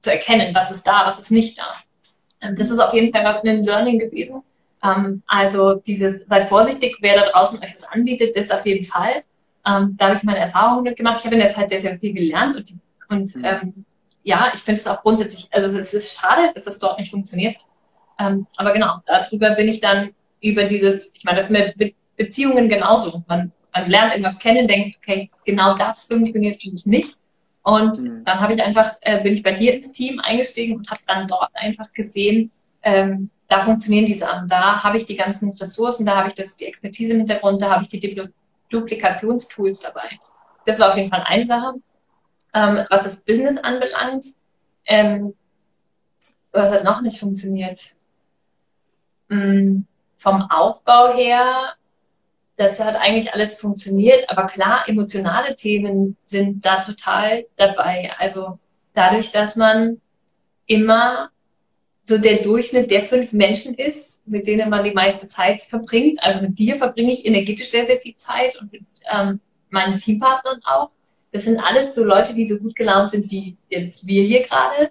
zu 0.00 0.12
erkennen, 0.12 0.54
was 0.54 0.70
ist 0.70 0.86
da, 0.86 1.06
was 1.06 1.18
ist 1.18 1.30
nicht 1.30 1.58
da. 1.58 1.74
Ähm, 2.40 2.56
das 2.56 2.70
ist 2.70 2.78
auf 2.78 2.94
jeden 2.94 3.12
Fall 3.12 3.26
ein 3.26 3.64
Learning 3.64 3.98
gewesen. 3.98 4.42
Ähm, 4.84 5.22
also 5.26 5.74
dieses, 5.74 6.26
seid 6.26 6.48
vorsichtig, 6.48 6.96
wer 7.00 7.16
da 7.16 7.30
draußen 7.30 7.58
euch 7.60 7.74
was 7.74 7.84
anbietet, 7.84 8.36
das 8.36 8.50
auf 8.50 8.66
jeden 8.66 8.84
Fall. 8.84 9.24
Ähm, 9.66 9.96
da 9.96 10.06
habe 10.08 10.16
ich 10.16 10.22
meine 10.22 10.38
Erfahrungen 10.38 10.84
mitgemacht. 10.84 11.18
Ich 11.18 11.24
habe 11.24 11.36
in 11.36 11.40
der 11.40 11.54
Zeit 11.54 11.70
sehr, 11.70 11.80
sehr 11.80 11.98
viel 11.98 12.12
gelernt 12.12 12.56
und, 12.56 12.74
und 13.08 13.36
mhm. 13.36 13.44
ähm, 13.44 13.84
ja, 14.22 14.52
ich 14.54 14.60
finde 14.60 14.80
es 14.80 14.86
auch 14.86 15.02
grundsätzlich, 15.02 15.48
also 15.50 15.76
es 15.78 15.94
ist 15.94 16.18
schade, 16.18 16.52
dass 16.54 16.64
das 16.64 16.78
dort 16.78 16.98
nicht 16.98 17.10
funktioniert. 17.10 17.56
Ähm, 18.18 18.46
aber 18.56 18.72
genau, 18.72 18.98
darüber 19.06 19.50
bin 19.50 19.68
ich 19.68 19.80
dann 19.80 20.10
über 20.40 20.64
dieses, 20.64 21.10
ich 21.14 21.24
meine, 21.24 21.38
das 21.38 21.50
ist 21.50 21.76
mit 21.76 21.94
Beziehungen 22.16 22.68
genauso. 22.68 23.24
Man, 23.26 23.52
man 23.72 23.90
lernt 23.90 24.12
irgendwas 24.12 24.38
kennen, 24.38 24.68
denkt, 24.68 24.98
okay, 24.98 25.30
genau 25.44 25.76
das 25.76 26.04
funktioniert 26.04 26.62
für 26.62 26.70
mich 26.70 26.86
nicht. 26.86 27.16
Und 27.62 27.98
mhm. 27.98 28.24
dann 28.24 28.40
habe 28.40 28.54
ich 28.54 28.62
einfach, 28.62 28.94
äh, 29.00 29.22
bin 29.22 29.34
ich 29.34 29.42
bei 29.42 29.52
dir 29.52 29.74
ins 29.74 29.92
Team 29.92 30.20
eingestiegen 30.20 30.76
und 30.76 30.90
habe 30.90 31.00
dann 31.06 31.26
dort 31.26 31.50
einfach 31.54 31.92
gesehen, 31.92 32.50
ähm, 32.82 33.30
da 33.54 33.60
funktionieren 33.62 34.06
die 34.06 34.14
Sachen. 34.14 34.48
Da 34.48 34.82
habe 34.82 34.96
ich 34.96 35.06
die 35.06 35.16
ganzen 35.16 35.50
Ressourcen, 35.50 36.04
da 36.04 36.16
habe 36.16 36.28
ich 36.28 36.34
das, 36.34 36.56
die 36.56 36.66
Expertise 36.66 37.12
im 37.12 37.18
Hintergrund, 37.18 37.62
da 37.62 37.70
habe 37.70 37.84
ich 37.84 37.88
die 37.88 38.00
Dupl 38.00 38.32
Duplikationstools 38.70 39.80
dabei. 39.80 40.18
Das 40.66 40.78
war 40.80 40.90
auf 40.90 40.96
jeden 40.96 41.10
Fall 41.10 41.22
eine 41.24 41.46
Sache. 41.46 41.74
Ähm, 42.54 42.86
was 42.90 43.04
das 43.04 43.16
Business 43.16 43.58
anbelangt, 43.58 44.26
ähm, 44.86 45.34
was 46.50 46.70
hat 46.70 46.84
noch 46.84 47.00
nicht 47.02 47.20
funktioniert? 47.20 47.94
Ähm, 49.30 49.86
vom 50.16 50.42
Aufbau 50.50 51.14
her 51.14 51.74
das 52.56 52.78
hat 52.78 52.94
eigentlich 52.94 53.32
alles 53.34 53.58
funktioniert, 53.58 54.30
aber 54.30 54.46
klar, 54.46 54.88
emotionale 54.88 55.56
Themen 55.56 56.16
sind 56.24 56.64
da 56.64 56.80
total 56.80 57.46
dabei. 57.56 58.12
Also 58.18 58.60
dadurch, 58.94 59.32
dass 59.32 59.56
man 59.56 60.00
immer 60.66 61.30
so 62.04 62.18
der 62.18 62.42
Durchschnitt 62.42 62.90
der 62.90 63.02
fünf 63.02 63.32
Menschen 63.32 63.74
ist, 63.74 64.20
mit 64.26 64.46
denen 64.46 64.68
man 64.70 64.84
die 64.84 64.92
meiste 64.92 65.26
Zeit 65.26 65.62
verbringt. 65.62 66.22
Also 66.22 66.40
mit 66.40 66.58
dir 66.58 66.76
verbringe 66.76 67.12
ich 67.12 67.24
energetisch 67.24 67.70
sehr, 67.70 67.86
sehr 67.86 68.00
viel 68.00 68.14
Zeit 68.14 68.60
und 68.60 68.72
mit 68.72 68.82
ähm, 69.10 69.40
meinen 69.70 69.98
Teampartnern 69.98 70.60
auch. 70.64 70.90
Das 71.32 71.44
sind 71.44 71.58
alles 71.58 71.94
so 71.94 72.04
Leute, 72.04 72.34
die 72.34 72.46
so 72.46 72.58
gut 72.58 72.76
gelaunt 72.76 73.10
sind 73.10 73.30
wie 73.30 73.56
jetzt 73.68 74.06
wir 74.06 74.22
hier 74.22 74.44
gerade. 74.44 74.90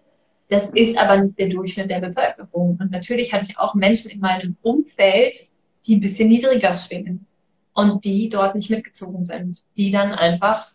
Das 0.50 0.68
ist 0.68 0.98
aber 0.98 1.18
nicht 1.18 1.40
der 1.40 1.48
Durchschnitt 1.48 1.90
der 1.90 2.00
Bevölkerung. 2.00 2.78
Und 2.80 2.92
natürlich 2.92 3.34
habe 3.34 3.46
ich 3.48 3.58
auch 3.58 3.76
Menschen 3.76 4.12
in 4.12 4.20
meinem 4.20 4.58
Umfeld, 4.62 5.36
die 5.86 5.96
ein 5.96 6.02
bisschen 6.02 6.30
niedriger 6.30 6.74
schwingen 6.74 7.26
und 7.74 8.04
die 8.04 8.30
dort 8.30 8.56
nicht 8.56 8.70
mitgezogen 8.70 9.24
sind, 9.24 9.64
die 9.78 9.90
dann 9.90 10.14
einfach 10.14 10.74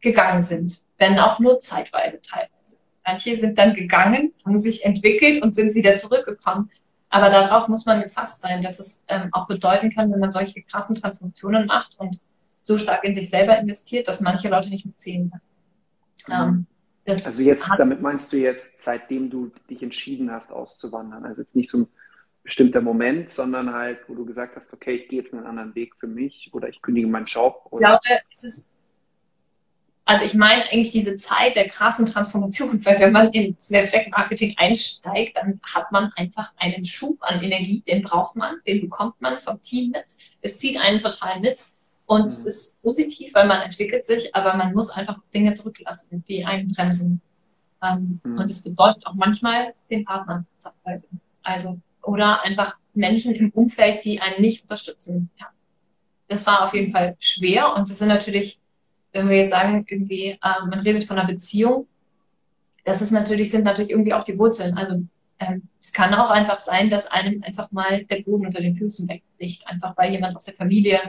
gegangen 0.00 0.42
sind, 0.42 0.78
wenn 0.98 1.18
auch 1.18 1.38
nur 1.38 1.58
zeitweise 1.58 2.20
teilweise. 2.20 2.52
Manche 3.04 3.36
sind 3.36 3.58
dann 3.58 3.74
gegangen, 3.74 4.32
haben 4.44 4.58
sich 4.58 4.84
entwickelt 4.84 5.42
und 5.42 5.54
sind 5.54 5.74
wieder 5.74 5.96
zurückgekommen. 5.96 6.70
Aber 7.08 7.28
darauf 7.28 7.68
muss 7.68 7.84
man 7.84 8.02
gefasst 8.02 8.40
sein, 8.40 8.62
dass 8.62 8.78
es 8.78 9.00
ähm, 9.08 9.28
auch 9.32 9.46
bedeuten 9.46 9.90
kann, 9.90 10.10
wenn 10.10 10.20
man 10.20 10.30
solche 10.30 10.62
krassen 10.62 10.94
Transformationen 10.94 11.66
macht 11.66 11.98
und 11.98 12.20
so 12.62 12.78
stark 12.78 13.04
in 13.04 13.14
sich 13.14 13.28
selber 13.28 13.58
investiert, 13.58 14.08
dass 14.08 14.20
manche 14.20 14.48
Leute 14.48 14.70
nicht 14.70 14.86
mitziehen 14.86 15.32
können. 16.26 16.66
Ähm, 17.06 17.14
also 17.24 17.42
jetzt, 17.42 17.68
damit 17.78 18.00
meinst 18.00 18.32
du 18.32 18.36
jetzt, 18.36 18.80
seitdem 18.82 19.28
du 19.28 19.50
dich 19.68 19.82
entschieden 19.82 20.30
hast, 20.30 20.52
auszuwandern. 20.52 21.24
Also 21.24 21.42
jetzt 21.42 21.56
nicht 21.56 21.70
so 21.70 21.78
ein 21.78 21.88
bestimmter 22.44 22.80
Moment, 22.80 23.30
sondern 23.30 23.72
halt, 23.72 23.98
wo 24.08 24.14
du 24.14 24.24
gesagt 24.24 24.56
hast, 24.56 24.72
okay, 24.72 24.94
ich 24.94 25.08
gehe 25.08 25.20
jetzt 25.20 25.34
einen 25.34 25.46
anderen 25.46 25.74
Weg 25.74 25.96
für 25.96 26.06
mich 26.06 26.50
oder 26.52 26.68
ich 26.68 26.80
kündige 26.80 27.08
meinen 27.08 27.26
Job. 27.26 27.66
Oder? 27.70 28.00
Ich 28.02 28.10
glaube, 28.10 28.22
es 28.32 28.44
ist, 28.44 28.68
also 30.12 30.26
ich 30.26 30.34
meine 30.34 30.64
eigentlich 30.70 30.90
diese 30.90 31.16
Zeit 31.16 31.56
der 31.56 31.66
krassen 31.68 32.04
Transformation, 32.04 32.84
weil 32.84 33.00
wenn 33.00 33.12
man 33.12 33.30
ins 33.32 33.70
Netzwerkmarketing 33.70 34.56
einsteigt, 34.58 35.38
dann 35.38 35.58
hat 35.62 35.90
man 35.90 36.12
einfach 36.16 36.52
einen 36.58 36.84
Schub 36.84 37.16
an 37.22 37.42
Energie, 37.42 37.80
den 37.80 38.02
braucht 38.02 38.36
man, 38.36 38.56
den 38.66 38.80
bekommt 38.80 39.20
man 39.20 39.38
vom 39.38 39.62
Team 39.62 39.90
mit. 39.90 40.04
Es 40.42 40.58
zieht 40.58 40.78
einen 40.78 40.98
total 40.98 41.40
mit. 41.40 41.64
Und 42.04 42.24
mhm. 42.24 42.28
es 42.28 42.44
ist 42.44 42.82
positiv, 42.82 43.32
weil 43.32 43.46
man 43.46 43.62
entwickelt 43.62 44.04
sich, 44.04 44.34
aber 44.34 44.54
man 44.54 44.74
muss 44.74 44.90
einfach 44.90 45.18
Dinge 45.32 45.54
zurücklassen, 45.54 46.22
die 46.28 46.44
einen 46.44 46.72
bremsen. 46.72 47.22
Ähm, 47.82 48.20
mhm. 48.22 48.38
Und 48.38 48.50
es 48.50 48.62
bedeutet 48.62 49.06
auch 49.06 49.14
manchmal 49.14 49.72
den 49.90 50.04
Partner 50.04 50.44
Also 51.42 51.78
oder 52.02 52.42
einfach 52.42 52.74
Menschen 52.92 53.34
im 53.34 53.50
Umfeld, 53.50 54.04
die 54.04 54.20
einen 54.20 54.42
nicht 54.42 54.62
unterstützen. 54.62 55.30
Ja. 55.40 55.46
das 56.28 56.46
war 56.46 56.64
auf 56.64 56.74
jeden 56.74 56.92
Fall 56.92 57.16
schwer 57.18 57.74
und 57.74 57.88
das 57.88 57.98
sind 57.98 58.08
natürlich, 58.08 58.58
wenn 59.12 59.28
wir 59.28 59.36
jetzt 59.36 59.50
sagen, 59.50 59.84
irgendwie, 59.88 60.30
äh, 60.30 60.66
man 60.68 60.80
redet 60.80 61.04
von 61.04 61.18
einer 61.18 61.28
Beziehung, 61.28 61.86
das 62.84 63.00
ist 63.00 63.12
natürlich, 63.12 63.50
sind 63.50 63.64
natürlich 63.64 63.90
irgendwie 63.90 64.14
auch 64.14 64.24
die 64.24 64.38
Wurzeln. 64.38 64.76
Also 64.76 65.02
ähm, 65.38 65.68
es 65.80 65.92
kann 65.92 66.14
auch 66.14 66.30
einfach 66.30 66.60
sein, 66.60 66.90
dass 66.90 67.06
einem 67.06 67.42
einfach 67.42 67.70
mal 67.70 68.04
der 68.04 68.22
Boden 68.22 68.46
unter 68.46 68.60
den 68.60 68.76
Füßen 68.76 69.08
wegbricht, 69.08 69.66
einfach 69.66 69.96
weil 69.96 70.12
jemand 70.12 70.36
aus 70.36 70.44
der 70.44 70.54
Familie 70.54 71.00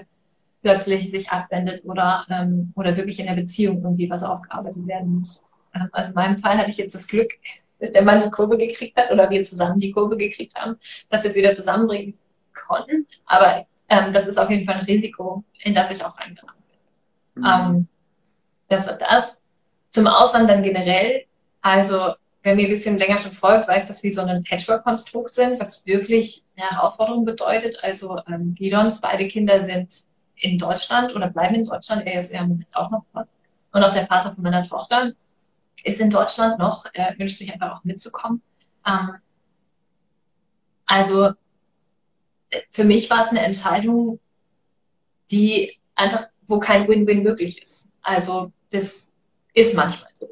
plötzlich 0.61 1.11
sich 1.11 1.29
abwendet 1.29 1.83
oder, 1.85 2.25
ähm, 2.29 2.71
oder 2.75 2.95
wirklich 2.95 3.19
in 3.19 3.25
der 3.25 3.33
Beziehung 3.33 3.83
irgendwie 3.83 4.09
was 4.09 4.23
aufgearbeitet 4.23 4.87
werden 4.87 5.17
muss. 5.17 5.45
Ähm, 5.73 5.89
also 5.91 6.09
in 6.09 6.15
meinem 6.15 6.37
Fall 6.37 6.57
hatte 6.57 6.71
ich 6.71 6.77
jetzt 6.77 6.95
das 6.95 7.07
Glück, 7.07 7.31
dass 7.79 7.91
der 7.91 8.03
Mann 8.03 8.23
die 8.23 8.29
Kurve 8.29 8.57
gekriegt 8.57 8.95
hat 8.97 9.11
oder 9.11 9.29
wir 9.29 9.43
zusammen 9.43 9.79
die 9.79 9.91
Kurve 9.91 10.15
gekriegt 10.15 10.55
haben, 10.55 10.77
dass 11.09 11.23
wir 11.23 11.31
es 11.31 11.35
wieder 11.35 11.53
zusammenbringen 11.53 12.17
konnten. 12.67 13.07
Aber 13.25 13.65
ähm, 13.89 14.13
das 14.13 14.27
ist 14.27 14.37
auf 14.37 14.49
jeden 14.49 14.65
Fall 14.65 14.75
ein 14.75 14.85
Risiko, 14.85 15.43
in 15.63 15.75
das 15.75 15.91
ich 15.91 16.03
auch 16.03 16.17
reingegangen 16.17 16.63
bin. 17.35 17.43
Mhm. 17.43 17.49
Ähm, 17.49 17.87
das 18.73 18.87
war 18.87 18.93
das. 18.93 19.37
Zum 19.89 20.07
Auswandern 20.07 20.63
generell, 20.63 21.25
also 21.61 22.13
wer 22.41 22.55
mir 22.55 22.67
ein 22.67 22.69
bisschen 22.69 22.97
länger 22.97 23.17
schon 23.17 23.31
folgt, 23.31 23.67
weiß, 23.67 23.87
dass 23.87 24.03
wir 24.03 24.11
so 24.11 24.21
ein 24.21 24.43
Patchwork-Konstrukt 24.43 25.33
sind, 25.33 25.59
was 25.59 25.85
wirklich 25.85 26.43
eine 26.55 26.69
Herausforderung 26.69 27.25
bedeutet. 27.25 27.77
Also 27.81 28.19
ähm, 28.27 28.53
Gidons 28.55 28.99
beide 28.99 29.27
Kinder 29.27 29.63
sind 29.63 29.93
in 30.35 30.57
Deutschland 30.57 31.15
oder 31.15 31.29
bleiben 31.29 31.55
in 31.55 31.65
Deutschland. 31.65 32.05
Er 32.05 32.19
ist 32.19 32.33
ja 32.33 32.41
im 32.41 32.49
Moment 32.49 32.75
auch 32.75 32.91
noch 32.91 33.05
dort. 33.13 33.29
Und 33.71 33.83
auch 33.83 33.93
der 33.93 34.07
Vater 34.07 34.33
von 34.33 34.43
meiner 34.43 34.63
Tochter 34.63 35.13
ist 35.83 36.01
in 36.01 36.09
Deutschland 36.09 36.59
noch. 36.59 36.85
Er 36.93 37.17
wünscht 37.17 37.37
sich 37.37 37.51
einfach 37.51 37.77
auch 37.77 37.83
mitzukommen. 37.83 38.41
Ähm, 38.85 39.15
also 40.85 41.31
für 42.71 42.83
mich 42.83 43.09
war 43.09 43.23
es 43.23 43.29
eine 43.29 43.41
Entscheidung, 43.41 44.19
die 45.31 45.79
einfach, 45.95 46.27
wo 46.45 46.59
kein 46.59 46.87
Win-Win 46.87 47.23
möglich 47.23 47.61
ist. 47.61 47.89
Also 48.01 48.51
das 48.73 49.11
ist 49.53 49.75
manchmal 49.75 50.09
so. 50.13 50.29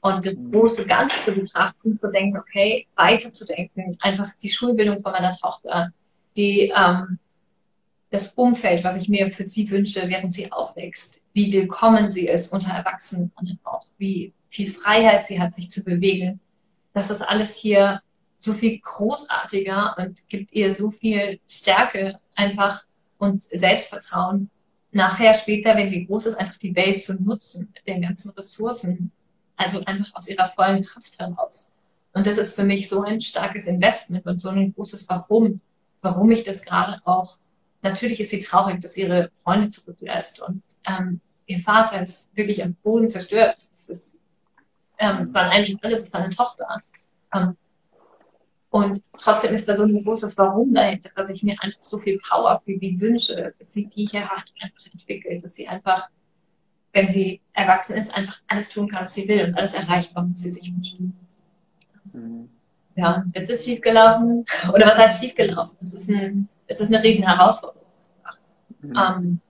Und 0.00 0.24
das 0.24 0.34
mhm. 0.34 0.52
große 0.52 0.86
Ganze 0.86 1.16
zu 1.24 1.32
betrachten, 1.32 1.96
zu 1.96 2.10
denken, 2.10 2.38
okay, 2.38 2.86
weiterzudenken, 2.96 3.96
einfach 4.00 4.30
die 4.42 4.48
Schulbildung 4.48 5.00
von 5.00 5.12
meiner 5.12 5.32
Tochter, 5.32 5.92
die, 6.36 6.72
ähm, 6.76 7.18
das 8.10 8.34
Umfeld, 8.34 8.82
was 8.82 8.96
ich 8.96 9.08
mir 9.08 9.30
für 9.30 9.46
sie 9.46 9.68
wünsche, 9.70 10.08
während 10.08 10.32
sie 10.32 10.50
aufwächst, 10.50 11.20
wie 11.32 11.52
willkommen 11.52 12.10
sie 12.10 12.28
ist 12.28 12.52
unter 12.52 12.70
Erwachsenen 12.70 13.32
auch, 13.64 13.84
wie 13.98 14.32
viel 14.48 14.72
Freiheit 14.72 15.26
sie 15.26 15.40
hat, 15.40 15.54
sich 15.54 15.70
zu 15.70 15.82
bewegen. 15.82 16.40
Das 16.94 17.10
ist 17.10 17.22
alles 17.22 17.56
hier 17.56 18.00
so 18.38 18.54
viel 18.54 18.78
großartiger 18.78 19.96
und 19.98 20.26
gibt 20.28 20.52
ihr 20.52 20.74
so 20.74 20.90
viel 20.92 21.40
Stärke 21.46 22.20
einfach 22.34 22.84
und 23.18 23.42
Selbstvertrauen, 23.42 24.50
nachher 24.96 25.34
später, 25.34 25.76
wenn 25.76 25.86
sie 25.86 26.06
groß 26.06 26.26
ist, 26.26 26.34
einfach 26.36 26.56
die 26.56 26.74
Welt 26.74 27.02
zu 27.02 27.14
nutzen 27.14 27.72
mit 27.72 27.86
den 27.86 28.02
ganzen 28.02 28.30
Ressourcen, 28.30 29.12
also 29.56 29.84
einfach 29.84 30.14
aus 30.14 30.26
ihrer 30.26 30.48
vollen 30.48 30.82
Kraft 30.82 31.18
heraus. 31.18 31.70
Und 32.12 32.26
das 32.26 32.38
ist 32.38 32.56
für 32.56 32.64
mich 32.64 32.88
so 32.88 33.02
ein 33.02 33.20
starkes 33.20 33.66
Investment 33.66 34.26
und 34.26 34.38
so 34.38 34.48
ein 34.48 34.74
großes 34.74 35.08
Warum, 35.08 35.60
warum 36.00 36.30
ich 36.30 36.44
das 36.44 36.62
gerade 36.62 37.00
auch. 37.04 37.36
Natürlich 37.82 38.20
ist 38.20 38.30
sie 38.30 38.40
traurig, 38.40 38.80
dass 38.80 38.96
ihre 38.96 39.30
Freunde 39.44 39.68
zurücklässt 39.68 40.40
und 40.40 40.62
ähm, 40.86 41.20
ihr 41.46 41.60
Vater 41.60 42.00
ist 42.00 42.34
wirklich 42.34 42.62
am 42.64 42.74
Boden 42.74 43.08
zerstört. 43.08 43.58
Es 43.58 43.88
ist 43.88 44.16
ähm, 44.98 45.30
dann 45.30 45.50
eigentlich 45.50 45.78
alles 45.84 46.02
ist 46.02 46.12
seine 46.12 46.30
Tochter. 46.30 46.82
Ähm, 47.34 47.56
und 48.76 49.02
trotzdem 49.18 49.54
ist 49.54 49.68
da 49.68 49.74
so 49.74 49.84
ein 49.84 50.04
großes 50.04 50.36
Warum 50.38 50.74
dahinter, 50.74 51.10
dass 51.14 51.30
ich 51.30 51.42
mir 51.42 51.56
einfach 51.60 51.82
so 51.82 51.98
viel 51.98 52.18
Power 52.18 52.60
für 52.64 52.76
die 52.76 53.00
wünsche, 53.00 53.54
dass 53.58 53.72
sie 53.72 53.86
die 53.86 54.06
hier 54.06 54.28
hat 54.28 54.52
einfach 54.60 54.92
entwickelt, 54.92 55.44
dass 55.44 55.54
sie 55.54 55.68
einfach 55.68 56.08
wenn 56.96 57.10
sie 57.10 57.42
erwachsen 57.52 57.94
ist, 57.94 58.16
einfach 58.16 58.40
alles 58.48 58.70
tun 58.70 58.88
kann, 58.88 59.04
was 59.04 59.12
sie 59.12 59.28
will 59.28 59.44
und 59.44 59.54
alles 59.54 59.74
erreicht, 59.74 60.12
was 60.14 60.24
sie 60.32 60.50
sich 60.50 60.74
wünscht. 60.74 60.98
Mhm. 62.12 62.48
Ja, 62.94 63.22
jetzt 63.34 63.50
ist 63.50 63.66
schief 63.66 63.82
gelaufen. 63.82 64.46
Oder 64.72 64.86
was 64.86 64.96
heißt 64.96 65.22
schief 65.22 65.34
gelaufen? 65.34 65.76
Es 65.82 65.92
ist, 65.92 66.08
ein, 66.08 66.48
es 66.66 66.80
ist 66.80 66.88
eine 66.88 67.02
riesen 67.02 67.24
Herausforderung. 67.24 67.86
Mhm. 68.80 68.96
Ähm, 68.96 69.40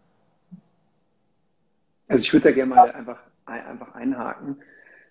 also 2.08 2.22
ich 2.22 2.32
würde 2.32 2.48
da 2.48 2.54
gerne 2.54 2.74
mal 2.74 2.90
einfach, 2.90 3.18
einfach 3.44 3.94
einhaken, 3.94 4.56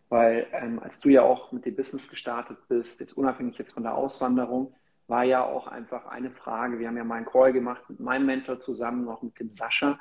weil 0.10 0.48
ähm, 0.52 0.80
als 0.80 1.00
du 1.00 1.10
ja 1.10 1.24
auch 1.24 1.52
mit 1.52 1.66
dem 1.66 1.76
Business 1.76 2.08
gestartet 2.10 2.58
bist, 2.68 3.00
jetzt 3.00 3.18
unabhängig 3.18 3.58
jetzt 3.58 3.74
von 3.74 3.84
der 3.84 3.96
Auswanderung, 3.96 4.74
war 5.08 5.24
ja 5.24 5.44
auch 5.44 5.68
einfach 5.68 6.06
eine 6.08 6.32
Frage. 6.32 6.80
Wir 6.80 6.88
haben 6.88 6.98
ja 6.98 7.04
mal 7.04 7.16
einen 7.16 7.26
Call 7.26 7.54
gemacht 7.54 7.84
mit 7.90 8.00
meinem 8.00 8.26
Mentor 8.26 8.60
zusammen, 8.60 9.08
auch 9.08 9.22
mit 9.22 9.40
dem 9.40 9.52
Sascha. 9.52 10.00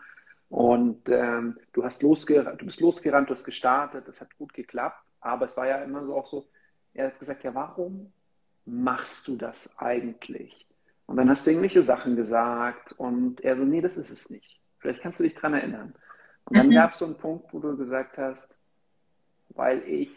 Und 0.48 1.08
ähm, 1.08 1.58
du, 1.72 1.84
hast 1.84 2.02
losgerannt, 2.02 2.60
du 2.60 2.66
bist 2.66 2.80
losgerannt, 2.80 3.28
du 3.28 3.32
hast 3.32 3.44
gestartet, 3.44 4.06
das 4.06 4.20
hat 4.20 4.36
gut 4.38 4.54
geklappt. 4.54 5.02
Aber 5.20 5.46
es 5.46 5.56
war 5.56 5.66
ja 5.66 5.78
immer 5.78 6.04
so 6.04 6.14
auch 6.14 6.26
so, 6.26 6.48
er 6.92 7.06
hat 7.06 7.18
gesagt, 7.18 7.44
ja, 7.44 7.54
warum 7.54 8.12
machst 8.64 9.26
du 9.28 9.36
das 9.36 9.76
eigentlich? 9.78 10.66
Und 11.06 11.16
dann 11.16 11.28
hast 11.28 11.46
du 11.46 11.50
irgendwelche 11.50 11.82
Sachen 11.82 12.16
gesagt 12.16 12.92
und 12.92 13.42
er 13.42 13.56
so, 13.56 13.64
nee, 13.64 13.80
das 13.80 13.96
ist 13.96 14.10
es 14.10 14.30
nicht. 14.30 14.60
Vielleicht 14.78 15.02
kannst 15.02 15.20
du 15.20 15.24
dich 15.24 15.34
dran 15.34 15.54
erinnern. 15.54 15.94
Und 16.46 16.56
dann 16.56 16.68
mhm. 16.68 16.74
gab 16.74 16.92
es 16.92 16.98
so 16.98 17.06
einen 17.06 17.16
Punkt, 17.16 17.52
wo 17.52 17.58
du 17.58 17.76
gesagt 17.76 18.16
hast, 18.16 18.54
weil 19.54 19.82
ich 19.88 20.10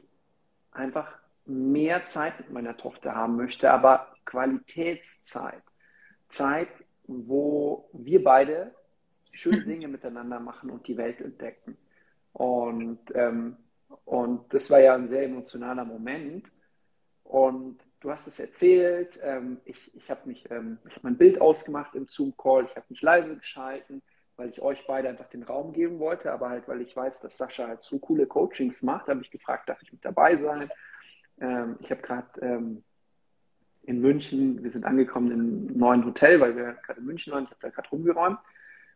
einfach 0.71 1.17
mehr 1.45 2.03
Zeit 2.03 2.39
mit 2.39 2.51
meiner 2.51 2.75
Tochter 2.77 3.15
haben 3.15 3.37
möchte, 3.37 3.71
aber 3.71 4.13
Qualitätszeit. 4.25 5.63
Zeit, 6.27 6.67
wo 7.07 7.89
wir 7.93 8.23
beide 8.23 8.75
schöne 9.33 9.61
Dinge 9.65 9.87
miteinander 9.87 10.39
machen 10.39 10.69
und 10.69 10.87
die 10.87 10.97
Welt 10.97 11.21
entdecken. 11.21 11.77
Und, 12.33 12.99
ähm, 13.15 13.57
und 14.05 14.53
das 14.53 14.69
war 14.69 14.79
ja 14.79 14.93
ein 14.93 15.07
sehr 15.07 15.23
emotionaler 15.23 15.85
Moment. 15.85 16.45
Und 17.23 17.79
du 17.99 18.11
hast 18.11 18.27
es 18.27 18.39
erzählt, 18.39 19.19
ähm, 19.23 19.59
ich, 19.65 19.95
ich 19.95 20.09
habe 20.09 20.27
mich, 20.27 20.49
ähm, 20.51 20.77
ich 20.85 20.91
habe 20.91 21.03
mein 21.03 21.17
Bild 21.17 21.41
ausgemacht 21.41 21.95
im 21.95 22.07
Zoom-Call, 22.07 22.65
ich 22.65 22.75
habe 22.75 22.85
mich 22.89 23.01
leise 23.01 23.35
geschalten, 23.35 24.01
weil 24.37 24.49
ich 24.49 24.61
euch 24.61 24.85
beide 24.87 25.09
einfach 25.09 25.27
den 25.27 25.43
Raum 25.43 25.73
geben 25.73 25.99
wollte, 25.99 26.31
aber 26.31 26.49
halt, 26.49 26.67
weil 26.67 26.81
ich 26.81 26.95
weiß, 26.95 27.21
dass 27.21 27.37
Sascha 27.37 27.67
halt 27.67 27.81
so 27.81 27.99
coole 27.99 28.27
Coachings 28.27 28.83
macht, 28.83 29.07
habe 29.07 29.21
ich 29.21 29.31
gefragt, 29.31 29.67
darf 29.67 29.81
ich 29.81 29.91
mit 29.91 30.05
dabei 30.05 30.35
sein? 30.35 30.69
Ähm, 31.39 31.77
ich 31.79 31.91
habe 31.91 32.01
gerade 32.01 32.27
ähm, 32.41 32.83
in 33.83 33.99
München, 33.99 34.63
wir 34.63 34.71
sind 34.71 34.85
angekommen 34.85 35.31
im 35.31 35.77
neuen 35.77 36.05
Hotel, 36.05 36.39
weil 36.39 36.55
wir 36.55 36.73
gerade 36.85 36.99
in 36.99 37.05
München 37.05 37.33
waren, 37.33 37.45
ich 37.45 37.49
habe 37.49 37.61
da 37.61 37.69
gerade 37.69 37.89
rumgeräumt 37.89 38.39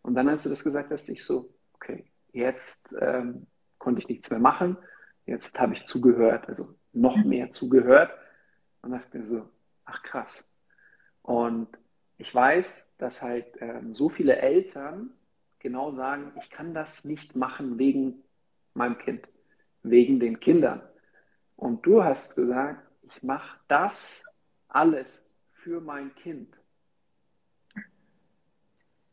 und 0.04 0.16
dann, 0.16 0.30
als 0.30 0.44
du 0.44 0.50
das 0.50 0.64
gesagt 0.64 0.92
hast, 0.92 1.10
ich 1.10 1.24
so, 1.24 1.54
okay, 1.74 2.06
jetzt 2.34 2.94
ähm, 3.00 3.48
konnte 3.78 4.02
ich 4.02 4.08
nichts 4.08 4.30
mehr 4.30 4.40
machen. 4.40 4.78
Jetzt 5.26 5.60
habe 5.60 5.74
ich 5.74 5.86
zugehört, 5.86 6.48
also 6.50 6.76
noch 6.94 7.18
mhm. 7.18 7.30
mehr 7.30 7.52
zugehört. 7.52 8.12
Und 8.82 8.92
dachte 8.92 9.18
mir 9.18 9.28
so, 9.28 9.50
ach 9.86 10.02
krass. 10.04 10.48
Und 11.22 11.68
ich 12.18 12.34
weiß, 12.34 12.94
dass 12.98 13.22
halt 13.22 13.46
ähm, 13.60 13.94
so 13.94 14.10
viele 14.10 14.38
Eltern 14.38 15.12
genau 15.62 15.92
sagen, 15.94 16.34
ich 16.38 16.50
kann 16.50 16.74
das 16.74 17.06
nicht 17.06 17.36
machen 17.36 17.78
wegen 17.78 18.24
meinem 18.74 18.98
Kind, 18.98 19.28
wegen 19.84 20.20
den 20.20 20.40
Kindern. 20.40 20.82
Und 21.56 21.86
du 21.86 22.04
hast 22.04 22.36
gesagt, 22.36 22.82
ich 23.04 23.24
mache 23.24 23.60
das 23.68 24.24
alles 24.68 25.30
für 25.52 25.80
mein 25.80 26.14
Kind. 26.16 26.56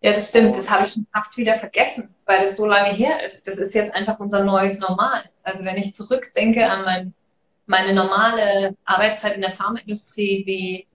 Ja, 0.00 0.12
das 0.12 0.28
stimmt. 0.28 0.56
Das 0.56 0.70
habe 0.70 0.84
ich 0.84 0.92
schon 0.92 1.06
fast 1.12 1.37
wieder 1.37 1.56
vergessen, 1.56 2.14
weil 2.24 2.46
das 2.46 2.56
so 2.56 2.66
lange 2.66 2.94
her 2.94 3.24
ist. 3.24 3.46
Das 3.46 3.58
ist 3.58 3.74
jetzt 3.74 3.92
einfach 3.94 4.20
unser 4.20 4.44
neues 4.44 4.78
Normal. 4.78 5.28
Also 5.42 5.64
wenn 5.64 5.76
ich 5.76 5.92
zurückdenke 5.92 6.70
an 6.70 6.84
mein, 6.84 7.14
meine 7.66 7.92
normale 7.92 8.76
Arbeitszeit 8.84 9.34
in 9.34 9.40
der 9.40 9.50
Pharmaindustrie, 9.50 10.44
wie 10.46 10.87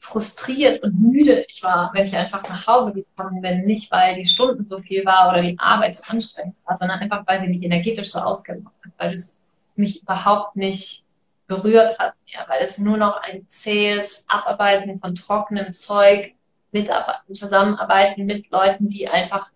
frustriert 0.00 0.82
und 0.82 0.98
müde 0.98 1.44
ich 1.46 1.62
war, 1.62 1.90
wenn 1.92 2.06
ich 2.06 2.16
einfach 2.16 2.42
nach 2.48 2.66
Hause 2.66 2.92
gekommen 2.92 3.42
bin. 3.42 3.66
Nicht, 3.66 3.92
weil 3.92 4.16
die 4.16 4.24
Stunden 4.24 4.66
so 4.66 4.80
viel 4.80 5.04
war 5.04 5.30
oder 5.30 5.42
die 5.42 5.58
Arbeit 5.58 5.94
so 5.94 6.02
anstrengend 6.08 6.56
war, 6.64 6.76
sondern 6.78 6.98
einfach, 6.98 7.22
weil 7.26 7.38
sie 7.38 7.48
mich 7.48 7.62
energetisch 7.62 8.10
so 8.10 8.18
ausgemacht 8.18 8.74
hat, 8.82 8.92
weil 8.96 9.14
es 9.14 9.38
mich 9.76 10.02
überhaupt 10.02 10.56
nicht 10.56 11.04
berührt 11.46 11.98
hat 11.98 12.14
mehr, 12.26 12.44
weil 12.48 12.62
es 12.62 12.78
nur 12.78 12.96
noch 12.96 13.22
ein 13.22 13.46
zähes 13.46 14.24
Abarbeiten 14.26 14.98
von 15.00 15.14
trockenem 15.14 15.72
Zeug 15.74 16.32
mitarbeiten, 16.72 17.34
zusammenarbeiten 17.34 18.24
mit 18.24 18.50
Leuten, 18.50 18.88
die 18.88 19.06
einfach 19.06 19.50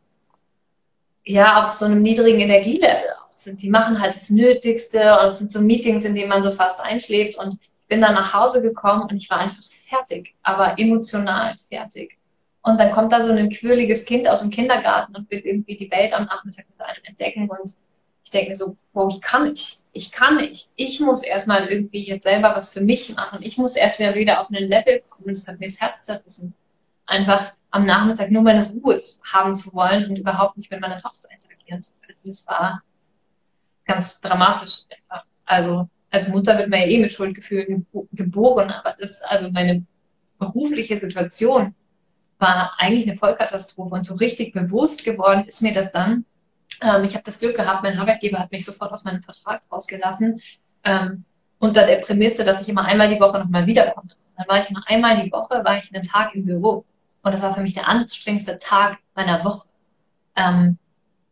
ja 1.25 1.67
auf 1.67 1.73
so 1.73 1.87
einem 1.87 2.03
niedrigen 2.03 2.41
Energielevel 2.41 3.15
sind. 3.35 3.63
Die 3.63 3.71
machen 3.71 3.99
halt 4.01 4.15
das 4.15 4.29
Nötigste 4.29 5.19
und 5.21 5.29
es 5.29 5.39
sind 5.39 5.51
so 5.51 5.61
Meetings, 5.61 6.05
in 6.05 6.15
denen 6.15 6.29
man 6.29 6.43
so 6.43 6.53
fast 6.53 6.81
einschläft 6.81 7.39
und 7.39 7.59
bin 7.95 8.01
dann 8.01 8.15
nach 8.15 8.35
Hause 8.35 8.61
gekommen 8.61 9.03
und 9.03 9.17
ich 9.17 9.31
war 9.31 9.39
einfach 9.39 9.63
fertig, 9.89 10.35
aber 10.43 10.77
emotional 10.81 11.57
fertig. 11.69 12.19
Und 12.61 12.81
dann 12.81 12.91
kommt 12.91 13.13
da 13.13 13.23
so 13.23 13.31
ein 13.31 13.49
quirliges 13.51 14.05
Kind 14.05 14.27
aus 14.27 14.41
dem 14.41 14.51
Kindergarten 14.51 15.15
und 15.15 15.31
will 15.31 15.39
irgendwie 15.39 15.77
die 15.77 15.89
Welt 15.93 16.13
am 16.13 16.25
Nachmittag 16.25 16.65
mit 16.69 16.81
einem 16.81 17.05
entdecken 17.05 17.49
und 17.49 17.77
ich 18.25 18.31
denke 18.33 18.51
mir 18.51 18.57
so, 18.57 18.77
wow, 18.95 19.15
ich 19.15 19.21
kann 19.21 19.51
nicht. 19.51 19.79
Ich 19.93 20.11
kann 20.11 20.37
nicht. 20.37 20.71
Ich 20.75 20.99
muss 20.99 21.23
erstmal 21.23 21.69
irgendwie 21.69 22.05
jetzt 22.05 22.25
selber 22.25 22.57
was 22.57 22.73
für 22.73 22.81
mich 22.81 23.15
machen. 23.15 23.41
Ich 23.43 23.59
muss 23.59 23.77
erst 23.77 24.01
wieder 24.01 24.41
auf 24.41 24.49
einen 24.49 24.69
Level 24.69 25.03
kommen. 25.09 25.29
Das 25.29 25.47
hat 25.47 25.61
mir 25.61 25.67
das 25.67 25.81
Herz 25.81 26.05
zerrissen. 26.05 26.53
einfach 27.07 27.53
am 27.71 27.85
Nachmittag 27.85 28.33
nur 28.33 28.43
meine 28.43 28.69
Ruhe 28.71 28.99
haben 29.33 29.55
zu 29.55 29.73
wollen 29.73 30.11
und 30.11 30.17
überhaupt 30.17 30.57
nicht 30.57 30.71
mit 30.71 30.81
meiner 30.81 30.99
Tochter 30.99 31.29
interagieren 31.31 31.81
zu 31.81 31.93
können. 32.01 32.19
Das 32.25 32.45
war 32.49 32.83
ganz 33.85 34.21
dramatisch. 34.21 34.81
Also 35.45 35.89
als 36.15 36.29
Mutter 36.29 36.57
wird 36.57 36.71
man 36.71 36.81
ja 36.81 36.87
eh 36.87 37.01
mit 37.01 37.13
Schuldgefühlen 37.13 37.87
geboren, 38.13 38.71
aber 38.71 38.95
das, 38.97 39.21
also 39.23 39.51
meine 39.51 39.85
berufliche 40.39 40.97
Situation 40.97 41.75
war 42.39 42.73
eigentlich 42.79 43.09
eine 43.09 43.17
Vollkatastrophe 43.17 43.97
und 43.97 44.05
so 44.05 44.15
richtig 44.15 44.53
bewusst 44.53 45.05
geworden 45.05 45.45
ist 45.45 45.61
mir 45.61 45.73
das 45.73 45.91
dann. 45.91 46.25
Ähm, 46.81 47.03
ich 47.03 47.15
habe 47.15 47.25
das 47.25 47.41
Glück 47.41 47.57
gehabt, 47.57 47.83
mein 47.83 47.99
Arbeitgeber 47.99 48.39
hat 48.39 48.53
mich 48.53 48.65
sofort 48.65 48.93
aus 48.93 49.03
meinem 49.03 49.23
Vertrag 49.23 49.63
rausgelassen 49.73 50.41
ähm, 50.85 51.25
unter 51.59 51.85
der 51.85 51.97
Prämisse, 51.97 52.45
dass 52.45 52.63
ich 52.63 52.69
immer 52.69 52.85
einmal 52.85 53.09
die 53.09 53.21
Woche 53.21 53.41
nochmal 53.41 53.67
wiederkomme. 53.67 54.11
Dann 54.37 54.47
war 54.47 54.61
ich 54.61 54.71
immer 54.71 54.85
einmal 54.87 55.21
die 55.21 55.33
Woche, 55.33 55.65
war 55.65 55.79
ich 55.79 55.93
einen 55.93 56.05
Tag 56.05 56.33
im 56.37 56.45
Büro 56.45 56.85
und 57.23 57.35
das 57.35 57.43
war 57.43 57.55
für 57.55 57.61
mich 57.61 57.75
der 57.75 57.89
anstrengendste 57.89 58.59
Tag 58.59 58.99
meiner 59.17 59.45
Woche. 59.45 59.67
Ähm, 60.37 60.79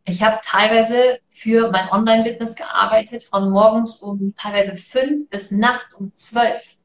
ich 0.05 0.21
habe 0.21 0.39
teilweise 0.43 1.19
für 1.29 1.71
mein 1.71 1.89
Online-Business 1.89 2.55
gearbeitet, 2.55 3.23
von 3.23 3.49
morgens 3.49 4.01
um 4.01 4.33
teilweise 4.37 4.75
fünf 4.75 5.29
bis 5.29 5.51
nachts 5.51 5.93
um 5.93 6.13
zwölf. 6.13 6.75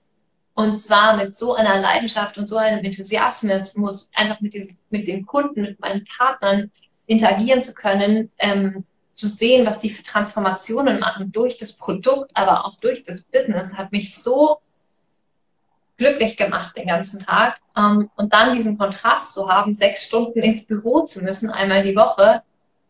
Und 0.54 0.76
zwar 0.76 1.16
mit 1.16 1.36
so 1.36 1.54
einer 1.54 1.80
Leidenschaft 1.80 2.38
und 2.38 2.46
so 2.46 2.56
einem 2.56 2.84
Enthusiasmus, 2.84 4.08
einfach 4.14 4.40
mit, 4.40 4.54
diesen, 4.54 4.76
mit 4.90 5.06
den 5.06 5.24
Kunden, 5.26 5.62
mit 5.62 5.80
meinen 5.80 6.04
Partnern 6.04 6.70
interagieren 7.06 7.62
zu 7.62 7.74
können, 7.74 8.30
ähm, 8.38 8.84
zu 9.12 9.26
sehen, 9.26 9.66
was 9.66 9.80
die 9.80 9.90
für 9.90 10.02
Transformationen 10.02 11.00
machen 11.00 11.32
durch 11.32 11.56
das 11.58 11.72
Produkt, 11.72 12.30
aber 12.34 12.64
auch 12.66 12.76
durch 12.76 13.02
das 13.02 13.22
Business, 13.22 13.74
hat 13.74 13.90
mich 13.90 14.14
so 14.14 14.58
glücklich 15.96 16.36
gemacht 16.36 16.76
den 16.76 16.86
ganzen 16.86 17.20
Tag. 17.20 17.58
Ähm, 17.76 18.10
und 18.16 18.32
dann 18.32 18.54
diesen 18.54 18.78
Kontrast 18.78 19.34
zu 19.34 19.48
haben, 19.48 19.74
sechs 19.74 20.04
Stunden 20.04 20.40
ins 20.40 20.64
Büro 20.64 21.02
zu 21.02 21.22
müssen, 21.22 21.50
einmal 21.50 21.82
die 21.82 21.96
Woche, 21.96 22.42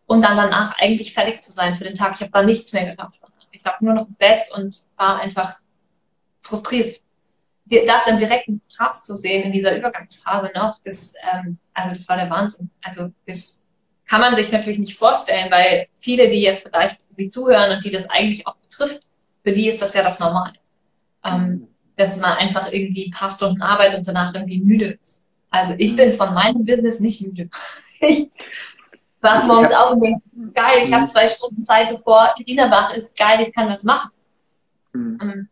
und 0.08 0.22
dann 0.22 0.38
danach 0.38 0.76
eigentlich 0.78 1.12
fertig 1.12 1.42
zu 1.42 1.52
sein 1.52 1.74
für 1.74 1.84
den 1.84 1.94
Tag. 1.94 2.14
Ich 2.14 2.22
habe 2.22 2.32
da 2.32 2.42
nichts 2.42 2.72
mehr 2.72 2.86
geschafft. 2.86 3.20
Ich 3.52 3.62
lag 3.62 3.80
nur 3.80 3.92
noch 3.92 4.08
im 4.08 4.14
Bett 4.14 4.46
und 4.56 4.86
war 4.96 5.20
einfach 5.20 5.58
frustriert. 6.40 7.02
Das 7.66 8.06
im 8.06 8.18
direkten 8.18 8.62
Kontrast 8.62 9.04
zu 9.04 9.16
sehen 9.16 9.42
in 9.42 9.52
dieser 9.52 9.76
Übergangsphase 9.76 10.50
noch, 10.54 10.78
das, 10.82 11.14
ähm, 11.30 11.58
also 11.74 11.94
das 11.94 12.08
war 12.08 12.16
der 12.16 12.30
Wahnsinn. 12.30 12.70
Also 12.82 13.12
das 13.26 13.62
kann 14.06 14.22
man 14.22 14.34
sich 14.34 14.50
natürlich 14.50 14.78
nicht 14.78 14.96
vorstellen, 14.96 15.50
weil 15.50 15.88
viele, 15.96 16.30
die 16.30 16.40
jetzt 16.40 16.62
vielleicht 16.62 17.02
irgendwie 17.10 17.28
zuhören 17.28 17.72
und 17.72 17.84
die 17.84 17.90
das 17.90 18.08
eigentlich 18.08 18.46
auch 18.46 18.56
betrifft, 18.56 19.02
für 19.44 19.52
die 19.52 19.68
ist 19.68 19.82
das 19.82 19.92
ja 19.92 20.02
das 20.02 20.18
Normale. 20.20 20.54
Ähm, 21.22 21.68
dass 21.96 22.18
man 22.18 22.38
einfach 22.38 22.72
irgendwie 22.72 23.08
ein 23.08 23.10
paar 23.10 23.30
Stunden 23.30 23.60
arbeitet 23.60 23.98
und 23.98 24.08
danach 24.08 24.32
irgendwie 24.32 24.60
müde 24.60 24.92
ist. 24.92 25.20
Also 25.50 25.74
ich 25.76 25.94
bin 25.94 26.14
von 26.14 26.32
meinem 26.32 26.64
Business 26.64 26.98
nicht 26.98 27.20
müde. 27.20 27.50
Ich 28.00 28.30
wach 29.20 29.44
morgens 29.44 29.72
auf 29.74 29.92
und 29.92 30.00
denke, 30.00 30.22
geil, 30.54 30.84
ich 30.84 30.92
habe 30.92 31.02
mhm. 31.02 31.06
zwei 31.06 31.28
Stunden 31.28 31.62
Zeit, 31.62 31.90
bevor 31.90 32.34
Irina 32.38 32.70
wach 32.70 32.94
ist. 32.94 33.16
Geil, 33.16 33.46
ich 33.46 33.54
kann 33.54 33.68
das 33.68 33.82
machen. 33.82 34.10
Mhm. 34.92 35.18
Ähm. 35.22 35.48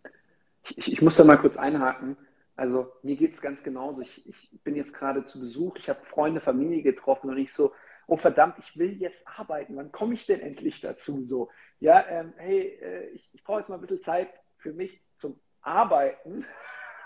Ich, 0.77 0.93
ich, 0.93 1.03
muss 1.03 1.17
da 1.17 1.25
mal 1.25 1.39
kurz 1.39 1.57
einhaken. 1.57 2.17
Also 2.57 2.91
mir 3.03 3.17
geht 3.17 3.35
es 3.35 3.41
ganz 3.41 3.62
genauso. 3.62 4.03
Ich, 4.03 4.29
ich 4.29 4.51
bin 4.64 4.75
jetzt 4.75 4.95
gerade 4.95 5.25
zu 5.25 5.39
Besuch, 5.41 5.77
ich 5.77 5.89
habe 5.89 6.05
Freunde, 6.05 6.41
Familie 6.41 6.83
getroffen 6.83 7.31
und 7.31 7.39
ich 7.39 7.53
so, 7.53 7.73
oh 8.07 8.17
verdammt, 8.17 8.57
ich 8.59 8.77
will 8.77 8.93
jetzt 8.93 9.29
arbeiten. 9.29 9.77
Wann 9.77 9.93
komme 9.93 10.14
ich 10.14 10.27
denn 10.27 10.41
endlich 10.41 10.81
dazu? 10.81 11.25
So, 11.25 11.51
ja, 11.79 12.05
ähm, 12.09 12.33
hey, 12.37 12.79
äh, 12.83 13.09
ich, 13.11 13.29
ich 13.33 13.45
brauche 13.45 13.61
jetzt 13.61 13.69
mal 13.69 13.77
ein 13.77 13.81
bisschen 13.81 14.01
Zeit 14.01 14.29
für 14.59 14.73
mich 14.73 15.03
zum 15.19 15.39
Arbeiten. 15.61 16.45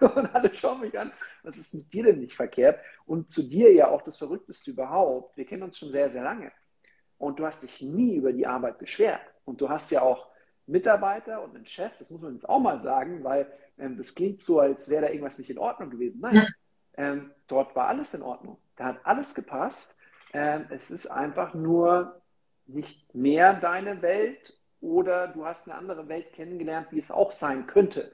Und 0.17 0.35
alle 0.35 0.55
schauen 0.55 0.81
mich 0.81 0.99
an, 0.99 1.11
was 1.43 1.57
ist 1.57 1.75
mit 1.75 1.93
dir 1.93 2.05
denn 2.05 2.21
nicht 2.21 2.35
verkehrt? 2.35 2.81
Und 3.07 3.31
zu 3.31 3.43
dir 3.43 3.73
ja 3.73 3.89
auch 3.89 4.03
das 4.03 4.17
Verrückteste 4.17 4.71
überhaupt. 4.71 5.37
Wir 5.37 5.45
kennen 5.45 5.63
uns 5.63 5.79
schon 5.79 5.91
sehr, 5.91 6.11
sehr 6.11 6.23
lange. 6.23 6.53
Und 7.19 7.39
du 7.39 7.47
hast 7.47 7.63
dich 7.63 7.83
nie 7.83 8.17
über 8.17 8.33
die 8.33 8.47
Arbeit 8.47 8.79
beschwert. 8.79 9.21
Und 9.45 9.61
du 9.61 9.69
hast 9.69 9.91
ja 9.91 10.03
auch 10.03 10.29
Mitarbeiter 10.67 11.43
und 11.43 11.55
einen 11.55 11.67
Chef, 11.67 11.93
das 11.99 12.11
muss 12.11 12.21
man 12.23 12.35
jetzt 12.35 12.49
auch 12.49 12.61
mal 12.61 12.81
sagen, 12.81 13.25
weil 13.25 13.51
ähm, 13.79 13.97
das 13.97 14.15
klingt 14.15 14.41
so, 14.43 14.61
als 14.61 14.89
wäre 14.89 15.03
da 15.03 15.09
irgendwas 15.09 15.39
nicht 15.39 15.51
in 15.51 15.59
Ordnung 15.59 15.91
gewesen. 15.91 16.21
Nein, 16.21 16.47
ähm, 16.97 17.31
dort 17.49 17.75
war 17.75 17.89
alles 17.89 18.15
in 18.15 18.23
Ordnung. 18.23 18.59
Da 18.77 18.85
hat 18.87 19.01
alles 19.05 19.35
gepasst. 19.35 19.97
Ähm, 20.33 20.67
es 20.71 20.91
ist 20.91 21.09
einfach 21.09 21.55
nur 21.55 22.21
nicht 22.67 23.15
mehr 23.15 23.55
deine 23.55 24.01
Welt 24.01 24.57
oder 24.81 25.29
du 25.29 25.45
hast 25.45 25.69
eine 25.69 25.77
andere 25.77 26.09
Welt 26.09 26.33
kennengelernt, 26.33 26.89
wie 26.91 27.01
es 27.01 27.11
auch 27.11 27.33
sein 27.33 27.67
könnte. 27.67 28.13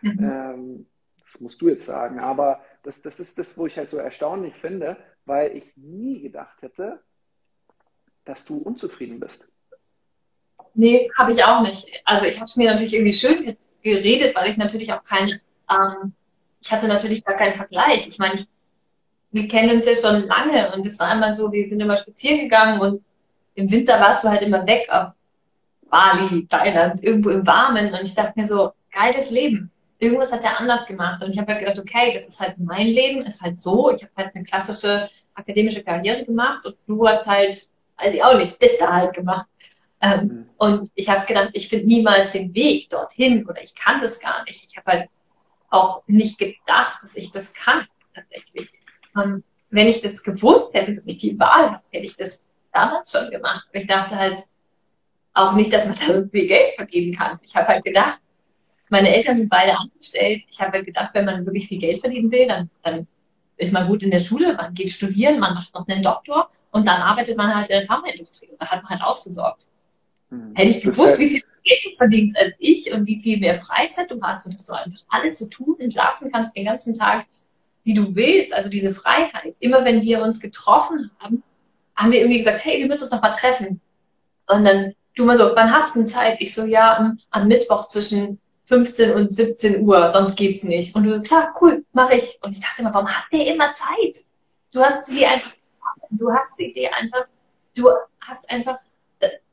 Mhm. 0.00 0.86
Das 1.30 1.40
musst 1.42 1.60
du 1.60 1.68
jetzt 1.68 1.84
sagen, 1.84 2.20
aber 2.20 2.62
das, 2.82 3.02
das 3.02 3.20
ist 3.20 3.38
das, 3.38 3.56
wo 3.58 3.66
ich 3.66 3.76
halt 3.76 3.90
so 3.90 3.98
erstaunlich 3.98 4.54
finde, 4.54 4.96
weil 5.26 5.54
ich 5.54 5.76
nie 5.76 6.22
gedacht 6.22 6.62
hätte, 6.62 7.00
dass 8.24 8.46
du 8.46 8.56
unzufrieden 8.56 9.20
bist. 9.20 9.46
Nee, 10.72 11.10
habe 11.18 11.32
ich 11.32 11.44
auch 11.44 11.60
nicht. 11.60 11.86
Also 12.06 12.24
ich 12.24 12.36
habe 12.36 12.46
es 12.46 12.56
mir 12.56 12.70
natürlich 12.70 12.94
irgendwie 12.94 13.12
schön 13.12 13.56
geredet, 13.82 14.34
weil 14.34 14.48
ich 14.48 14.56
natürlich 14.56 14.90
auch 14.90 15.04
keinen, 15.04 15.40
ähm, 15.70 16.14
ich 16.62 16.72
hatte 16.72 16.88
natürlich 16.88 17.22
gar 17.22 17.36
keinen 17.36 17.54
Vergleich. 17.54 18.08
Ich 18.08 18.18
meine, 18.18 18.46
wir 19.30 19.48
kennen 19.48 19.76
uns 19.76 19.84
ja 19.84 19.96
schon 19.96 20.26
lange 20.26 20.72
und 20.72 20.86
es 20.86 20.98
war 20.98 21.12
immer 21.12 21.34
so, 21.34 21.52
wir 21.52 21.68
sind 21.68 21.80
immer 21.80 21.98
spazieren 21.98 22.40
gegangen 22.40 22.80
und 22.80 23.04
im 23.54 23.70
Winter 23.70 24.00
warst 24.00 24.24
du 24.24 24.30
halt 24.30 24.40
immer 24.40 24.66
weg 24.66 24.88
auf 24.90 25.12
Bali, 25.90 26.46
Thailand, 26.46 27.02
irgendwo 27.04 27.30
im 27.30 27.46
Warmen 27.46 27.92
und 27.92 28.00
ich 28.02 28.14
dachte 28.14 28.40
mir 28.40 28.46
so, 28.46 28.72
geiles 28.90 29.30
Leben 29.30 29.70
irgendwas 29.98 30.32
hat 30.32 30.44
er 30.44 30.58
anders 30.58 30.86
gemacht. 30.86 31.22
Und 31.22 31.30
ich 31.30 31.38
habe 31.38 31.52
halt 31.52 31.60
gedacht, 31.60 31.78
okay, 31.78 32.12
das 32.12 32.26
ist 32.26 32.40
halt 32.40 32.58
mein 32.58 32.86
Leben, 32.86 33.22
ist 33.22 33.40
halt 33.40 33.60
so. 33.60 33.92
Ich 33.92 34.02
habe 34.02 34.12
halt 34.16 34.34
eine 34.34 34.44
klassische 34.44 35.10
akademische 35.34 35.82
Karriere 35.82 36.24
gemacht 36.24 36.66
und 36.66 36.76
du 36.86 37.06
hast 37.06 37.26
halt, 37.26 37.68
also 37.96 38.16
ich 38.16 38.22
auch 38.22 38.36
nicht, 38.36 38.58
bist 38.58 38.80
da 38.80 38.92
halt 38.92 39.14
gemacht. 39.14 39.46
Ähm, 40.00 40.20
mhm. 40.20 40.48
Und 40.56 40.90
ich 40.94 41.08
habe 41.08 41.26
gedacht, 41.26 41.50
ich 41.52 41.68
finde 41.68 41.86
niemals 41.86 42.30
den 42.30 42.54
Weg 42.54 42.90
dorthin 42.90 43.46
oder 43.46 43.62
ich 43.62 43.74
kann 43.74 44.00
das 44.00 44.18
gar 44.20 44.44
nicht. 44.44 44.66
Ich 44.68 44.76
habe 44.76 44.92
halt 44.92 45.10
auch 45.70 46.02
nicht 46.06 46.38
gedacht, 46.38 47.02
dass 47.02 47.16
ich 47.16 47.30
das 47.30 47.52
kann, 47.52 47.86
tatsächlich. 48.14 48.70
Ähm, 49.16 49.42
wenn 49.70 49.88
ich 49.88 50.00
das 50.00 50.22
gewusst 50.22 50.72
hätte, 50.72 50.94
dass 50.94 51.06
ich 51.06 51.18
die 51.18 51.38
Wahl 51.38 51.72
habe, 51.72 51.82
hätte 51.90 52.06
ich 52.06 52.16
das 52.16 52.42
damals 52.72 53.12
schon 53.12 53.30
gemacht. 53.30 53.66
Aber 53.68 53.78
ich 53.78 53.86
dachte 53.86 54.16
halt 54.16 54.44
auch 55.34 55.52
nicht, 55.52 55.72
dass 55.72 55.86
man 55.86 55.96
da 55.96 56.14
irgendwie 56.14 56.46
Geld 56.46 56.74
verdienen 56.76 57.14
kann. 57.14 57.38
Ich 57.42 57.54
habe 57.54 57.68
halt 57.68 57.84
gedacht, 57.84 58.20
meine 58.90 59.14
Eltern 59.14 59.38
sind 59.38 59.48
beide 59.48 59.78
angestellt. 59.78 60.42
Ich 60.50 60.60
habe 60.60 60.82
gedacht, 60.82 61.10
wenn 61.14 61.24
man 61.24 61.44
wirklich 61.44 61.68
viel 61.68 61.78
Geld 61.78 62.00
verdienen 62.00 62.30
will, 62.30 62.46
dann, 62.46 62.70
dann 62.82 63.06
ist 63.56 63.72
man 63.72 63.86
gut 63.86 64.02
in 64.02 64.10
der 64.10 64.20
Schule, 64.20 64.54
man 64.54 64.74
geht 64.74 64.90
studieren, 64.90 65.38
man 65.38 65.54
macht 65.54 65.74
noch 65.74 65.86
einen 65.88 66.02
Doktor 66.02 66.50
und 66.70 66.86
dann 66.86 67.02
arbeitet 67.02 67.36
man 67.36 67.54
halt 67.54 67.70
in 67.70 67.78
der 67.78 67.86
Pharmaindustrie. 67.86 68.48
Und 68.48 68.60
da 68.60 68.66
hat 68.68 68.82
man 68.82 68.90
halt 68.90 69.02
ausgesorgt. 69.02 69.66
Mhm. 70.30 70.54
Hätte 70.54 70.70
ich 70.70 70.80
gewusst, 70.80 71.18
wie 71.18 71.28
viel 71.28 71.42
Geld 71.64 71.80
du 71.84 71.96
verdienst 71.96 72.38
als 72.38 72.54
ich 72.58 72.92
und 72.92 73.06
wie 73.06 73.20
viel 73.20 73.38
mehr 73.38 73.60
Freizeit 73.60 74.10
du 74.10 74.20
hast 74.22 74.46
und 74.46 74.54
dass 74.54 74.66
du 74.66 74.72
einfach 74.72 75.00
alles 75.08 75.38
so 75.38 75.46
tun 75.46 75.76
und 75.80 75.94
lassen 75.94 76.30
kannst 76.30 76.56
den 76.56 76.64
ganzen 76.64 76.96
Tag, 76.96 77.26
wie 77.84 77.94
du 77.94 78.14
willst, 78.14 78.52
also 78.52 78.68
diese 78.68 78.94
Freiheit. 78.94 79.56
Immer 79.60 79.84
wenn 79.84 80.02
wir 80.02 80.22
uns 80.22 80.40
getroffen 80.40 81.10
haben, 81.18 81.42
haben 81.96 82.12
wir 82.12 82.20
irgendwie 82.20 82.38
gesagt, 82.38 82.64
hey, 82.64 82.78
wir 82.78 82.86
müssen 82.86 83.04
uns 83.04 83.12
noch 83.12 83.22
mal 83.22 83.32
treffen. 83.32 83.80
Und 84.46 84.64
dann 84.64 84.94
du 85.18 85.24
mal 85.24 85.36
so, 85.36 85.50
wann 85.54 85.72
hast 85.72 85.94
du 85.94 86.00
denn 86.00 86.06
Zeit? 86.06 86.36
Ich 86.40 86.54
so, 86.54 86.64
ja, 86.64 87.14
am 87.30 87.48
Mittwoch 87.48 87.88
zwischen 87.88 88.38
15 88.68 89.14
und 89.14 89.32
17 89.32 89.82
Uhr, 89.82 90.10
sonst 90.10 90.36
geht's 90.36 90.62
nicht. 90.62 90.94
Und 90.94 91.04
du 91.04 91.16
so, 91.16 91.22
klar, 91.22 91.54
cool, 91.60 91.84
mache 91.92 92.16
ich. 92.16 92.38
Und 92.42 92.52
ich 92.52 92.60
dachte 92.60 92.82
immer, 92.82 92.92
warum 92.92 93.08
hat 93.08 93.24
der 93.32 93.46
immer 93.46 93.72
Zeit? 93.72 94.24
Du 94.70 94.80
hast 94.80 95.06
sie 95.06 95.24
einfach, 95.24 95.52
du 96.10 96.30
hast 96.30 96.56
sie 96.58 96.72
dir 96.72 96.94
einfach, 96.94 97.24
du 97.74 97.88
hast 98.20 98.48
einfach 98.50 98.78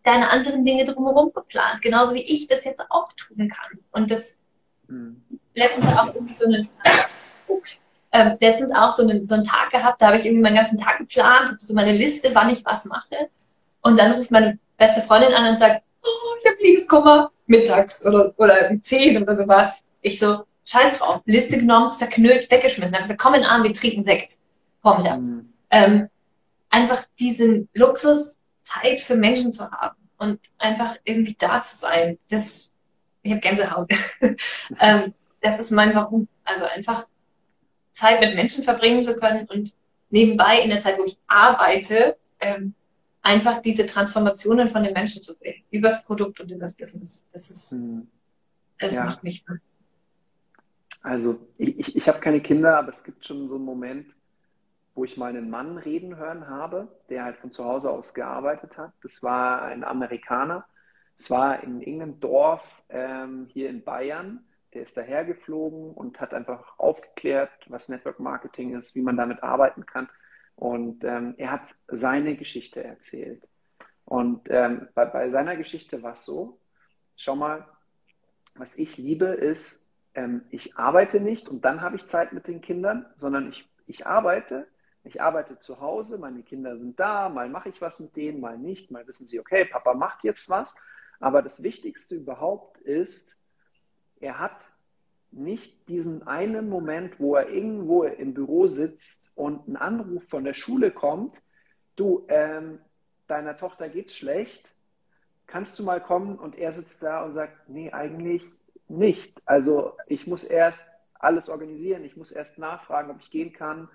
deine 0.04 0.30
anderen 0.30 0.66
Dinge 0.66 0.84
drumherum 0.84 1.32
geplant, 1.34 1.82
genauso 1.82 2.14
wie 2.14 2.22
ich 2.22 2.48
das 2.48 2.66
jetzt 2.66 2.82
auch 2.90 3.12
tun 3.14 3.50
kann. 3.50 3.80
Und 3.92 4.12
das 4.12 4.38
mhm. 4.88 5.24
letztens 5.54 5.86
auch 5.98 6.14
irgendwie 6.14 6.36
so 6.36 6.46
eine, 6.46 6.68
äh, 8.12 8.36
letztens 8.40 8.72
auch 8.76 8.92
so, 8.92 9.04
eine, 9.04 9.26
so 9.26 9.36
einen 9.36 9.46
Tag 9.46 9.72
gehabt, 9.72 10.02
da 10.02 10.08
habe 10.08 10.18
ich 10.18 10.26
irgendwie 10.26 10.44
meinen 10.44 10.58
ganzen 10.58 10.78
Tag 10.78 10.98
geplant, 10.98 11.52
hatte 11.52 11.66
so 11.66 11.74
meine 11.74 11.94
Liste, 11.94 12.32
wann 12.34 12.52
ich 12.52 12.66
was 12.66 12.84
mache. 12.86 13.30
Und 13.82 13.98
dann 13.98 14.12
ruft 14.12 14.30
meine 14.30 14.60
beste 14.78 15.02
Freundin 15.02 15.34
an 15.34 15.48
und 15.48 15.58
sagt, 15.58 15.84
oh, 16.04 16.36
ich 16.40 16.46
habe 16.46 16.62
Liebeskummer, 16.62 17.32
mittags 17.46 18.06
oder, 18.06 18.34
oder 18.38 18.70
um 18.70 18.82
10 18.82 19.22
oder 19.22 19.36
sowas. 19.36 19.72
Ich 20.02 20.20
so, 20.20 20.44
scheiß 20.66 20.98
drauf, 20.98 21.22
Liste 21.26 21.58
genommen, 21.58 21.90
zerknüllt, 21.90 22.50
weggeschmissen. 22.50 22.94
Dann 22.94 23.04
gesagt, 23.04 23.22
komm 23.22 23.36
in 23.36 23.42
den 23.42 23.50
Arm, 23.50 23.64
wir 23.64 23.74
trinken 23.74 24.04
Sekt 24.04 24.34
vormittags. 24.82 25.28
Mhm. 25.28 25.54
Ähm, 25.70 26.10
einfach 26.70 27.06
diesen 27.20 27.70
Luxus, 27.74 28.38
Zeit 28.64 29.00
für 29.00 29.16
Menschen 29.16 29.54
zu 29.54 29.70
haben 29.70 29.96
und 30.18 30.40
einfach 30.58 30.98
irgendwie 31.04 31.36
da 31.38 31.62
zu 31.62 31.78
sein. 31.78 32.18
Das, 32.30 32.74
ich 33.22 33.32
habe 33.32 33.42
Gänsehaut. 33.42 33.92
ähm, 34.80 35.14
das 35.42 35.60
ist 35.60 35.72
mein 35.72 35.94
Warum. 35.96 36.28
Also 36.44 36.66
einfach 36.66 37.08
Zeit 37.92 38.20
mit 38.20 38.36
Menschen 38.36 38.64
verbringen 38.64 39.04
zu 39.04 39.16
können 39.16 39.48
und 39.48 39.76
nebenbei 40.10 40.60
in 40.60 40.70
der 40.70 40.80
Zeit, 40.80 40.98
wo 40.98 41.06
ich 41.06 41.18
arbeite, 41.28 42.18
ähm, 42.40 42.74
einfach 43.26 43.62
diese 43.62 43.88
Transformationen 43.88 44.70
von 44.70 44.84
den 44.84 44.94
Menschen 44.94 45.22
zu 45.22 45.34
sehen, 45.34 45.64
übers 45.72 46.04
Produkt 46.04 46.40
und 46.40 46.52
übers 46.52 46.74
Business. 46.74 47.28
Das 47.34 47.50
ist, 47.50 47.72
hm. 47.72 48.08
das 48.80 48.96
ja. 48.96 49.04
macht 49.04 49.24
mich. 49.24 49.44
Also 51.02 51.40
ich, 51.58 51.96
ich, 51.96 52.08
habe 52.08 52.20
keine 52.20 52.40
Kinder, 52.40 52.78
aber 52.78 52.90
es 52.90 53.04
gibt 53.04 53.26
schon 53.26 53.50
so 53.50 53.56
einen 53.56 53.66
Moment, 53.66 54.08
wo 54.94 55.04
ich 55.04 55.18
meinen 55.18 55.50
Mann 55.50 55.78
reden 55.78 56.18
hören 56.18 56.48
habe, 56.48 56.88
der 57.10 57.26
halt 57.26 57.38
von 57.38 57.52
zu 57.52 57.66
Hause 57.66 57.90
aus 57.90 58.14
gearbeitet 58.14 58.78
hat. 58.78 58.94
Das 59.02 59.22
war 59.24 59.64
ein 59.64 59.84
Amerikaner. 59.84 60.66
Es 61.18 61.30
war 61.32 61.64
in 61.64 61.82
irgendeinem 61.82 62.20
Dorf 62.20 62.64
ähm, 62.90 63.48
hier 63.52 63.70
in 63.70 63.84
Bayern. 63.84 64.46
Der 64.74 64.84
ist 64.84 64.98
dahergeflogen 64.98 65.92
und 65.92 66.22
hat 66.22 66.34
einfach 66.34 66.78
aufgeklärt, 66.78 67.52
was 67.68 67.90
Network 67.90 68.20
Marketing 68.20 68.78
ist, 68.78 68.94
wie 68.94 69.02
man 69.02 69.18
damit 69.18 69.42
arbeiten 69.42 69.86
kann. 69.86 70.10
Und 70.56 71.04
ähm, 71.04 71.36
er 71.38 71.52
hat 71.52 71.68
seine 71.88 72.36
Geschichte 72.36 72.84
erzählt. 72.84 73.48
Und 74.06 74.48
ähm, 74.50 74.88
bei, 74.94 75.06
bei, 75.06 75.30
seiner 75.30 75.58
Geschichte 75.58 76.02
war 76.04 76.14
es 76.14 76.26
so, 76.26 76.60
schau 77.18 77.36
mal, 77.36 77.68
was 78.54 78.78
ich 78.78 78.98
liebe 78.98 79.26
ist, 79.26 79.86
ähm, 80.14 80.44
ich 80.50 80.78
arbeite 80.78 81.20
nicht 81.20 81.50
und 81.50 81.66
dann 81.66 81.82
habe 81.82 81.98
ich 81.98 82.06
Zeit 82.06 82.32
mit 82.32 82.48
den 82.48 82.62
Kindern, 82.62 83.06
sondern 83.18 83.50
ich, 83.50 83.68
ich 83.88 84.06
arbeite, 84.06 84.68
ich 85.04 85.22
arbeite 85.22 85.60
zu 85.60 85.82
Hause, 85.82 86.18
meine 86.18 86.44
Kinder 86.44 86.78
sind 86.78 87.00
da, 87.00 87.30
mal 87.30 87.50
mache 87.50 87.70
ich 87.70 87.82
was 87.82 88.00
mit 88.00 88.16
denen, 88.16 88.40
mal 88.40 88.58
nicht, 88.58 88.92
mal 88.92 89.06
wissen 89.08 89.28
sie, 89.28 89.40
okay, 89.40 89.66
Papa 89.66 89.94
macht 89.94 90.24
jetzt 90.24 90.50
was. 90.50 90.76
Aber 91.20 91.42
das 91.42 91.64
Wichtigste 91.64 92.16
überhaupt 92.16 92.78
ist, 92.80 93.38
er 94.20 94.40
hat 94.40 94.70
nicht 95.32 95.88
diesen 95.90 96.26
einen 96.28 96.70
Moment, 96.70 97.20
wo 97.20 97.36
er 97.36 97.50
irgendwo 97.50 98.04
im 98.04 98.34
Büro 98.34 98.68
sitzt 98.68 99.25
und 99.36 99.68
ein 99.68 99.76
Anruf 99.76 100.24
von 100.30 100.44
der 100.44 100.54
Schule 100.54 100.92
kommt, 100.92 101.42
du, 101.96 102.26
ähm, 102.30 102.80
deiner 103.28 103.58
Tochter 103.58 103.90
geht's 103.90 104.16
schlecht, 104.16 104.74
kannst 105.48 105.78
du 105.78 105.84
mal 105.84 106.02
kommen? 106.02 106.38
Und 106.38 106.58
er 106.58 106.74
sitzt 106.74 107.04
da 107.04 107.24
und 107.24 107.34
sagt, 107.34 107.70
nee, 107.70 107.92
eigentlich 107.92 108.44
nicht. 108.88 109.42
Also 109.46 109.94
ich 110.08 110.28
muss 110.28 110.44
erst 110.44 110.92
alles 111.14 111.50
organisieren, 111.50 112.04
ich 112.04 112.18
muss 112.18 112.32
erst 112.32 112.60
nachfragen, 112.60 113.12
ob 113.12 113.20
ich 113.20 113.32
gehen 113.32 113.54
kann, 113.54 113.90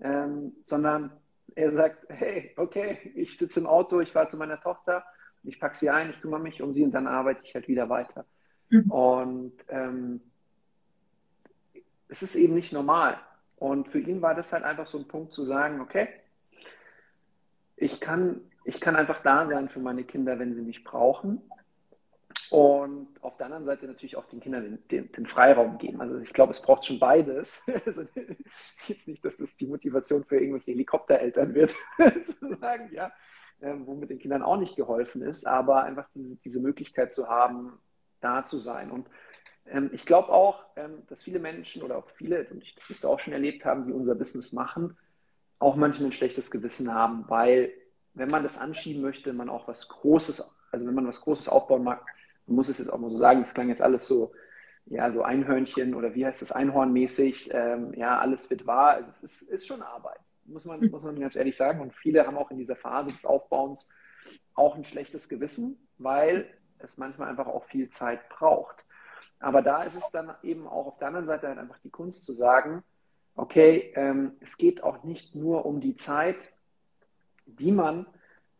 ähm, 0.00 0.52
sondern 0.64 1.12
er 1.54 1.72
sagt, 1.72 2.06
hey, 2.08 2.54
okay, 2.56 3.12
ich 3.14 3.36
sitze 3.36 3.60
im 3.60 3.66
Auto, 3.66 4.00
ich 4.00 4.12
fahre 4.12 4.28
zu 4.28 4.36
meiner 4.36 4.60
Tochter, 4.60 5.04
ich 5.44 5.60
packe 5.60 5.76
sie 5.76 5.90
ein, 5.90 6.10
ich 6.10 6.20
kümmere 6.20 6.40
mich 6.40 6.62
um 6.62 6.72
sie 6.72 6.82
und 6.82 6.92
dann 6.92 7.06
arbeite 7.06 7.42
ich 7.44 7.54
halt 7.54 7.68
wieder 7.68 7.88
weiter. 7.88 8.24
Mhm. 8.70 8.90
Und 8.90 9.52
ähm, 9.68 10.20
es 12.08 12.22
ist 12.22 12.34
eben 12.34 12.54
nicht 12.54 12.72
normal. 12.72 13.18
Und 13.62 13.88
für 13.88 14.00
ihn 14.00 14.22
war 14.22 14.34
das 14.34 14.52
halt 14.52 14.64
einfach 14.64 14.88
so 14.88 14.98
ein 14.98 15.06
Punkt 15.06 15.32
zu 15.32 15.44
sagen, 15.44 15.80
okay, 15.80 16.08
ich 17.76 18.00
kann, 18.00 18.40
ich 18.64 18.80
kann 18.80 18.96
einfach 18.96 19.22
da 19.22 19.46
sein 19.46 19.68
für 19.68 19.78
meine 19.78 20.02
Kinder, 20.02 20.40
wenn 20.40 20.56
sie 20.56 20.62
mich 20.62 20.82
brauchen. 20.82 21.40
Und 22.50 23.06
auf 23.22 23.36
der 23.36 23.46
anderen 23.46 23.64
Seite 23.64 23.86
natürlich 23.86 24.16
auch 24.16 24.24
den 24.24 24.40
Kindern 24.40 24.64
den, 24.64 24.88
den, 24.88 25.12
den 25.12 25.26
Freiraum 25.26 25.78
geben. 25.78 26.00
Also 26.00 26.18
ich 26.18 26.32
glaube, 26.32 26.50
es 26.50 26.60
braucht 26.60 26.86
schon 26.86 26.98
beides. 26.98 27.62
Also 27.86 28.04
jetzt 28.88 29.06
nicht, 29.06 29.24
dass 29.24 29.36
das 29.36 29.56
die 29.56 29.68
Motivation 29.68 30.24
für 30.24 30.38
irgendwelche 30.40 30.72
Helikoptereltern 30.72 31.54
wird, 31.54 31.72
zu 32.24 32.56
sagen, 32.56 32.90
ja, 32.92 33.12
ähm, 33.60 33.86
wo 33.86 33.94
mit 33.94 34.10
den 34.10 34.18
Kindern 34.18 34.42
auch 34.42 34.58
nicht 34.58 34.74
geholfen 34.74 35.22
ist, 35.22 35.46
aber 35.46 35.84
einfach 35.84 36.08
diese, 36.16 36.34
diese 36.38 36.58
Möglichkeit 36.58 37.14
zu 37.14 37.28
haben, 37.28 37.78
da 38.20 38.42
zu 38.42 38.58
sein. 38.58 38.90
Und 38.90 39.06
ich 39.92 40.04
glaube 40.06 40.30
auch, 40.30 40.64
ähm, 40.76 41.02
dass 41.08 41.22
viele 41.22 41.38
Menschen 41.38 41.82
oder 41.82 41.98
auch 41.98 42.10
viele, 42.16 42.46
und 42.50 42.62
ich, 42.62 42.74
das 42.74 42.88
wirst 42.90 43.04
du 43.04 43.08
auch 43.08 43.20
schon 43.20 43.32
erlebt 43.32 43.64
haben, 43.64 43.86
die 43.86 43.92
unser 43.92 44.14
Business 44.14 44.52
machen, 44.52 44.96
auch 45.58 45.76
manchmal 45.76 46.08
ein 46.08 46.12
schlechtes 46.12 46.50
Gewissen 46.50 46.92
haben, 46.92 47.24
weil 47.28 47.72
wenn 48.14 48.28
man 48.28 48.42
das 48.42 48.58
anschieben 48.58 49.02
möchte, 49.02 49.32
man 49.32 49.48
auch 49.48 49.68
was 49.68 49.88
Großes, 49.88 50.54
also 50.70 50.86
wenn 50.86 50.94
man 50.94 51.06
was 51.06 51.20
Großes 51.20 51.48
aufbauen 51.48 51.84
mag, 51.84 52.04
man 52.46 52.56
muss 52.56 52.68
es 52.68 52.78
jetzt 52.78 52.92
auch 52.92 52.98
mal 52.98 53.10
so 53.10 53.16
sagen, 53.16 53.42
das 53.42 53.54
klang 53.54 53.68
jetzt 53.68 53.82
alles 53.82 54.06
so, 54.06 54.32
ja, 54.86 55.12
so 55.12 55.22
Einhörnchen 55.22 55.94
oder 55.94 56.14
wie 56.14 56.26
heißt 56.26 56.42
das, 56.42 56.52
Einhornmäßig, 56.52 57.50
ähm, 57.52 57.94
ja, 57.94 58.18
alles 58.18 58.50
wird 58.50 58.66
wahr. 58.66 58.94
Also 58.94 59.10
es 59.10 59.22
ist, 59.22 59.42
ist 59.42 59.66
schon 59.66 59.82
Arbeit, 59.82 60.18
muss 60.44 60.64
man, 60.64 60.80
muss 60.90 61.02
man 61.02 61.18
ganz 61.18 61.36
ehrlich 61.36 61.56
sagen. 61.56 61.80
Und 61.80 61.94
viele 61.94 62.26
haben 62.26 62.36
auch 62.36 62.50
in 62.50 62.58
dieser 62.58 62.76
Phase 62.76 63.12
des 63.12 63.24
Aufbauens 63.24 63.90
auch 64.54 64.74
ein 64.74 64.84
schlechtes 64.84 65.28
Gewissen, 65.28 65.88
weil 65.98 66.46
es 66.78 66.98
manchmal 66.98 67.28
einfach 67.28 67.46
auch 67.46 67.64
viel 67.66 67.88
Zeit 67.90 68.28
braucht. 68.28 68.81
Aber 69.42 69.60
da 69.60 69.82
ist 69.82 69.96
es 69.96 70.08
dann 70.12 70.32
eben 70.42 70.68
auch 70.68 70.86
auf 70.86 70.98
der 70.98 71.08
anderen 71.08 71.26
Seite 71.26 71.48
halt 71.48 71.58
einfach 71.58 71.78
die 71.80 71.90
Kunst 71.90 72.24
zu 72.24 72.32
sagen, 72.32 72.84
okay, 73.34 73.92
ähm, 73.96 74.36
es 74.40 74.56
geht 74.56 74.84
auch 74.84 75.02
nicht 75.02 75.34
nur 75.34 75.66
um 75.66 75.80
die 75.80 75.96
Zeit, 75.96 76.52
die 77.46 77.72
man, 77.72 78.06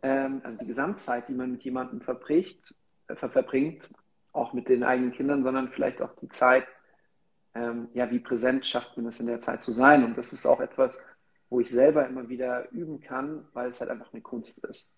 ähm, 0.02 0.40
also 0.42 0.58
die 0.58 0.66
Gesamtzeit, 0.66 1.28
die 1.28 1.34
man 1.34 1.52
mit 1.52 1.62
jemandem 1.62 2.00
verbricht, 2.00 2.74
äh, 3.06 3.14
verbringt, 3.14 3.88
auch 4.32 4.54
mit 4.54 4.68
den 4.68 4.82
eigenen 4.82 5.12
Kindern, 5.12 5.44
sondern 5.44 5.68
vielleicht 5.68 6.02
auch 6.02 6.16
die 6.16 6.28
Zeit, 6.28 6.66
ähm, 7.54 7.88
ja, 7.94 8.10
wie 8.10 8.18
präsent 8.18 8.66
schafft 8.66 8.96
man 8.96 9.06
es 9.06 9.20
in 9.20 9.26
der 9.26 9.40
Zeit 9.40 9.62
zu 9.62 9.70
sein. 9.70 10.04
Und 10.04 10.18
das 10.18 10.32
ist 10.32 10.46
auch 10.46 10.60
etwas, 10.60 10.98
wo 11.48 11.60
ich 11.60 11.70
selber 11.70 12.08
immer 12.08 12.28
wieder 12.28 12.68
üben 12.72 13.00
kann, 13.00 13.46
weil 13.52 13.70
es 13.70 13.80
halt 13.80 13.90
einfach 13.90 14.12
eine 14.12 14.22
Kunst 14.22 14.58
ist. 14.64 14.96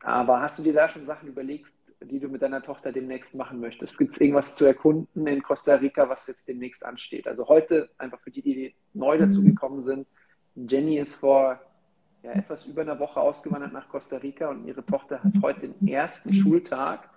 Aber 0.00 0.40
hast 0.42 0.60
du 0.60 0.62
dir 0.62 0.74
da 0.74 0.88
schon 0.88 1.06
Sachen 1.06 1.28
überlegt, 1.28 1.72
die 2.00 2.20
du 2.20 2.28
mit 2.28 2.42
deiner 2.42 2.62
Tochter 2.62 2.92
demnächst 2.92 3.34
machen 3.34 3.60
möchtest? 3.60 3.98
Gibt 3.98 4.14
es 4.14 4.20
irgendwas 4.20 4.54
zu 4.54 4.64
erkunden 4.64 5.26
in 5.26 5.42
Costa 5.42 5.74
Rica, 5.76 6.08
was 6.08 6.26
jetzt 6.26 6.48
demnächst 6.48 6.84
ansteht? 6.84 7.26
Also 7.26 7.48
heute, 7.48 7.90
einfach 7.98 8.20
für 8.20 8.30
die, 8.30 8.42
die 8.42 8.74
neu 8.94 9.16
mhm. 9.16 9.22
dazugekommen 9.22 9.80
sind, 9.80 10.06
Jenny 10.54 10.98
ist 10.98 11.14
vor 11.14 11.60
ja, 12.22 12.32
etwas 12.32 12.66
über 12.66 12.82
einer 12.82 12.98
Woche 12.98 13.20
ausgewandert 13.20 13.72
nach 13.72 13.88
Costa 13.88 14.16
Rica 14.16 14.48
und 14.48 14.66
ihre 14.66 14.84
Tochter 14.84 15.22
hat 15.22 15.32
heute 15.42 15.68
den 15.68 15.88
ersten 15.88 16.34
Schultag 16.34 17.08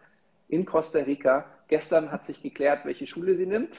in 0.47 0.65
Costa 0.65 0.99
Rica. 0.99 1.45
Gestern 1.67 2.11
hat 2.11 2.25
sich 2.25 2.41
geklärt, 2.41 2.85
welche 2.85 3.07
Schule 3.07 3.35
sie 3.35 3.45
nimmt. 3.45 3.77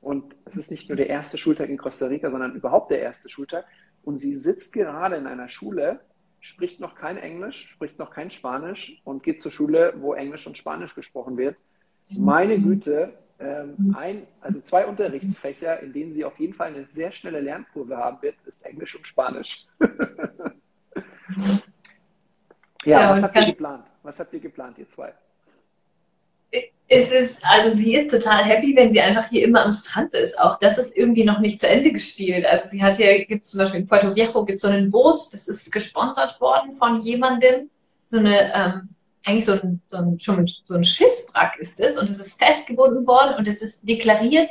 Und 0.00 0.36
es 0.44 0.56
ist 0.56 0.70
nicht 0.70 0.88
nur 0.88 0.96
der 0.96 1.08
erste 1.08 1.38
Schultag 1.38 1.70
in 1.70 1.78
Costa 1.78 2.06
Rica, 2.06 2.30
sondern 2.30 2.54
überhaupt 2.54 2.90
der 2.90 3.00
erste 3.00 3.28
Schultag. 3.28 3.64
Und 4.04 4.18
sie 4.18 4.36
sitzt 4.36 4.74
gerade 4.74 5.16
in 5.16 5.26
einer 5.26 5.48
Schule, 5.48 6.00
spricht 6.44 6.78
noch 6.78 6.94
kein 6.94 7.16
Englisch, 7.16 7.68
spricht 7.70 7.98
noch 7.98 8.10
kein 8.10 8.30
Spanisch 8.30 9.00
und 9.04 9.22
geht 9.22 9.40
zur 9.40 9.50
Schule, 9.50 9.94
wo 9.96 10.12
Englisch 10.12 10.46
und 10.46 10.58
Spanisch 10.58 10.94
gesprochen 10.94 11.38
wird. 11.38 11.56
Meine 12.18 12.60
Güte, 12.60 13.14
ähm, 13.38 13.96
ein, 13.96 14.26
also 14.42 14.60
zwei 14.60 14.86
Unterrichtsfächer, 14.86 15.80
in 15.80 15.94
denen 15.94 16.12
sie 16.12 16.22
auf 16.22 16.38
jeden 16.38 16.52
Fall 16.52 16.68
eine 16.68 16.84
sehr 16.84 17.12
schnelle 17.12 17.40
Lernkurve 17.40 17.96
haben 17.96 18.20
wird, 18.20 18.36
ist 18.44 18.62
Englisch 18.66 18.94
und 18.94 19.06
Spanisch. 19.06 19.66
ja, 22.84 23.00
ja, 23.00 23.10
was 23.10 23.22
habt 23.22 23.36
ihr 23.36 23.46
geplant? 23.46 23.86
Was 24.02 24.20
habt 24.20 24.34
ihr 24.34 24.40
geplant, 24.40 24.76
ihr 24.76 24.88
zwei? 24.88 25.14
Es 26.86 27.10
ist, 27.10 27.42
also 27.44 27.70
sie 27.70 27.94
ist 27.94 28.10
total 28.10 28.44
happy, 28.44 28.76
wenn 28.76 28.92
sie 28.92 29.00
einfach 29.00 29.28
hier 29.28 29.44
immer 29.44 29.64
am 29.64 29.72
Strand 29.72 30.12
ist. 30.12 30.38
Auch 30.38 30.58
das 30.58 30.76
ist 30.76 30.94
irgendwie 30.94 31.24
noch 31.24 31.40
nicht 31.40 31.58
zu 31.58 31.66
Ende 31.66 31.90
gespielt. 31.90 32.44
Also 32.44 32.68
sie 32.68 32.82
hat 32.82 32.98
hier, 32.98 33.24
gibt 33.24 33.46
zum 33.46 33.58
Beispiel 33.58 33.80
in 33.80 33.86
Puerto 33.86 34.14
Viejo 34.14 34.44
gibt 34.44 34.60
so 34.60 34.68
ein 34.68 34.90
Boot, 34.90 35.20
das 35.32 35.48
ist 35.48 35.72
gesponsert 35.72 36.38
worden 36.40 36.72
von 36.72 37.00
jemandem. 37.00 37.70
So 38.10 38.18
eine, 38.18 38.54
ähm, 38.54 38.88
eigentlich 39.24 39.46
so 39.46 39.52
ein, 39.52 39.80
so 39.86 39.96
ein, 39.96 40.18
schon 40.18 40.46
so 40.64 40.74
ein 40.74 40.84
Schiffswrack 40.84 41.56
ist 41.58 41.80
es 41.80 41.96
und 41.96 42.10
es 42.10 42.18
ist 42.18 42.38
festgebunden 42.38 43.06
worden 43.06 43.36
und 43.38 43.48
es 43.48 43.62
ist 43.62 43.80
deklariert, 43.82 44.50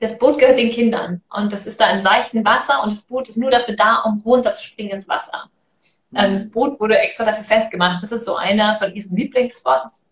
das 0.00 0.18
Boot 0.18 0.38
gehört 0.38 0.58
den 0.58 0.70
Kindern 0.70 1.22
und 1.30 1.52
das 1.52 1.66
ist 1.66 1.80
da 1.80 1.90
in 1.90 2.00
seichten 2.00 2.44
Wasser 2.44 2.82
und 2.82 2.92
das 2.92 3.02
Boot 3.02 3.28
ist 3.28 3.38
nur 3.38 3.50
dafür 3.50 3.76
da, 3.76 4.00
um 4.00 4.20
runterzuspringen 4.24 4.96
ins 4.96 5.08
Wasser. 5.08 5.48
Ähm, 6.14 6.34
das 6.34 6.50
Boot 6.50 6.78
wurde 6.80 6.98
extra 6.98 7.24
dafür 7.24 7.44
festgemacht. 7.44 8.02
Das 8.02 8.12
ist 8.12 8.24
so 8.24 8.36
einer 8.36 8.76
von 8.76 8.92
ihren 8.94 9.14
Lieblingsspots. 9.14 10.03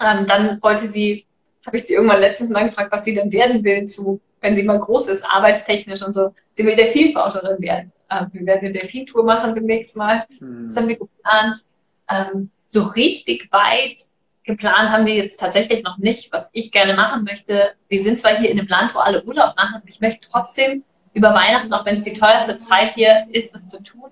Ähm, 0.00 0.26
dann 0.26 0.62
wollte 0.62 0.88
sie, 0.88 1.26
habe 1.66 1.76
ich 1.76 1.84
sie 1.84 1.94
irgendwann 1.94 2.20
letztens 2.20 2.50
mal 2.50 2.66
gefragt, 2.66 2.92
was 2.92 3.04
sie 3.04 3.14
denn 3.14 3.32
werden 3.32 3.64
will, 3.64 3.86
zu, 3.86 4.20
wenn 4.40 4.56
sie 4.56 4.62
mal 4.62 4.78
groß 4.78 5.08
ist, 5.08 5.24
arbeitstechnisch 5.24 6.02
und 6.02 6.14
so. 6.14 6.34
Sie 6.54 6.64
will 6.64 6.76
Delfinforscherin 6.76 7.60
werden. 7.60 7.92
Ähm, 8.10 8.28
wir 8.32 8.46
werden 8.46 8.60
eine 8.60 8.72
Delfintour 8.72 9.24
machen 9.24 9.54
demnächst 9.54 9.96
mal. 9.96 10.24
Mhm. 10.40 10.68
Das 10.68 10.76
haben 10.76 10.88
wir 10.88 10.98
geplant. 10.98 11.64
Ähm, 12.10 12.50
so 12.66 12.82
richtig 12.82 13.48
weit 13.52 13.96
geplant 14.44 14.90
haben 14.90 15.06
wir 15.06 15.14
jetzt 15.14 15.38
tatsächlich 15.38 15.82
noch 15.82 15.98
nicht, 15.98 16.32
was 16.32 16.48
ich 16.52 16.72
gerne 16.72 16.94
machen 16.94 17.24
möchte. 17.24 17.72
Wir 17.88 18.02
sind 18.02 18.18
zwar 18.18 18.36
hier 18.36 18.50
in 18.50 18.58
einem 18.58 18.68
Land, 18.68 18.94
wo 18.94 18.98
alle 18.98 19.22
Urlaub 19.24 19.54
machen, 19.56 19.82
ich 19.86 20.00
möchte 20.00 20.26
trotzdem 20.30 20.84
über 21.12 21.34
Weihnachten, 21.34 21.72
auch 21.72 21.84
wenn 21.84 21.98
es 21.98 22.04
die 22.04 22.12
teuerste 22.12 22.58
Zeit 22.58 22.94
hier 22.94 23.26
ist, 23.30 23.54
was 23.54 23.68
zu 23.68 23.82
tun, 23.82 24.10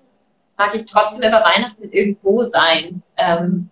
mag 0.57 0.75
ich 0.75 0.85
trotzdem 0.85 1.27
über 1.27 1.43
Weihnachten 1.43 1.89
irgendwo 1.91 2.43
sein. 2.43 3.01
Ähm, 3.17 3.69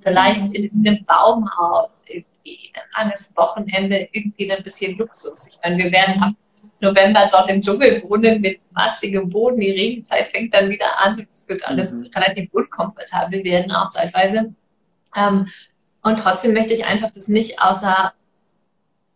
vielleicht 0.00 0.42
in, 0.54 0.64
in 0.64 0.86
einem 0.86 1.04
Baumhaus, 1.04 2.02
irgendwie 2.06 2.70
ein 2.74 3.04
langes 3.04 3.36
Wochenende, 3.36 4.08
irgendwie 4.12 4.50
ein 4.50 4.62
bisschen 4.62 4.96
Luxus. 4.96 5.48
Ich 5.48 5.58
meine, 5.62 5.82
wir 5.82 5.92
werden 5.92 6.22
ab 6.22 6.32
November 6.80 7.28
dort 7.30 7.50
im 7.50 7.60
Dschungel 7.60 8.02
wohnen 8.08 8.40
mit 8.40 8.60
matschigem 8.72 9.28
Boden. 9.28 9.60
Die 9.60 9.70
Regenzeit 9.70 10.28
fängt 10.28 10.54
dann 10.54 10.70
wieder 10.70 10.98
an. 10.98 11.26
Es 11.32 11.48
wird 11.48 11.64
alles 11.64 11.92
mhm. 11.92 12.06
relativ 12.14 12.52
unkomfortabel 12.52 13.42
werden, 13.44 13.72
auch 13.72 13.90
zeitweise. 13.90 14.54
Ähm, 15.16 15.48
und 16.02 16.18
trotzdem 16.18 16.54
möchte 16.54 16.74
ich 16.74 16.84
einfach 16.84 17.10
das 17.10 17.28
nicht 17.28 17.60
außer, 17.60 18.12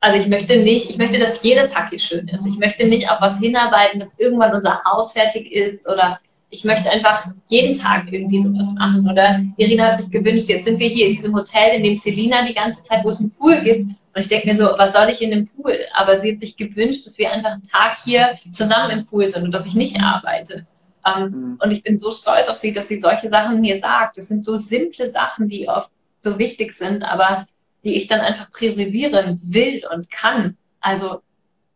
also 0.01 0.19
ich 0.19 0.27
möchte 0.27 0.57
nicht, 0.57 0.91
ich 0.91 0.99
möchte, 0.99 1.19
dass 1.19 1.43
jeder 1.43 1.71
Tag 1.71 1.91
hier 1.91 2.01
schön 2.01 2.27
ist. 2.29 2.45
Ich 2.45 2.59
möchte 2.59 2.87
nicht 2.87 3.09
auf 3.09 3.21
was 3.21 3.39
hinarbeiten, 3.39 4.01
dass 4.01 4.19
irgendwann 4.19 4.55
unser 4.55 4.83
Haus 4.85 5.13
fertig 5.13 5.53
ist 5.53 5.89
oder 5.89 6.19
ich 6.53 6.65
möchte 6.65 6.91
einfach 6.91 7.29
jeden 7.49 7.77
Tag 7.77 8.13
irgendwie 8.13 8.43
sowas 8.43 8.69
machen. 8.75 9.09
Oder 9.11 9.43
Irina 9.57 9.93
hat 9.93 9.99
sich 9.99 10.11
gewünscht, 10.11 10.51
jetzt 10.51 10.67
sind 10.67 10.79
wir 10.79 10.89
hier 10.89 11.07
in 11.07 11.17
diesem 11.17 11.35
Hotel, 11.35 11.77
in 11.77 11.83
dem 11.83 11.97
Selina 11.97 12.47
die 12.47 12.53
ganze 12.53 12.83
Zeit, 12.83 13.03
wo 13.05 13.09
es 13.09 13.21
einen 13.21 13.31
Pool 13.31 13.63
gibt, 13.63 13.87
Und 14.15 14.21
ich 14.21 14.29
denke 14.29 14.49
mir 14.49 14.57
so, 14.57 14.65
was 14.77 14.93
soll 14.93 15.09
ich 15.09 15.23
in 15.23 15.31
dem 15.31 15.47
Pool? 15.47 15.79
Aber 15.95 16.21
sie 16.21 16.33
hat 16.33 16.41
sich 16.41 16.59
gewünscht, 16.59 17.07
dass 17.07 17.17
wir 17.17 17.33
einfach 17.33 17.53
einen 17.53 17.63
Tag 17.63 17.97
hier 18.05 18.39
zusammen 18.51 18.99
im 18.99 19.07
Pool 19.07 19.29
sind 19.31 19.45
und 19.45 19.53
dass 19.53 19.65
ich 19.65 19.75
nicht 19.75 19.99
arbeite. 19.99 20.67
Ähm, 21.07 21.25
mhm. 21.25 21.59
Und 21.63 21.71
ich 21.71 21.83
bin 21.83 21.99
so 21.99 22.11
stolz 22.11 22.49
auf 22.49 22.59
sie, 22.59 22.73
dass 22.73 22.89
sie 22.89 23.01
solche 23.01 23.31
Sachen 23.31 23.63
mir 23.63 23.81
sagt. 23.81 24.19
Das 24.19 24.29
sind 24.29 24.45
so 24.45 24.59
simple 24.59 25.09
Sachen, 25.09 25.49
die 25.49 25.69
oft 25.69 25.91
so 26.21 26.39
wichtig 26.39 26.75
sind, 26.75 27.03
aber 27.03 27.47
die 27.83 27.95
ich 27.95 28.09
dann 28.09 28.21
einfach 28.21 28.51
priorisieren 28.53 29.41
will 29.43 29.83
und 29.91 30.11
kann. 30.11 30.59
Also 30.81 31.23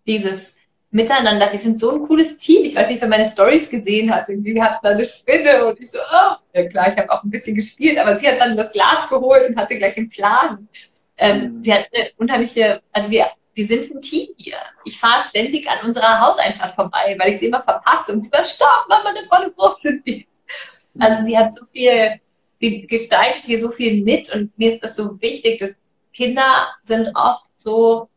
dieses 0.07 0.59
Miteinander, 0.97 1.53
wir 1.53 1.59
sind 1.59 1.79
so 1.79 1.91
ein 1.91 2.07
cooles 2.07 2.39
Team. 2.39 2.65
Ich 2.65 2.75
weiß 2.75 2.89
nicht, 2.89 3.03
wer 3.03 3.09
meine 3.09 3.29
Stories 3.29 3.69
gesehen 3.69 4.11
hat. 4.11 4.31
Irgendwie 4.31 4.59
hat 4.63 4.83
man 4.83 4.95
eine 4.95 5.05
Spinne 5.05 5.67
und 5.67 5.79
ich 5.79 5.91
so, 5.91 5.99
oh, 5.99 6.37
ja 6.55 6.69
klar, 6.71 6.91
ich 6.91 6.97
habe 6.97 7.11
auch 7.13 7.23
ein 7.23 7.29
bisschen 7.29 7.55
gespielt, 7.55 7.99
aber 7.99 8.17
sie 8.17 8.27
hat 8.27 8.41
dann 8.41 8.57
das 8.57 8.73
Glas 8.73 9.07
geholt 9.11 9.47
und 9.47 9.59
hatte 9.59 9.77
gleich 9.77 9.95
einen 9.99 10.09
Plan. 10.09 10.67
Ähm, 11.19 11.57
mhm. 11.57 11.63
Sie 11.63 11.75
hat 11.75 11.87
eine 11.95 12.13
unheimliche, 12.17 12.81
also 12.93 13.11
wir, 13.11 13.27
wir 13.53 13.67
sind 13.67 13.95
ein 13.95 14.01
Team 14.01 14.29
hier. 14.39 14.57
Ich 14.87 14.99
fahre 14.99 15.21
ständig 15.21 15.69
an 15.69 15.87
unserer 15.87 16.19
Hauseinfahrt 16.19 16.75
vorbei, 16.75 17.15
weil 17.19 17.35
ich 17.35 17.41
sie 17.41 17.47
immer 17.47 17.63
verpasse 17.63 18.15
und 18.15 18.23
sie 18.23 18.33
war, 18.33 18.43
stopp, 18.43 18.87
Mama, 18.89 19.11
eine 19.11 19.27
volle 19.29 19.51
Brot. 19.51 19.77
Also 20.99 21.25
sie 21.25 21.37
hat 21.37 21.53
so 21.53 21.67
viel, 21.73 22.21
sie 22.57 22.87
gestaltet 22.87 23.45
hier 23.45 23.61
so 23.61 23.71
viel 23.71 24.03
mit 24.03 24.35
und 24.35 24.57
mir 24.57 24.73
ist 24.73 24.83
das 24.83 24.97
so 24.97 25.21
wichtig, 25.21 25.59
dass 25.59 25.73
Kinder 26.15 26.69
sind 26.85 27.11
oft 27.15 27.45
so 27.59 28.09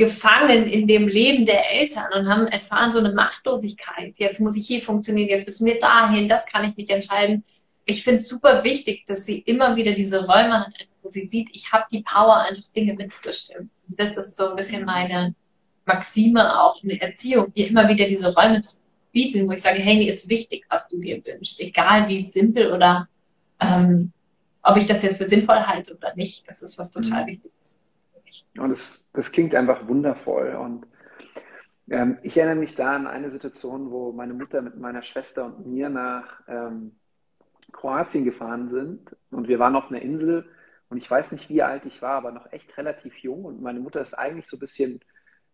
gefangen 0.00 0.66
in 0.66 0.88
dem 0.88 1.08
Leben 1.08 1.44
der 1.44 1.70
Eltern 1.70 2.06
und 2.14 2.26
haben 2.26 2.46
erfahren 2.46 2.90
so 2.90 3.00
eine 3.00 3.12
Machtlosigkeit. 3.12 4.14
Jetzt 4.16 4.40
muss 4.40 4.56
ich 4.56 4.66
hier 4.66 4.80
funktionieren, 4.80 5.28
jetzt 5.28 5.46
müssen 5.46 5.66
wir 5.66 5.78
dahin, 5.78 6.26
das 6.26 6.46
kann 6.46 6.64
ich 6.64 6.74
nicht 6.74 6.88
entscheiden. 6.88 7.44
Ich 7.84 8.02
finde 8.02 8.20
es 8.20 8.28
super 8.28 8.64
wichtig, 8.64 9.04
dass 9.06 9.26
sie 9.26 9.40
immer 9.40 9.76
wieder 9.76 9.92
diese 9.92 10.24
Räume 10.24 10.60
hat, 10.60 10.72
wo 11.02 11.10
sie 11.10 11.26
sieht, 11.26 11.50
ich 11.52 11.70
habe 11.70 11.84
die 11.92 12.00
Power, 12.00 12.36
einfach 12.36 12.64
Dinge 12.74 12.94
mitzubestimmen. 12.94 13.68
Das 13.88 14.16
ist 14.16 14.38
so 14.38 14.48
ein 14.48 14.56
bisschen 14.56 14.86
meine 14.86 15.34
Maxime 15.84 16.62
auch 16.62 16.82
in 16.82 16.88
der 16.88 17.02
Erziehung, 17.02 17.52
ihr 17.54 17.68
immer 17.68 17.86
wieder 17.86 18.06
diese 18.06 18.34
Räume 18.34 18.62
zu 18.62 18.78
bieten, 19.12 19.46
wo 19.46 19.52
ich 19.52 19.60
sage, 19.60 19.80
hey, 19.80 19.98
mir 19.98 20.10
ist 20.10 20.30
wichtig, 20.30 20.64
was 20.70 20.88
du 20.88 20.98
dir 20.98 21.22
wünschst, 21.26 21.60
egal 21.60 22.08
wie 22.08 22.22
simpel 22.22 22.72
oder 22.72 23.06
ähm, 23.60 24.12
ob 24.62 24.78
ich 24.78 24.86
das 24.86 25.02
jetzt 25.02 25.18
für 25.18 25.26
sinnvoll 25.26 25.60
halte 25.66 25.94
oder 25.94 26.16
nicht. 26.16 26.48
Das 26.48 26.62
ist 26.62 26.78
was 26.78 26.90
total 26.90 27.24
mhm. 27.24 27.26
Wichtiges. 27.26 27.79
Und 28.58 28.70
das, 28.70 29.08
das 29.12 29.32
klingt 29.32 29.54
einfach 29.54 29.88
wundervoll. 29.88 30.54
Und 30.54 30.86
ähm, 31.90 32.18
ich 32.22 32.36
erinnere 32.36 32.56
mich 32.56 32.74
da 32.74 32.94
an 32.96 33.06
eine 33.06 33.30
Situation, 33.30 33.90
wo 33.90 34.12
meine 34.12 34.34
Mutter 34.34 34.62
mit 34.62 34.78
meiner 34.78 35.02
Schwester 35.02 35.44
und 35.46 35.66
mir 35.66 35.88
nach 35.88 36.40
ähm, 36.48 36.96
Kroatien 37.72 38.24
gefahren 38.24 38.68
sind. 38.68 39.16
Und 39.30 39.48
wir 39.48 39.58
waren 39.58 39.76
auf 39.76 39.90
einer 39.90 40.02
Insel. 40.02 40.48
Und 40.88 40.98
ich 40.98 41.10
weiß 41.10 41.32
nicht, 41.32 41.48
wie 41.48 41.62
alt 41.62 41.84
ich 41.86 42.02
war, 42.02 42.14
aber 42.14 42.32
noch 42.32 42.52
echt 42.52 42.76
relativ 42.76 43.16
jung. 43.18 43.44
Und 43.44 43.62
meine 43.62 43.80
Mutter 43.80 44.00
ist 44.00 44.14
eigentlich 44.14 44.46
so 44.46 44.56
ein 44.56 44.60
bisschen 44.60 45.00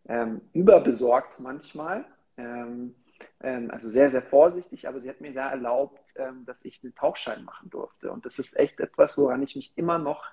ähm, 0.08 0.40
überbesorgt 0.52 1.40
manchmal. 1.40 2.04
Ähm, 2.36 2.94
ähm, 3.40 3.70
also 3.70 3.88
sehr, 3.88 4.10
sehr 4.10 4.22
vorsichtig, 4.22 4.88
aber 4.88 5.00
sie 5.00 5.08
hat 5.08 5.20
mir 5.20 5.32
da 5.32 5.50
erlaubt, 5.50 6.00
ähm, 6.16 6.44
dass 6.46 6.64
ich 6.64 6.82
einen 6.82 6.94
Tauchschein 6.94 7.44
machen 7.44 7.70
durfte. 7.70 8.10
Und 8.10 8.26
das 8.26 8.38
ist 8.38 8.58
echt 8.58 8.80
etwas, 8.80 9.16
woran 9.18 9.42
ich 9.42 9.56
mich 9.56 9.72
immer 9.76 9.98
noch 9.98 10.24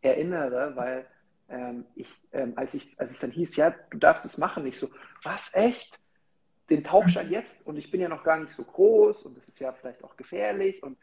erinnere, 0.00 0.74
weil 0.76 1.06
ähm, 1.50 1.84
ich, 1.94 2.08
ähm, 2.32 2.52
als, 2.56 2.74
ich, 2.74 2.98
als 2.98 3.12
es 3.12 3.18
dann 3.20 3.30
hieß, 3.30 3.56
ja, 3.56 3.74
du 3.90 3.98
darfst 3.98 4.24
es 4.24 4.38
machen, 4.38 4.66
ich 4.66 4.78
so, 4.78 4.88
was, 5.22 5.54
echt? 5.54 5.98
Den 6.70 6.84
Tauchschein 6.84 7.26
mhm. 7.26 7.32
jetzt? 7.32 7.66
Und 7.66 7.76
ich 7.76 7.90
bin 7.90 8.00
ja 8.00 8.08
noch 8.08 8.22
gar 8.22 8.38
nicht 8.38 8.52
so 8.52 8.62
groß 8.64 9.24
und 9.24 9.36
das 9.36 9.48
ist 9.48 9.58
ja 9.58 9.72
vielleicht 9.72 10.04
auch 10.04 10.16
gefährlich 10.16 10.82
und 10.82 10.96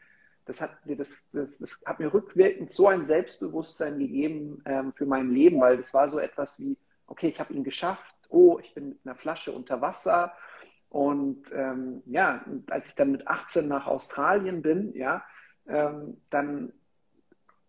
das 0.46 0.62
hat 0.62 0.86
mir, 0.86 0.96
das, 0.96 1.28
das, 1.32 1.58
das 1.58 1.82
hat 1.84 2.00
mir 2.00 2.12
rückwirkend 2.12 2.72
so 2.72 2.88
ein 2.88 3.04
Selbstbewusstsein 3.04 3.98
gegeben 3.98 4.62
ähm, 4.64 4.94
für 4.94 5.04
mein 5.04 5.30
Leben, 5.30 5.60
weil 5.60 5.76
das 5.76 5.92
war 5.92 6.08
so 6.08 6.18
etwas 6.18 6.58
wie, 6.58 6.78
okay, 7.06 7.28
ich 7.28 7.38
habe 7.38 7.52
ihn 7.52 7.64
geschafft, 7.64 8.16
oh, 8.30 8.58
ich 8.58 8.72
bin 8.72 8.88
mit 8.88 8.98
einer 9.04 9.14
Flasche 9.14 9.52
unter 9.52 9.82
Wasser 9.82 10.32
und 10.88 11.44
ähm, 11.52 12.02
ja, 12.06 12.46
als 12.70 12.88
ich 12.88 12.94
dann 12.94 13.12
mit 13.12 13.28
18 13.28 13.68
nach 13.68 13.86
Australien 13.86 14.62
bin, 14.62 14.94
ja, 14.94 15.22
ähm, 15.66 16.22
dann 16.30 16.72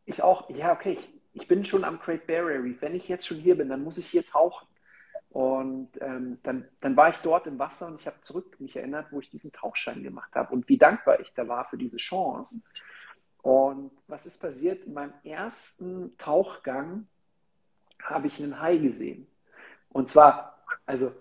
ich 0.06 0.24
auch, 0.24 0.50
ja, 0.50 0.72
okay, 0.72 0.94
ich, 0.94 1.19
ich 1.34 1.48
bin 1.48 1.66
schon 1.66 1.84
am 1.84 2.00
Great 2.00 2.28
Barrier 2.28 2.64
Reef. 2.64 2.82
Wenn 2.82 2.96
ich 2.96 3.08
jetzt 3.08 3.28
schon 3.28 3.38
hier 3.38 3.58
bin, 3.58 3.70
dann 3.70 3.84
muss 3.84 3.98
ich 3.98 4.08
hier 4.08 4.26
tauchen. 4.26 4.68
Und 5.30 5.90
ähm, 6.02 6.40
dann, 6.42 6.68
dann 6.82 6.98
war 6.98 7.10
ich 7.10 7.18
dort 7.18 7.46
im 7.46 7.60
Wasser 7.60 7.88
und 7.88 8.00
ich 8.00 8.08
habe 8.08 8.20
zurück 8.22 8.60
mich 8.60 8.76
erinnert, 8.76 9.12
wo 9.12 9.20
ich 9.20 9.30
diesen 9.30 9.52
Tauchschein 9.52 10.02
gemacht 10.02 10.34
habe 10.34 10.54
und 10.54 10.68
wie 10.68 10.78
dankbar 10.78 11.20
ich 11.20 11.32
da 11.36 11.48
war 11.48 11.66
für 11.66 11.78
diese 11.78 11.98
Chance. 11.98 12.64
Und 13.44 13.92
was 14.08 14.26
ist 14.26 14.42
passiert? 14.42 14.86
In 14.86 14.94
meinem 14.94 15.14
ersten 15.24 16.18
Tauchgang 16.18 17.08
habe 18.02 18.28
ich 18.28 18.42
einen 18.42 18.60
Hai 18.60 18.78
gesehen. 18.78 19.28
Und 19.90 20.10
zwar, 20.10 20.64
also 20.86 21.12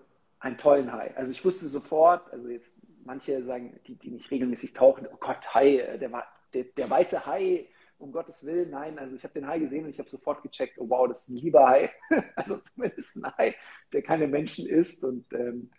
einen 0.40 0.56
tollen 0.56 0.92
Hai. 0.92 1.14
Also 1.16 1.30
ich 1.32 1.44
wusste 1.44 1.66
sofort, 1.66 2.32
also 2.32 2.48
jetzt 2.48 2.78
manche 3.04 3.42
sagen, 3.44 3.78
die, 3.86 3.96
die 3.96 4.10
nicht 4.10 4.30
regelmäßig 4.30 4.72
tauchen, 4.72 5.06
oh 5.12 5.16
Gott, 5.20 5.54
Hai, 5.54 5.76
äh, 5.76 5.98
der, 5.98 6.10
der, 6.54 6.64
der 6.64 6.90
weiße 6.90 7.26
Hai, 7.26 7.68
um 7.98 8.12
Gottes 8.12 8.44
Willen, 8.44 8.70
nein. 8.70 8.98
Also 8.98 9.16
ich 9.16 9.24
habe 9.24 9.34
den 9.34 9.46
Hai 9.46 9.58
gesehen 9.58 9.84
und 9.84 9.90
ich 9.90 9.98
habe 9.98 10.08
sofort 10.08 10.42
gecheckt, 10.42 10.78
oh 10.78 10.88
wow, 10.88 11.08
das 11.08 11.22
ist 11.22 11.28
ein 11.30 11.36
lieber 11.36 11.66
Hai. 11.66 11.90
also 12.36 12.58
zumindest 12.58 13.16
ein 13.16 13.36
Hai, 13.36 13.54
der 13.92 14.02
keine 14.02 14.26
Menschen 14.26 14.66
isst. 14.66 15.04
Und 15.04 15.32
ähm, 15.32 15.70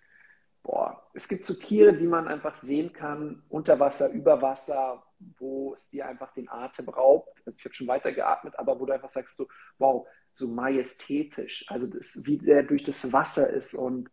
boah, 0.63 1.09
es 1.13 1.27
gibt 1.27 1.43
so 1.43 1.53
Tiere, 1.53 1.93
die 1.93 2.07
man 2.07 2.27
einfach 2.27 2.57
sehen 2.57 2.93
kann, 2.93 3.43
unter 3.49 3.79
Wasser, 3.79 4.11
über 4.11 4.41
Wasser, 4.41 5.03
wo 5.37 5.73
es 5.73 5.89
dir 5.89 6.07
einfach 6.07 6.33
den 6.33 6.49
Atem 6.49 6.89
raubt. 6.89 7.41
Also 7.45 7.57
ich 7.57 7.65
habe 7.65 7.75
schon 7.75 7.87
weiter 7.87 8.11
geatmet, 8.11 8.57
aber 8.57 8.79
wo 8.79 8.85
du 8.85 8.93
einfach 8.93 9.09
sagst, 9.09 9.37
so, 9.37 9.47
wow, 9.77 10.07
so 10.33 10.47
majestätisch. 10.47 11.65
Also 11.67 11.87
das, 11.87 12.21
wie 12.25 12.37
der 12.37 12.63
durch 12.63 12.83
das 12.83 13.11
Wasser 13.11 13.49
ist 13.49 13.73
und 13.73 14.09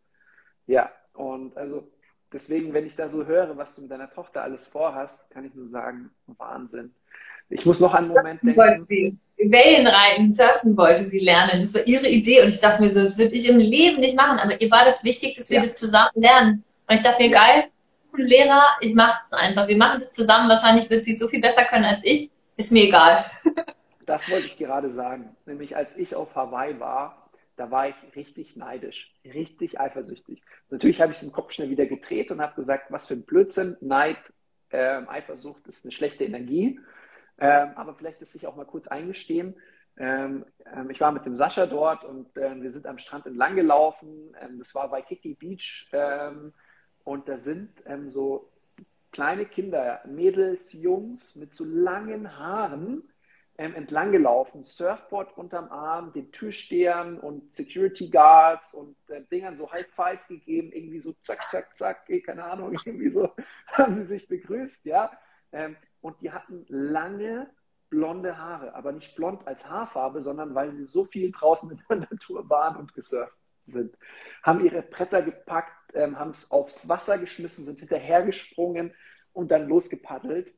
ja, 0.66 0.92
und 1.12 1.56
also 1.56 1.90
deswegen, 2.32 2.72
wenn 2.74 2.86
ich 2.86 2.96
da 2.96 3.08
so 3.08 3.26
höre, 3.26 3.56
was 3.56 3.74
du 3.74 3.82
mit 3.82 3.90
deiner 3.90 4.10
Tochter 4.10 4.42
alles 4.42 4.66
vorhast, 4.66 5.30
kann 5.30 5.44
ich 5.44 5.54
nur 5.54 5.68
sagen, 5.68 6.10
Wahnsinn. 6.26 6.94
Ich 7.48 7.64
muss 7.64 7.80
noch 7.80 7.94
einen 7.94 8.08
Moment 8.08 8.42
denken. 8.42 8.56
Wollte 8.58 8.84
sie 8.86 9.18
Wellenreiten, 9.38 10.32
surfen 10.32 10.76
wollte 10.76 11.04
sie 11.04 11.18
lernen. 11.18 11.60
Das 11.60 11.74
war 11.74 11.86
ihre 11.86 12.08
Idee 12.08 12.42
und 12.42 12.48
ich 12.48 12.60
dachte 12.60 12.82
mir 12.82 12.90
so, 12.90 13.00
das 13.00 13.18
würde 13.18 13.34
ich 13.34 13.48
im 13.48 13.58
Leben 13.58 14.00
nicht 14.00 14.16
machen, 14.16 14.38
aber 14.38 14.60
ihr 14.60 14.70
war 14.70 14.84
das 14.84 15.04
wichtig, 15.04 15.36
dass 15.36 15.50
wir 15.50 15.58
ja. 15.58 15.66
das 15.66 15.76
zusammen 15.76 16.10
lernen. 16.14 16.64
Und 16.88 16.94
ich 16.94 17.02
dachte 17.02 17.22
mir, 17.22 17.30
ja. 17.30 17.40
geil, 17.40 17.64
Lehrer, 18.18 18.64
ich 18.80 18.94
mache 18.94 19.20
es 19.24 19.32
einfach. 19.32 19.68
Wir 19.68 19.76
machen 19.76 20.00
das 20.00 20.12
zusammen. 20.12 20.48
Wahrscheinlich 20.48 20.88
wird 20.90 21.04
sie 21.04 21.16
so 21.16 21.28
viel 21.28 21.40
besser 21.40 21.64
können 21.64 21.84
als 21.84 22.00
ich. 22.02 22.30
Ist 22.56 22.72
mir 22.72 22.84
egal. 22.84 23.24
Das 24.06 24.30
wollte 24.30 24.46
ich 24.46 24.56
gerade 24.56 24.88
sagen. 24.88 25.34
Nämlich 25.46 25.76
als 25.76 25.96
ich 25.96 26.14
auf 26.14 26.36
Hawaii 26.36 26.78
war, 26.78 27.28
da 27.56 27.72
war 27.72 27.88
ich 27.88 27.96
richtig 28.14 28.54
neidisch, 28.54 29.12
richtig 29.24 29.80
eifersüchtig. 29.80 30.42
Natürlich 30.70 31.00
habe 31.00 31.10
ich 31.10 31.18
es 31.18 31.24
im 31.24 31.32
Kopf 31.32 31.50
schnell 31.50 31.70
wieder 31.70 31.86
gedreht 31.86 32.30
und 32.30 32.40
habe 32.40 32.54
gesagt, 32.54 32.92
was 32.92 33.08
für 33.08 33.14
ein 33.14 33.24
Blödsinn, 33.24 33.76
Neid, 33.80 34.18
äh, 34.70 35.00
Eifersucht 35.08 35.66
ist 35.66 35.84
eine 35.84 35.90
schlechte 35.90 36.22
Energie. 36.22 36.78
Ähm, 37.38 37.70
aber 37.76 37.94
vielleicht 37.94 38.20
ist 38.22 38.32
sich 38.32 38.46
auch 38.46 38.56
mal 38.56 38.64
kurz 38.64 38.88
eingestehen. 38.88 39.56
Ähm, 39.98 40.44
ähm, 40.74 40.90
ich 40.90 41.00
war 41.00 41.12
mit 41.12 41.24
dem 41.24 41.34
Sascha 41.34 41.66
dort 41.66 42.04
und 42.04 42.28
ähm, 42.36 42.62
wir 42.62 42.70
sind 42.70 42.86
am 42.86 42.98
Strand 42.98 43.26
entlang 43.26 43.56
gelaufen. 43.56 44.34
Ähm, 44.40 44.58
das 44.58 44.74
war 44.74 44.90
bei 44.90 45.02
Kiki 45.02 45.34
Beach 45.34 45.88
ähm, 45.92 46.52
und 47.04 47.28
da 47.28 47.38
sind 47.38 47.70
so 48.08 48.50
kleine 49.12 49.46
Kinder, 49.46 50.00
Mädels, 50.06 50.72
Jungs 50.72 51.36
mit 51.36 51.54
so 51.54 51.64
langen 51.64 52.36
Haaren 52.36 53.04
ähm, 53.58 53.74
entlang 53.74 54.12
gelaufen, 54.12 54.64
Surfboard 54.64 55.36
unterm 55.38 55.70
Arm, 55.70 56.12
den 56.12 56.30
Türstehern 56.30 57.18
und 57.18 57.54
Security 57.54 58.10
Guards 58.10 58.74
und 58.74 58.96
äh, 59.08 59.22
Dingern 59.32 59.56
so 59.56 59.70
High 59.72 59.86
Five 59.94 60.26
gegeben, 60.28 60.72
irgendwie 60.72 61.00
so 61.00 61.14
zack, 61.22 61.48
zack, 61.48 61.76
zack, 61.76 62.04
eh, 62.08 62.20
keine 62.20 62.44
Ahnung, 62.44 62.72
irgendwie 62.84 63.10
so 63.10 63.30
haben 63.72 63.94
sie 63.94 64.04
sich 64.04 64.28
begrüßt, 64.28 64.84
ja. 64.84 65.10
Ähm, 65.52 65.76
und 66.00 66.20
die 66.20 66.32
hatten 66.32 66.64
lange 66.68 67.50
blonde 67.88 68.36
Haare, 68.36 68.74
aber 68.74 68.92
nicht 68.92 69.14
blond 69.14 69.46
als 69.46 69.68
Haarfarbe, 69.68 70.22
sondern 70.22 70.54
weil 70.54 70.72
sie 70.72 70.86
so 70.86 71.04
viel 71.04 71.30
draußen 71.30 71.70
in 71.70 71.80
der 71.88 71.96
Natur 72.10 72.48
waren 72.48 72.76
und 72.76 72.94
gesurft 72.94 73.36
sind. 73.64 73.96
Haben 74.42 74.64
ihre 74.64 74.82
Bretter 74.82 75.22
gepackt, 75.22 75.94
ähm, 75.94 76.18
haben 76.18 76.30
es 76.30 76.50
aufs 76.50 76.88
Wasser 76.88 77.18
geschmissen, 77.18 77.64
sind 77.64 77.78
hinterhergesprungen 77.78 78.94
und 79.32 79.50
dann 79.50 79.68
losgepaddelt. 79.68 80.52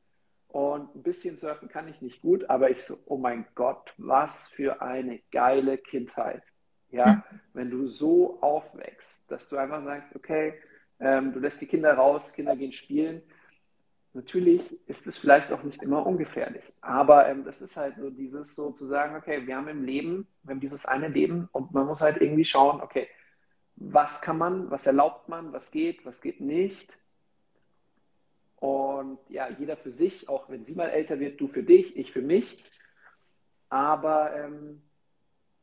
Und 0.47 0.95
ein 0.95 1.03
bisschen 1.03 1.37
surfen 1.37 1.69
kann 1.69 1.87
ich 1.87 2.01
nicht 2.01 2.21
gut, 2.21 2.49
aber 2.49 2.71
ich 2.71 2.83
so, 2.83 2.97
oh 3.05 3.17
mein 3.17 3.45
Gott, 3.53 3.93
was 3.97 4.47
für 4.47 4.81
eine 4.81 5.19
geile 5.31 5.77
Kindheit. 5.77 6.41
Ja, 6.91 7.23
mhm. 7.31 7.39
wenn 7.53 7.69
du 7.69 7.87
so 7.87 8.41
aufwächst, 8.41 9.29
dass 9.29 9.47
du 9.47 9.57
einfach 9.57 9.83
sagst, 9.83 10.15
okay, 10.15 10.55
ähm, 10.99 11.33
du 11.33 11.39
lässt 11.39 11.61
die 11.61 11.67
Kinder 11.67 11.93
raus, 11.93 12.33
Kinder 12.33 12.55
gehen 12.55 12.71
spielen. 12.71 13.21
Natürlich 14.19 14.77
ist 14.85 15.07
es 15.07 15.17
vielleicht 15.17 15.49
auch 15.53 15.63
nicht 15.63 15.81
immer 15.81 16.05
ungefährlich, 16.05 16.63
aber 16.81 17.29
ähm, 17.29 17.45
das 17.45 17.61
ist 17.61 17.77
halt 17.77 17.95
so 17.97 18.09
dieses 18.09 18.53
so 18.53 18.71
zu 18.71 18.85
sagen, 18.85 19.15
okay, 19.15 19.47
wir 19.47 19.55
haben 19.55 19.69
im 19.69 19.85
Leben, 19.85 20.27
wir 20.43 20.51
haben 20.51 20.59
dieses 20.59 20.85
eine 20.85 21.07
Leben 21.07 21.47
und 21.53 21.73
man 21.73 21.85
muss 21.85 22.01
halt 22.01 22.21
irgendwie 22.21 22.43
schauen, 22.43 22.81
okay, 22.81 23.07
was 23.77 24.19
kann 24.19 24.37
man, 24.37 24.69
was 24.71 24.85
erlaubt 24.85 25.29
man, 25.29 25.53
was 25.53 25.71
geht, 25.71 26.05
was 26.05 26.19
geht 26.19 26.41
nicht 26.41 26.97
und 28.57 29.19
ja, 29.29 29.47
jeder 29.57 29.77
für 29.77 29.93
sich, 29.93 30.27
auch 30.27 30.49
wenn 30.49 30.65
sie 30.65 30.75
mal 30.75 30.89
älter 30.89 31.21
wird, 31.21 31.39
du 31.39 31.47
für 31.47 31.63
dich, 31.63 31.95
ich 31.95 32.11
für 32.11 32.21
mich. 32.21 32.61
Aber 33.69 34.35
ähm, 34.35 34.81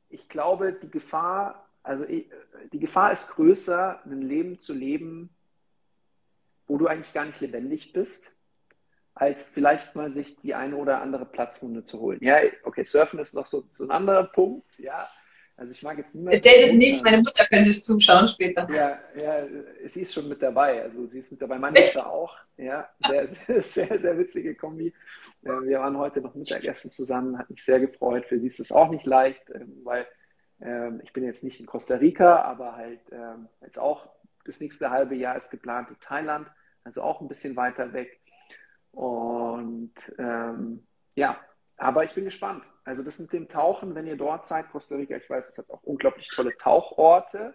ich 0.09 0.30
glaube, 0.30 0.72
die 0.72 0.90
Gefahr, 0.90 1.68
also 1.82 2.04
ich, 2.04 2.30
die 2.72 2.78
Gefahr 2.78 3.12
ist 3.12 3.28
größer, 3.28 4.00
ein 4.07 4.22
Leben 4.22 4.61
zu 4.61 4.72
leben, 4.72 5.28
wo 6.66 6.78
du 6.78 6.86
eigentlich 6.86 7.12
gar 7.12 7.26
nicht 7.26 7.40
lebendig 7.42 7.92
bist, 7.92 8.36
als 9.16 9.48
vielleicht 9.48 9.96
mal 9.96 10.12
sich 10.12 10.36
die 10.36 10.54
eine 10.54 10.76
oder 10.76 11.00
andere 11.00 11.24
Platzwunde 11.24 11.82
zu 11.84 12.00
holen. 12.00 12.18
Ja, 12.20 12.36
okay, 12.64 12.84
Surfen 12.84 13.18
ist 13.18 13.34
noch 13.34 13.46
so, 13.46 13.64
so 13.74 13.84
ein 13.84 13.90
anderer 13.90 14.24
Punkt, 14.24 14.78
ja. 14.78 15.08
Also 15.56 15.72
ich 15.72 15.82
mag 15.82 15.96
jetzt 15.96 16.14
niemanden. 16.14 16.34
Erzähl 16.34 16.64
es 16.64 16.72
nicht, 16.74 17.02
meine 17.02 17.22
Mutter 17.22 17.46
könnte 17.46 17.70
zuschauen 17.72 18.28
später. 18.28 18.68
Ja, 18.70 18.98
ja, 19.18 19.46
sie 19.86 20.02
ist 20.02 20.12
schon 20.12 20.28
mit 20.28 20.42
dabei. 20.42 20.82
Also 20.82 21.06
sie 21.06 21.20
ist 21.20 21.30
mit 21.30 21.40
dabei. 21.40 21.58
Meine 21.58 21.80
Mutter 21.80 22.12
auch. 22.12 22.36
Ja, 22.58 22.90
sehr, 23.06 23.26
sehr, 23.26 23.62
sehr, 23.62 23.98
sehr 23.98 24.18
witzige 24.18 24.54
Kombi. 24.54 24.92
Wir 25.40 25.78
waren 25.78 25.96
heute 25.96 26.20
noch 26.20 26.34
Mittagessen 26.34 26.90
zusammen, 26.90 27.38
hat 27.38 27.48
mich 27.48 27.64
sehr 27.64 27.80
gefreut. 27.80 28.26
Für 28.26 28.38
sie 28.38 28.48
ist 28.48 28.60
es 28.60 28.70
auch 28.70 28.90
nicht 28.90 29.06
leicht, 29.06 29.48
ähm, 29.54 29.80
weil 29.82 30.06
ähm, 30.60 31.00
ich 31.02 31.14
bin 31.14 31.24
jetzt 31.24 31.42
nicht 31.42 31.58
in 31.58 31.66
Costa 31.66 31.94
Rica, 31.94 32.40
aber 32.42 32.76
halt 32.76 33.00
ähm, 33.10 33.48
jetzt 33.62 33.78
auch 33.78 34.10
das 34.44 34.60
nächste 34.60 34.90
halbe 34.90 35.14
Jahr 35.14 35.38
ist 35.38 35.50
geplant 35.50 35.88
in 35.88 35.96
Thailand, 36.00 36.48
also 36.84 37.00
auch 37.02 37.22
ein 37.22 37.28
bisschen 37.28 37.56
weiter 37.56 37.94
weg. 37.94 38.20
Und 38.97 39.92
ähm, 40.18 40.86
ja, 41.16 41.36
aber 41.76 42.05
ich 42.05 42.14
bin 42.14 42.24
gespannt. 42.24 42.64
Also 42.84 43.03
das 43.03 43.18
mit 43.18 43.30
dem 43.34 43.47
Tauchen, 43.47 43.94
wenn 43.94 44.07
ihr 44.07 44.16
dort 44.16 44.47
seid, 44.47 44.70
Costa 44.72 44.97
Rica, 44.97 45.16
ich 45.16 45.28
weiß, 45.28 45.51
es 45.51 45.59
hat 45.59 45.68
auch 45.68 45.82
unglaublich 45.82 46.30
tolle 46.34 46.57
Tauchorte. 46.57 47.55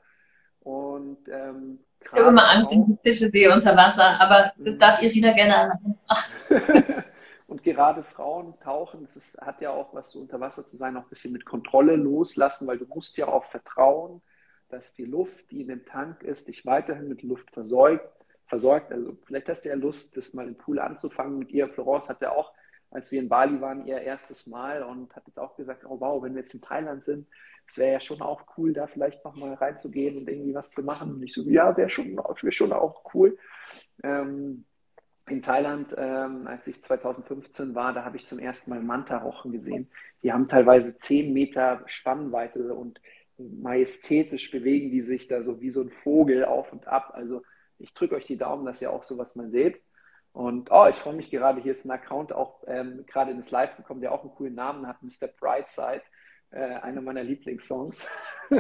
Und 0.60 1.28
ähm, 1.28 1.80
ich 2.00 2.12
habe 2.12 2.30
immer 2.30 2.48
Angst, 2.48 2.72
ich 2.72 2.80
Fische 3.02 3.32
sehe 3.32 3.52
unter 3.52 3.76
Wasser, 3.76 4.22
aber 4.22 4.54
das 4.56 4.78
darf 4.78 5.02
Irina 5.02 5.34
gerne 5.34 5.80
machen. 6.08 6.44
und 7.48 7.64
gerade 7.64 8.04
Frauen 8.04 8.60
tauchen, 8.60 9.04
das 9.08 9.16
ist, 9.16 9.36
hat 9.39 9.62
ja 9.62 9.72
auch 9.72 9.96
was 9.96 10.12
so 10.12 10.20
unter 10.20 10.39
Wasser 10.39 10.64
zu 10.68 10.78
sein, 10.78 10.96
auch 10.96 11.04
ein 11.04 11.10
bisschen 11.10 11.34
mit 11.34 11.46
Kontrolle 11.46 11.96
loslassen, 11.96 12.68
weil 12.68 12.78
du 12.78 12.86
musst 12.86 13.18
ja 13.18 13.28
auch 13.28 13.46
vertrauen, 13.46 14.22
dass 14.70 14.94
die 14.94 15.06
Luft, 15.06 15.50
die 15.50 15.62
in 15.62 15.70
dem 15.70 15.86
Tank 15.86 16.22
ist, 16.22 16.50
dich 16.50 16.68
weiterhin 16.68 17.08
mit 17.08 17.24
Luft 17.24 17.50
versorgt. 17.50 18.21
Versorgt. 18.52 18.91
Also 18.91 19.18
vielleicht 19.26 19.47
hast 19.49 19.64
du 19.64 19.70
ja 19.70 19.76
Lust, 19.76 20.16
das 20.18 20.34
mal 20.34 20.47
im 20.47 20.58
Pool 20.58 20.80
anzufangen 20.80 21.39
mit 21.39 21.52
ihr. 21.52 21.70
Florence 21.70 22.10
hat 22.10 22.22
ja 22.22 22.32
auch 22.32 22.54
als 22.91 23.12
wir 23.12 23.22
in 23.22 23.30
Bali 23.30 23.60
waren, 23.62 23.88
ihr 23.88 23.99
erstes 23.99 24.47
Mal 24.47 24.84
und 24.84 25.16
hat 25.16 25.26
jetzt 25.26 25.39
auch 25.39 25.56
gesagt, 25.56 25.86
oh 25.86 25.99
wow, 25.99 26.22
wenn 26.22 26.36
wir 26.36 26.41
jetzt 26.41 26.54
in 26.54 26.62
Thailand 26.62 27.02
sind, 27.02 27.26
es 27.66 27.78
wäre 27.78 27.93
ja 27.93 27.99
schon 28.02 28.22
auch 28.22 28.43
cool, 28.58 28.74
da 28.74 28.86
vielleicht 28.86 29.24
nochmal 29.24 29.54
reinzugehen 29.54 30.18
und 30.18 30.30
irgendwie 30.30 30.54
was 30.54 30.72
zu 30.72 30.84
machen. 30.84 31.14
Und 31.14 31.24
ich 31.24 31.34
so, 31.34 31.41
ja, 31.43 31.76
wäre 31.78 31.89
schon, 31.89 32.18
wär 32.18 32.52
schon 32.52 32.74
auch 32.74 33.14
cool. 33.14 33.38
Ähm, 34.04 34.66
in 35.30 35.41
Thailand, 35.41 35.95
ähm, 35.97 36.47
als 36.47 36.68
ich 36.68 36.84
2015 36.84 37.74
war, 37.74 37.93
da 37.93 38.04
habe 38.04 38.18
ich 38.18 38.28
zum 38.28 38.39
ersten 38.39 38.72
Mal 38.72 38.82
Manta-Rochen 38.82 39.54
gesehen. 39.54 39.89
Die 40.22 40.34
haben 40.34 40.49
teilweise 40.49 40.97
10 40.97 41.32
Meter 41.32 41.84
Spannweite 41.86 42.74
und 42.74 42.99
majestätisch 43.38 44.52
bewegen 44.52 44.91
die 44.91 45.02
sich 45.02 45.30
da 45.30 45.41
so 45.41 45.62
wie 45.62 45.72
so 45.72 45.82
ein 45.82 45.91
Vogel 46.04 46.43
auf 46.43 46.74
und 46.74 46.88
ab. 46.88 47.12
Also 47.14 47.43
ich 47.82 47.94
drücke 47.94 48.16
euch 48.16 48.26
die 48.26 48.38
Daumen, 48.38 48.66
dass 48.66 48.82
ihr 48.82 48.92
auch 48.92 49.04
sowas 49.04 49.36
mal 49.36 49.50
seht. 49.50 49.82
Und 50.34 50.70
oh, 50.72 50.88
ich 50.90 50.96
freue 50.98 51.16
mich 51.16 51.30
gerade, 51.30 51.62
hier 51.62 51.74
ist 51.74 51.86
ein 51.86 51.92
Account 51.92 52.32
auch 52.32 52.64
ähm, 52.68 53.06
gerade 53.06 53.32
in 53.32 53.38
das 53.38 53.52
Live 53.52 53.76
gekommen, 53.76 54.02
der 54.02 54.14
auch 54.14 54.22
einen 54.22 54.34
coolen 54.34 54.56
Namen 54.56 54.88
hat, 54.88 55.02
Mr. 55.02 55.28
Brightside, 55.28 56.04
äh, 56.52 56.60
einer 56.60 57.02
meiner 57.02 57.24
Lieblingssongs. 57.24 58.08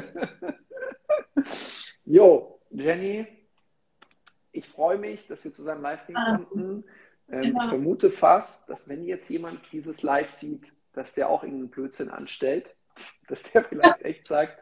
jo, 2.05 2.59
Jenny, 2.71 3.25
ich 4.51 4.67
freue 4.67 4.97
mich, 4.97 5.27
dass 5.27 5.43
wir 5.45 5.53
zusammen 5.53 5.81
live 5.81 6.05
gehen 6.07 6.17
ah, 6.17 6.35
konnten. 6.35 6.83
Ähm, 7.29 7.43
Ich 7.43 7.53
vermute 7.53 8.11
fast, 8.11 8.69
dass 8.69 8.89
wenn 8.89 9.03
jetzt 9.03 9.29
jemand 9.29 9.61
dieses 9.71 10.03
Live 10.03 10.31
sieht, 10.31 10.73
dass 10.93 11.13
der 11.13 11.29
auch 11.29 11.43
irgendeinen 11.43 11.71
Blödsinn 11.71 12.09
anstellt, 12.09 12.75
dass 13.29 13.43
der 13.43 13.63
vielleicht 13.63 14.01
echt 14.01 14.27
sagt, 14.27 14.61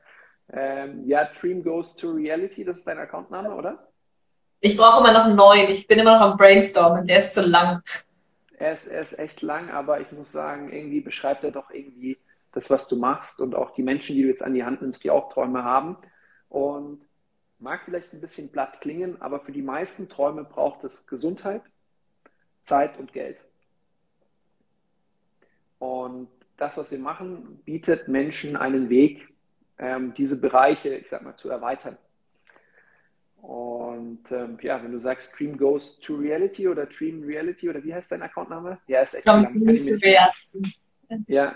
ähm, 0.52 1.08
ja, 1.08 1.26
Dream 1.40 1.64
Goes 1.64 1.96
to 1.96 2.12
Reality, 2.12 2.64
das 2.64 2.78
ist 2.78 2.88
dein 2.88 2.98
Accountname, 2.98 3.56
oder? 3.56 3.89
Ich 4.62 4.76
brauche 4.76 5.00
immer 5.00 5.14
noch 5.14 5.26
einen 5.26 5.36
neuen. 5.36 5.70
Ich 5.70 5.88
bin 5.88 6.00
immer 6.00 6.20
noch 6.20 6.32
am 6.32 6.38
Brainstormen. 6.38 7.08
Der 7.08 7.20
ist 7.20 7.34
zu 7.34 7.42
lang. 7.42 7.82
Er 8.58 8.74
ist, 8.74 8.88
er 8.88 9.02
ist 9.02 9.18
echt 9.18 9.42
lang, 9.42 9.70
aber 9.70 10.02
ich 10.02 10.12
muss 10.12 10.32
sagen, 10.32 10.72
irgendwie 10.74 11.00
beschreibt 11.00 11.46
er 11.46 11.52
doch 11.52 11.72
irgendwie 11.72 12.18
das, 12.52 12.70
was 12.70 12.90
du 12.90 12.98
machst 12.98 13.40
und 13.40 13.56
auch 13.56 13.72
die 13.72 13.84
Menschen, 13.84 14.16
die 14.16 14.24
du 14.24 14.28
jetzt 14.28 14.44
an 14.44 14.54
die 14.54 14.66
Hand 14.66 14.82
nimmst, 14.82 15.04
die 15.04 15.12
auch 15.12 15.32
Träume 15.32 15.64
haben. 15.64 15.98
Und 16.50 17.02
mag 17.60 17.82
vielleicht 17.86 18.14
ein 18.14 18.22
bisschen 18.22 18.52
platt 18.52 18.82
klingen, 18.82 19.22
aber 19.22 19.40
für 19.40 19.52
die 19.52 19.62
meisten 19.62 20.10
Träume 20.10 20.44
braucht 20.44 20.84
es 20.84 21.08
Gesundheit, 21.08 21.62
Zeit 22.64 22.98
und 22.98 23.14
Geld. 23.14 23.38
Und 25.78 26.30
das, 26.58 26.78
was 26.78 26.92
wir 26.92 27.00
machen, 27.00 27.62
bietet 27.64 28.08
Menschen 28.08 28.58
einen 28.58 28.90
Weg, 28.90 29.30
ähm, 29.78 30.14
diese 30.16 30.38
Bereiche, 30.38 30.90
ich 30.96 31.10
sag 31.10 31.22
mal, 31.22 31.36
zu 31.38 31.50
erweitern. 31.50 31.98
Und 33.42 34.32
ähm, 34.32 34.58
ja, 34.62 34.82
wenn 34.84 34.92
du 34.92 35.00
sagst 35.00 35.38
Dream 35.38 35.58
Goes 35.58 36.00
to 36.02 36.16
Reality 36.16 36.68
oder 36.68 36.86
Dream 36.86 37.24
Reality 37.24 37.70
oder 37.70 37.84
wie 37.84 37.94
heißt 37.94 38.12
dein 38.12 38.22
Accountname? 38.22 38.80
Ja, 38.88 39.02
ist 39.02 39.14
echt 39.14 39.26
lang. 39.26 39.62
Ja. 41.28 41.56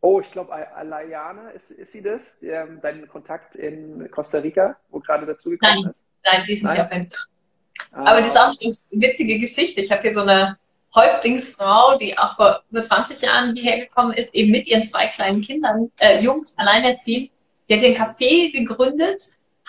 Oh, 0.00 0.20
ich 0.20 0.30
glaube, 0.32 0.52
Alayana, 0.52 1.50
ist, 1.50 1.70
ist 1.70 1.92
sie 1.92 2.02
das? 2.02 2.42
Ähm, 2.42 2.80
dein 2.82 3.08
Kontakt 3.08 3.54
in 3.54 4.10
Costa 4.10 4.38
Rica, 4.38 4.76
wo 4.90 4.98
gerade 4.98 5.26
dazu 5.26 5.50
gekommen 5.50 5.90
ist? 5.90 5.94
Nein, 6.24 6.42
sie 6.44 6.54
ist 6.54 6.64
nicht 6.64 6.80
auf 6.80 6.92
Insta. 6.92 7.18
Ah. 7.92 8.04
Aber 8.04 8.20
das 8.20 8.28
ist 8.28 8.36
auch 8.36 8.54
eine 8.60 9.00
witzige 9.02 9.38
Geschichte. 9.38 9.80
Ich 9.80 9.90
habe 9.90 10.02
hier 10.02 10.14
so 10.14 10.22
eine 10.22 10.58
Häuptlingsfrau, 10.94 11.96
die 11.98 12.18
auch 12.18 12.36
vor 12.36 12.62
über 12.70 12.82
20 12.82 13.20
Jahren 13.22 13.54
hierher 13.56 13.86
gekommen 13.86 14.12
ist, 14.12 14.34
eben 14.34 14.50
mit 14.50 14.66
ihren 14.66 14.84
zwei 14.84 15.06
kleinen 15.06 15.40
Kindern, 15.40 15.90
äh, 15.98 16.20
Jungs, 16.20 16.56
alleinerziehend. 16.58 17.30
Die 17.68 17.74
hat 17.74 17.80
hier 17.80 17.88
ein 17.90 17.96
Café 17.96 18.52
gegründet 18.52 19.22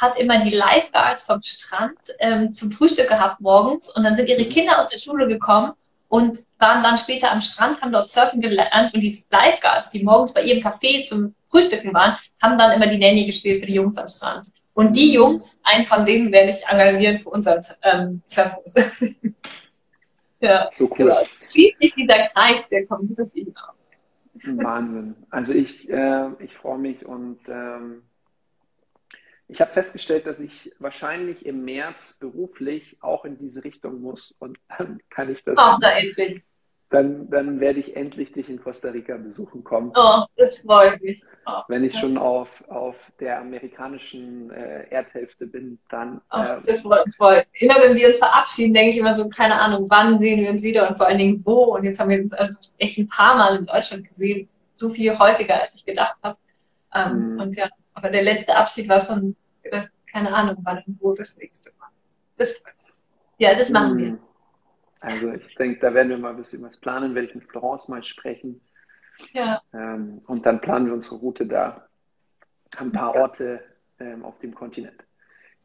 hat 0.04 0.20
immer 0.20 0.43
die 0.43 0.51
Lifeguards 0.51 1.24
vom 1.24 1.41
Strand 1.41 1.97
ähm, 2.20 2.51
zum 2.51 2.72
Frühstück 2.72 3.08
gehabt 3.08 3.41
morgens 3.41 3.89
und 3.95 4.04
dann 4.04 4.16
sind 4.16 4.28
ihre 4.30 4.43
mhm. 4.43 4.49
Kinder 4.49 4.80
aus 4.80 4.89
der 4.89 4.99
Schule 4.99 5.28
gekommen 5.28 5.72
und 6.10 6.38
waren 6.60 6.84
dann 6.84 6.97
später 6.97 7.32
am 7.32 7.41
Strand, 7.41 7.82
haben 7.82 7.91
dort 7.91 8.10
surfen 8.10 8.39
gelernt 8.41 8.93
und 8.93 8.99
die 8.99 9.18
Lifeguards, 9.32 9.89
die 9.89 10.04
morgens 10.04 10.34
bei 10.34 10.43
ihrem 10.43 10.62
Café 10.62 11.08
zum 11.08 11.34
Frühstücken 11.49 11.93
waren, 11.93 12.18
haben 12.41 12.58
dann 12.58 12.72
immer 12.72 12.88
die 12.88 12.97
Nanny 12.97 13.26
gespielt 13.26 13.62
für 13.62 13.66
die 13.66 13.76
Jungs 13.76 13.97
am 13.97 14.08
Strand. 14.08 14.47
Und 14.76 14.93
die 14.93 15.14
Jungs, 15.14 15.60
einen 15.64 15.86
von 15.86 16.06
denen 16.06 16.32
werde 16.32 16.51
ich 16.51 16.66
engagieren 16.68 17.20
für 17.20 17.30
unseren 17.30 17.64
ähm, 17.84 18.22
Surfkurs. 18.26 18.74
ja, 20.39 20.68
so 20.72 20.86
cool. 20.86 20.97
Genau. 20.97 21.20
Schließlich 21.39 21.93
dieser 21.95 22.28
Kreis 22.28 22.68
der 22.70 22.86
Community. 22.88 23.54
Wahnsinn. 24.45 25.16
Also 25.30 25.54
ich, 25.54 25.89
äh, 25.89 26.30
ich 26.39 26.56
freue 26.56 26.80
mich 26.80 27.06
und 27.06 27.39
ähm, 27.47 28.01
ich 29.54 29.62
habe 29.62 29.72
festgestellt, 29.72 30.26
dass 30.26 30.39
ich 30.39 30.74
wahrscheinlich 30.80 31.45
im 31.45 31.64
März 31.64 32.18
beruflich 32.20 32.97
auch 33.01 33.24
in 33.24 33.38
diese 33.38 33.64
Richtung 33.64 34.01
muss 34.01 34.32
und 34.32 34.58
dann 34.68 34.99
kann 35.12 35.32
ich 35.32 35.43
das. 35.43 35.54
Ach, 35.58 35.78
da 35.80 35.91
endlich. 35.91 36.41
Dann, 36.89 37.30
dann 37.30 37.60
werde 37.60 37.80
ich 37.80 37.95
endlich 37.95 38.32
dich 38.34 38.49
in 38.49 38.62
Costa 38.62 38.89
Rica 38.89 39.16
besuchen 39.18 39.64
kommen. 39.64 39.91
Oh, 39.95 40.24
das 40.36 40.60
freut 40.60 41.01
mich. 41.01 41.24
Oh, 41.45 41.62
Wenn 41.68 41.84
ich 41.84 41.97
schon 41.97 42.18
auf, 42.18 42.49
auf 42.68 43.12
der 43.20 43.39
amerikanischen 43.39 44.49
äh, 44.51 44.88
Erdhälfte 44.89 45.45
bin, 45.45 45.80
dann. 45.89 46.22
Oh, 46.32 46.39
äh, 46.39 46.62
das 46.66 46.82
freut 46.82 47.06
mich 47.06 47.16
voll. 47.16 47.43
Immer 47.54 47.76
wenn 47.76 47.95
wir 47.95 48.08
uns 48.08 48.18
verabschieden, 48.18 48.74
denke 48.74 48.91
ich 48.91 48.97
immer 48.97 49.14
so, 49.14 49.30
keine 49.30 49.60
Ahnung, 49.60 49.86
wann 49.88 50.20
sehen 50.20 50.41
wir 50.41 50.49
uns 50.49 50.64
wieder 50.64 50.89
und 50.89 50.97
vor 50.97 51.08
allen 51.08 51.18
Dingen 51.20 51.41
wo. 51.45 51.76
Und 51.76 51.84
jetzt 51.84 51.99
haben 51.99 52.10
wir 52.10 52.20
uns 52.20 52.34
echt 52.80 52.97
ein 52.97 53.08
paar 53.08 53.36
Mal 53.36 53.58
in 53.58 53.66
Deutschland 53.68 54.08
gesehen. 54.08 54.49
So 54.74 54.89
viel 54.89 55.18
häufiger, 55.18 55.62
als 55.62 55.76
ich 55.76 55.86
gedacht 55.86 56.18
habe. 56.24 56.38
Ähm, 56.95 57.36
mm. 57.36 57.39
Und 57.39 57.56
ja, 57.56 57.70
aber 57.93 58.10
der 58.10 58.24
letzte 58.24 58.56
Abschied 58.56 58.89
war 58.89 58.99
schon 58.99 59.36
keine 60.11 60.34
Ahnung, 60.34 60.57
wann 60.64 60.84
und 60.86 61.01
wo 61.01 61.14
das 61.14 61.36
nächste 61.38 61.72
Mal. 61.80 61.89
Das, 62.38 62.61
ja, 63.38 63.55
das 63.55 63.70
machen 63.70 63.97
wir. 63.97 64.07
Hm. 64.07 64.20
Also 65.01 65.34
ich 65.34 65.55
denke, 65.55 65.80
da 65.82 65.93
werden 65.93 66.09
wir 66.09 66.18
mal 66.18 66.30
ein 66.30 66.38
bisschen 66.38 66.61
was 66.64 66.78
planen, 66.78 67.14
werde 67.14 67.28
ich 67.28 67.36
mit 67.36 67.49
Florence 67.49 67.88
mal 67.89 68.03
sprechen. 68.03 68.61
Ja. 69.34 69.61
Ähm, 69.74 70.22
und 70.28 70.45
dann 70.45 70.61
planen 70.61 70.86
wir 70.88 70.93
unsere 70.93 71.18
Route 71.18 71.45
da. 71.45 71.88
Ein 72.78 72.91
paar 72.91 73.14
Orte 73.16 73.64
ähm, 73.99 74.24
auf 74.24 74.39
dem 74.39 74.55
Kontinent. 74.55 75.03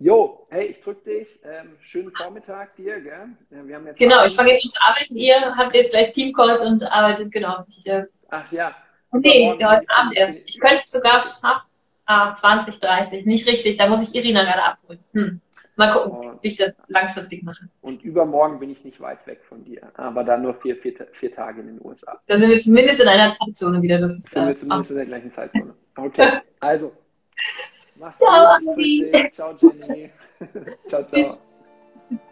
Jo, 0.00 0.46
hey, 0.50 0.66
ich 0.66 0.80
drücke 0.80 1.10
dich. 1.10 1.40
Ähm, 1.42 1.76
schönen 1.80 2.12
Vormittag 2.14 2.76
dir, 2.76 3.00
gell? 3.00 3.28
Wir 3.50 3.76
haben 3.76 3.86
jetzt 3.86 3.98
genau, 3.98 4.24
ich 4.24 4.34
fange 4.34 4.52
jetzt 4.52 4.72
zu 4.72 4.80
arbeiten. 4.80 5.16
Ihr 5.16 5.56
habt 5.56 5.74
jetzt 5.74 5.90
gleich 5.90 6.12
Teamcalls 6.12 6.60
und 6.60 6.82
arbeitet, 6.84 7.32
genau. 7.32 7.64
Ich, 7.68 7.86
äh, 7.86 8.04
Ach 8.28 8.50
ja. 8.52 8.74
Nee, 9.12 9.52
heute 9.52 9.86
Abend 9.88 10.16
erst. 10.16 10.34
Ich 10.46 10.60
könnte 10.60 10.82
es 10.84 10.90
sogar 10.90 11.20
schaffen, 11.20 11.67
Ah, 12.10 12.34
20, 12.34 12.80
30. 12.80 13.26
Nicht 13.26 13.46
richtig, 13.46 13.76
da 13.76 13.86
muss 13.86 14.02
ich 14.02 14.14
Irina 14.14 14.42
gerade 14.42 14.62
abholen. 14.62 14.98
Hm. 15.12 15.40
Mal 15.76 15.92
gucken, 15.92 16.38
wie 16.40 16.48
ich 16.48 16.56
das 16.56 16.72
langfristig 16.86 17.42
mache. 17.42 17.68
Und 17.82 18.02
übermorgen 18.02 18.58
bin 18.58 18.70
ich 18.70 18.82
nicht 18.82 18.98
weit 18.98 19.26
weg 19.26 19.42
von 19.46 19.62
dir, 19.62 19.92
aber 19.94 20.24
dann 20.24 20.40
nur 20.40 20.54
vier, 20.54 20.76
vier, 20.76 21.06
vier 21.20 21.34
Tage 21.34 21.60
in 21.60 21.66
den 21.66 21.84
USA. 21.84 22.18
Da 22.26 22.38
sind 22.38 22.48
wir 22.48 22.58
zumindest 22.60 23.00
in 23.02 23.08
einer 23.08 23.30
Zeitzone 23.30 23.82
wieder. 23.82 23.98
Das 23.98 24.12
ist, 24.12 24.30
sind 24.30 24.46
wir 24.46 24.56
zumindest 24.56 24.90
auch. 24.90 24.92
in 24.92 24.96
der 24.96 25.06
gleichen 25.06 25.30
Zeitzone. 25.30 25.74
Okay, 25.96 26.40
also. 26.60 26.92
Mach's 27.96 28.16
ciao, 28.16 28.58
gut. 28.58 29.34
Ciao, 29.34 29.54
Jenny. 29.60 30.10
ciao, 30.88 31.04
ciao. 31.04 32.27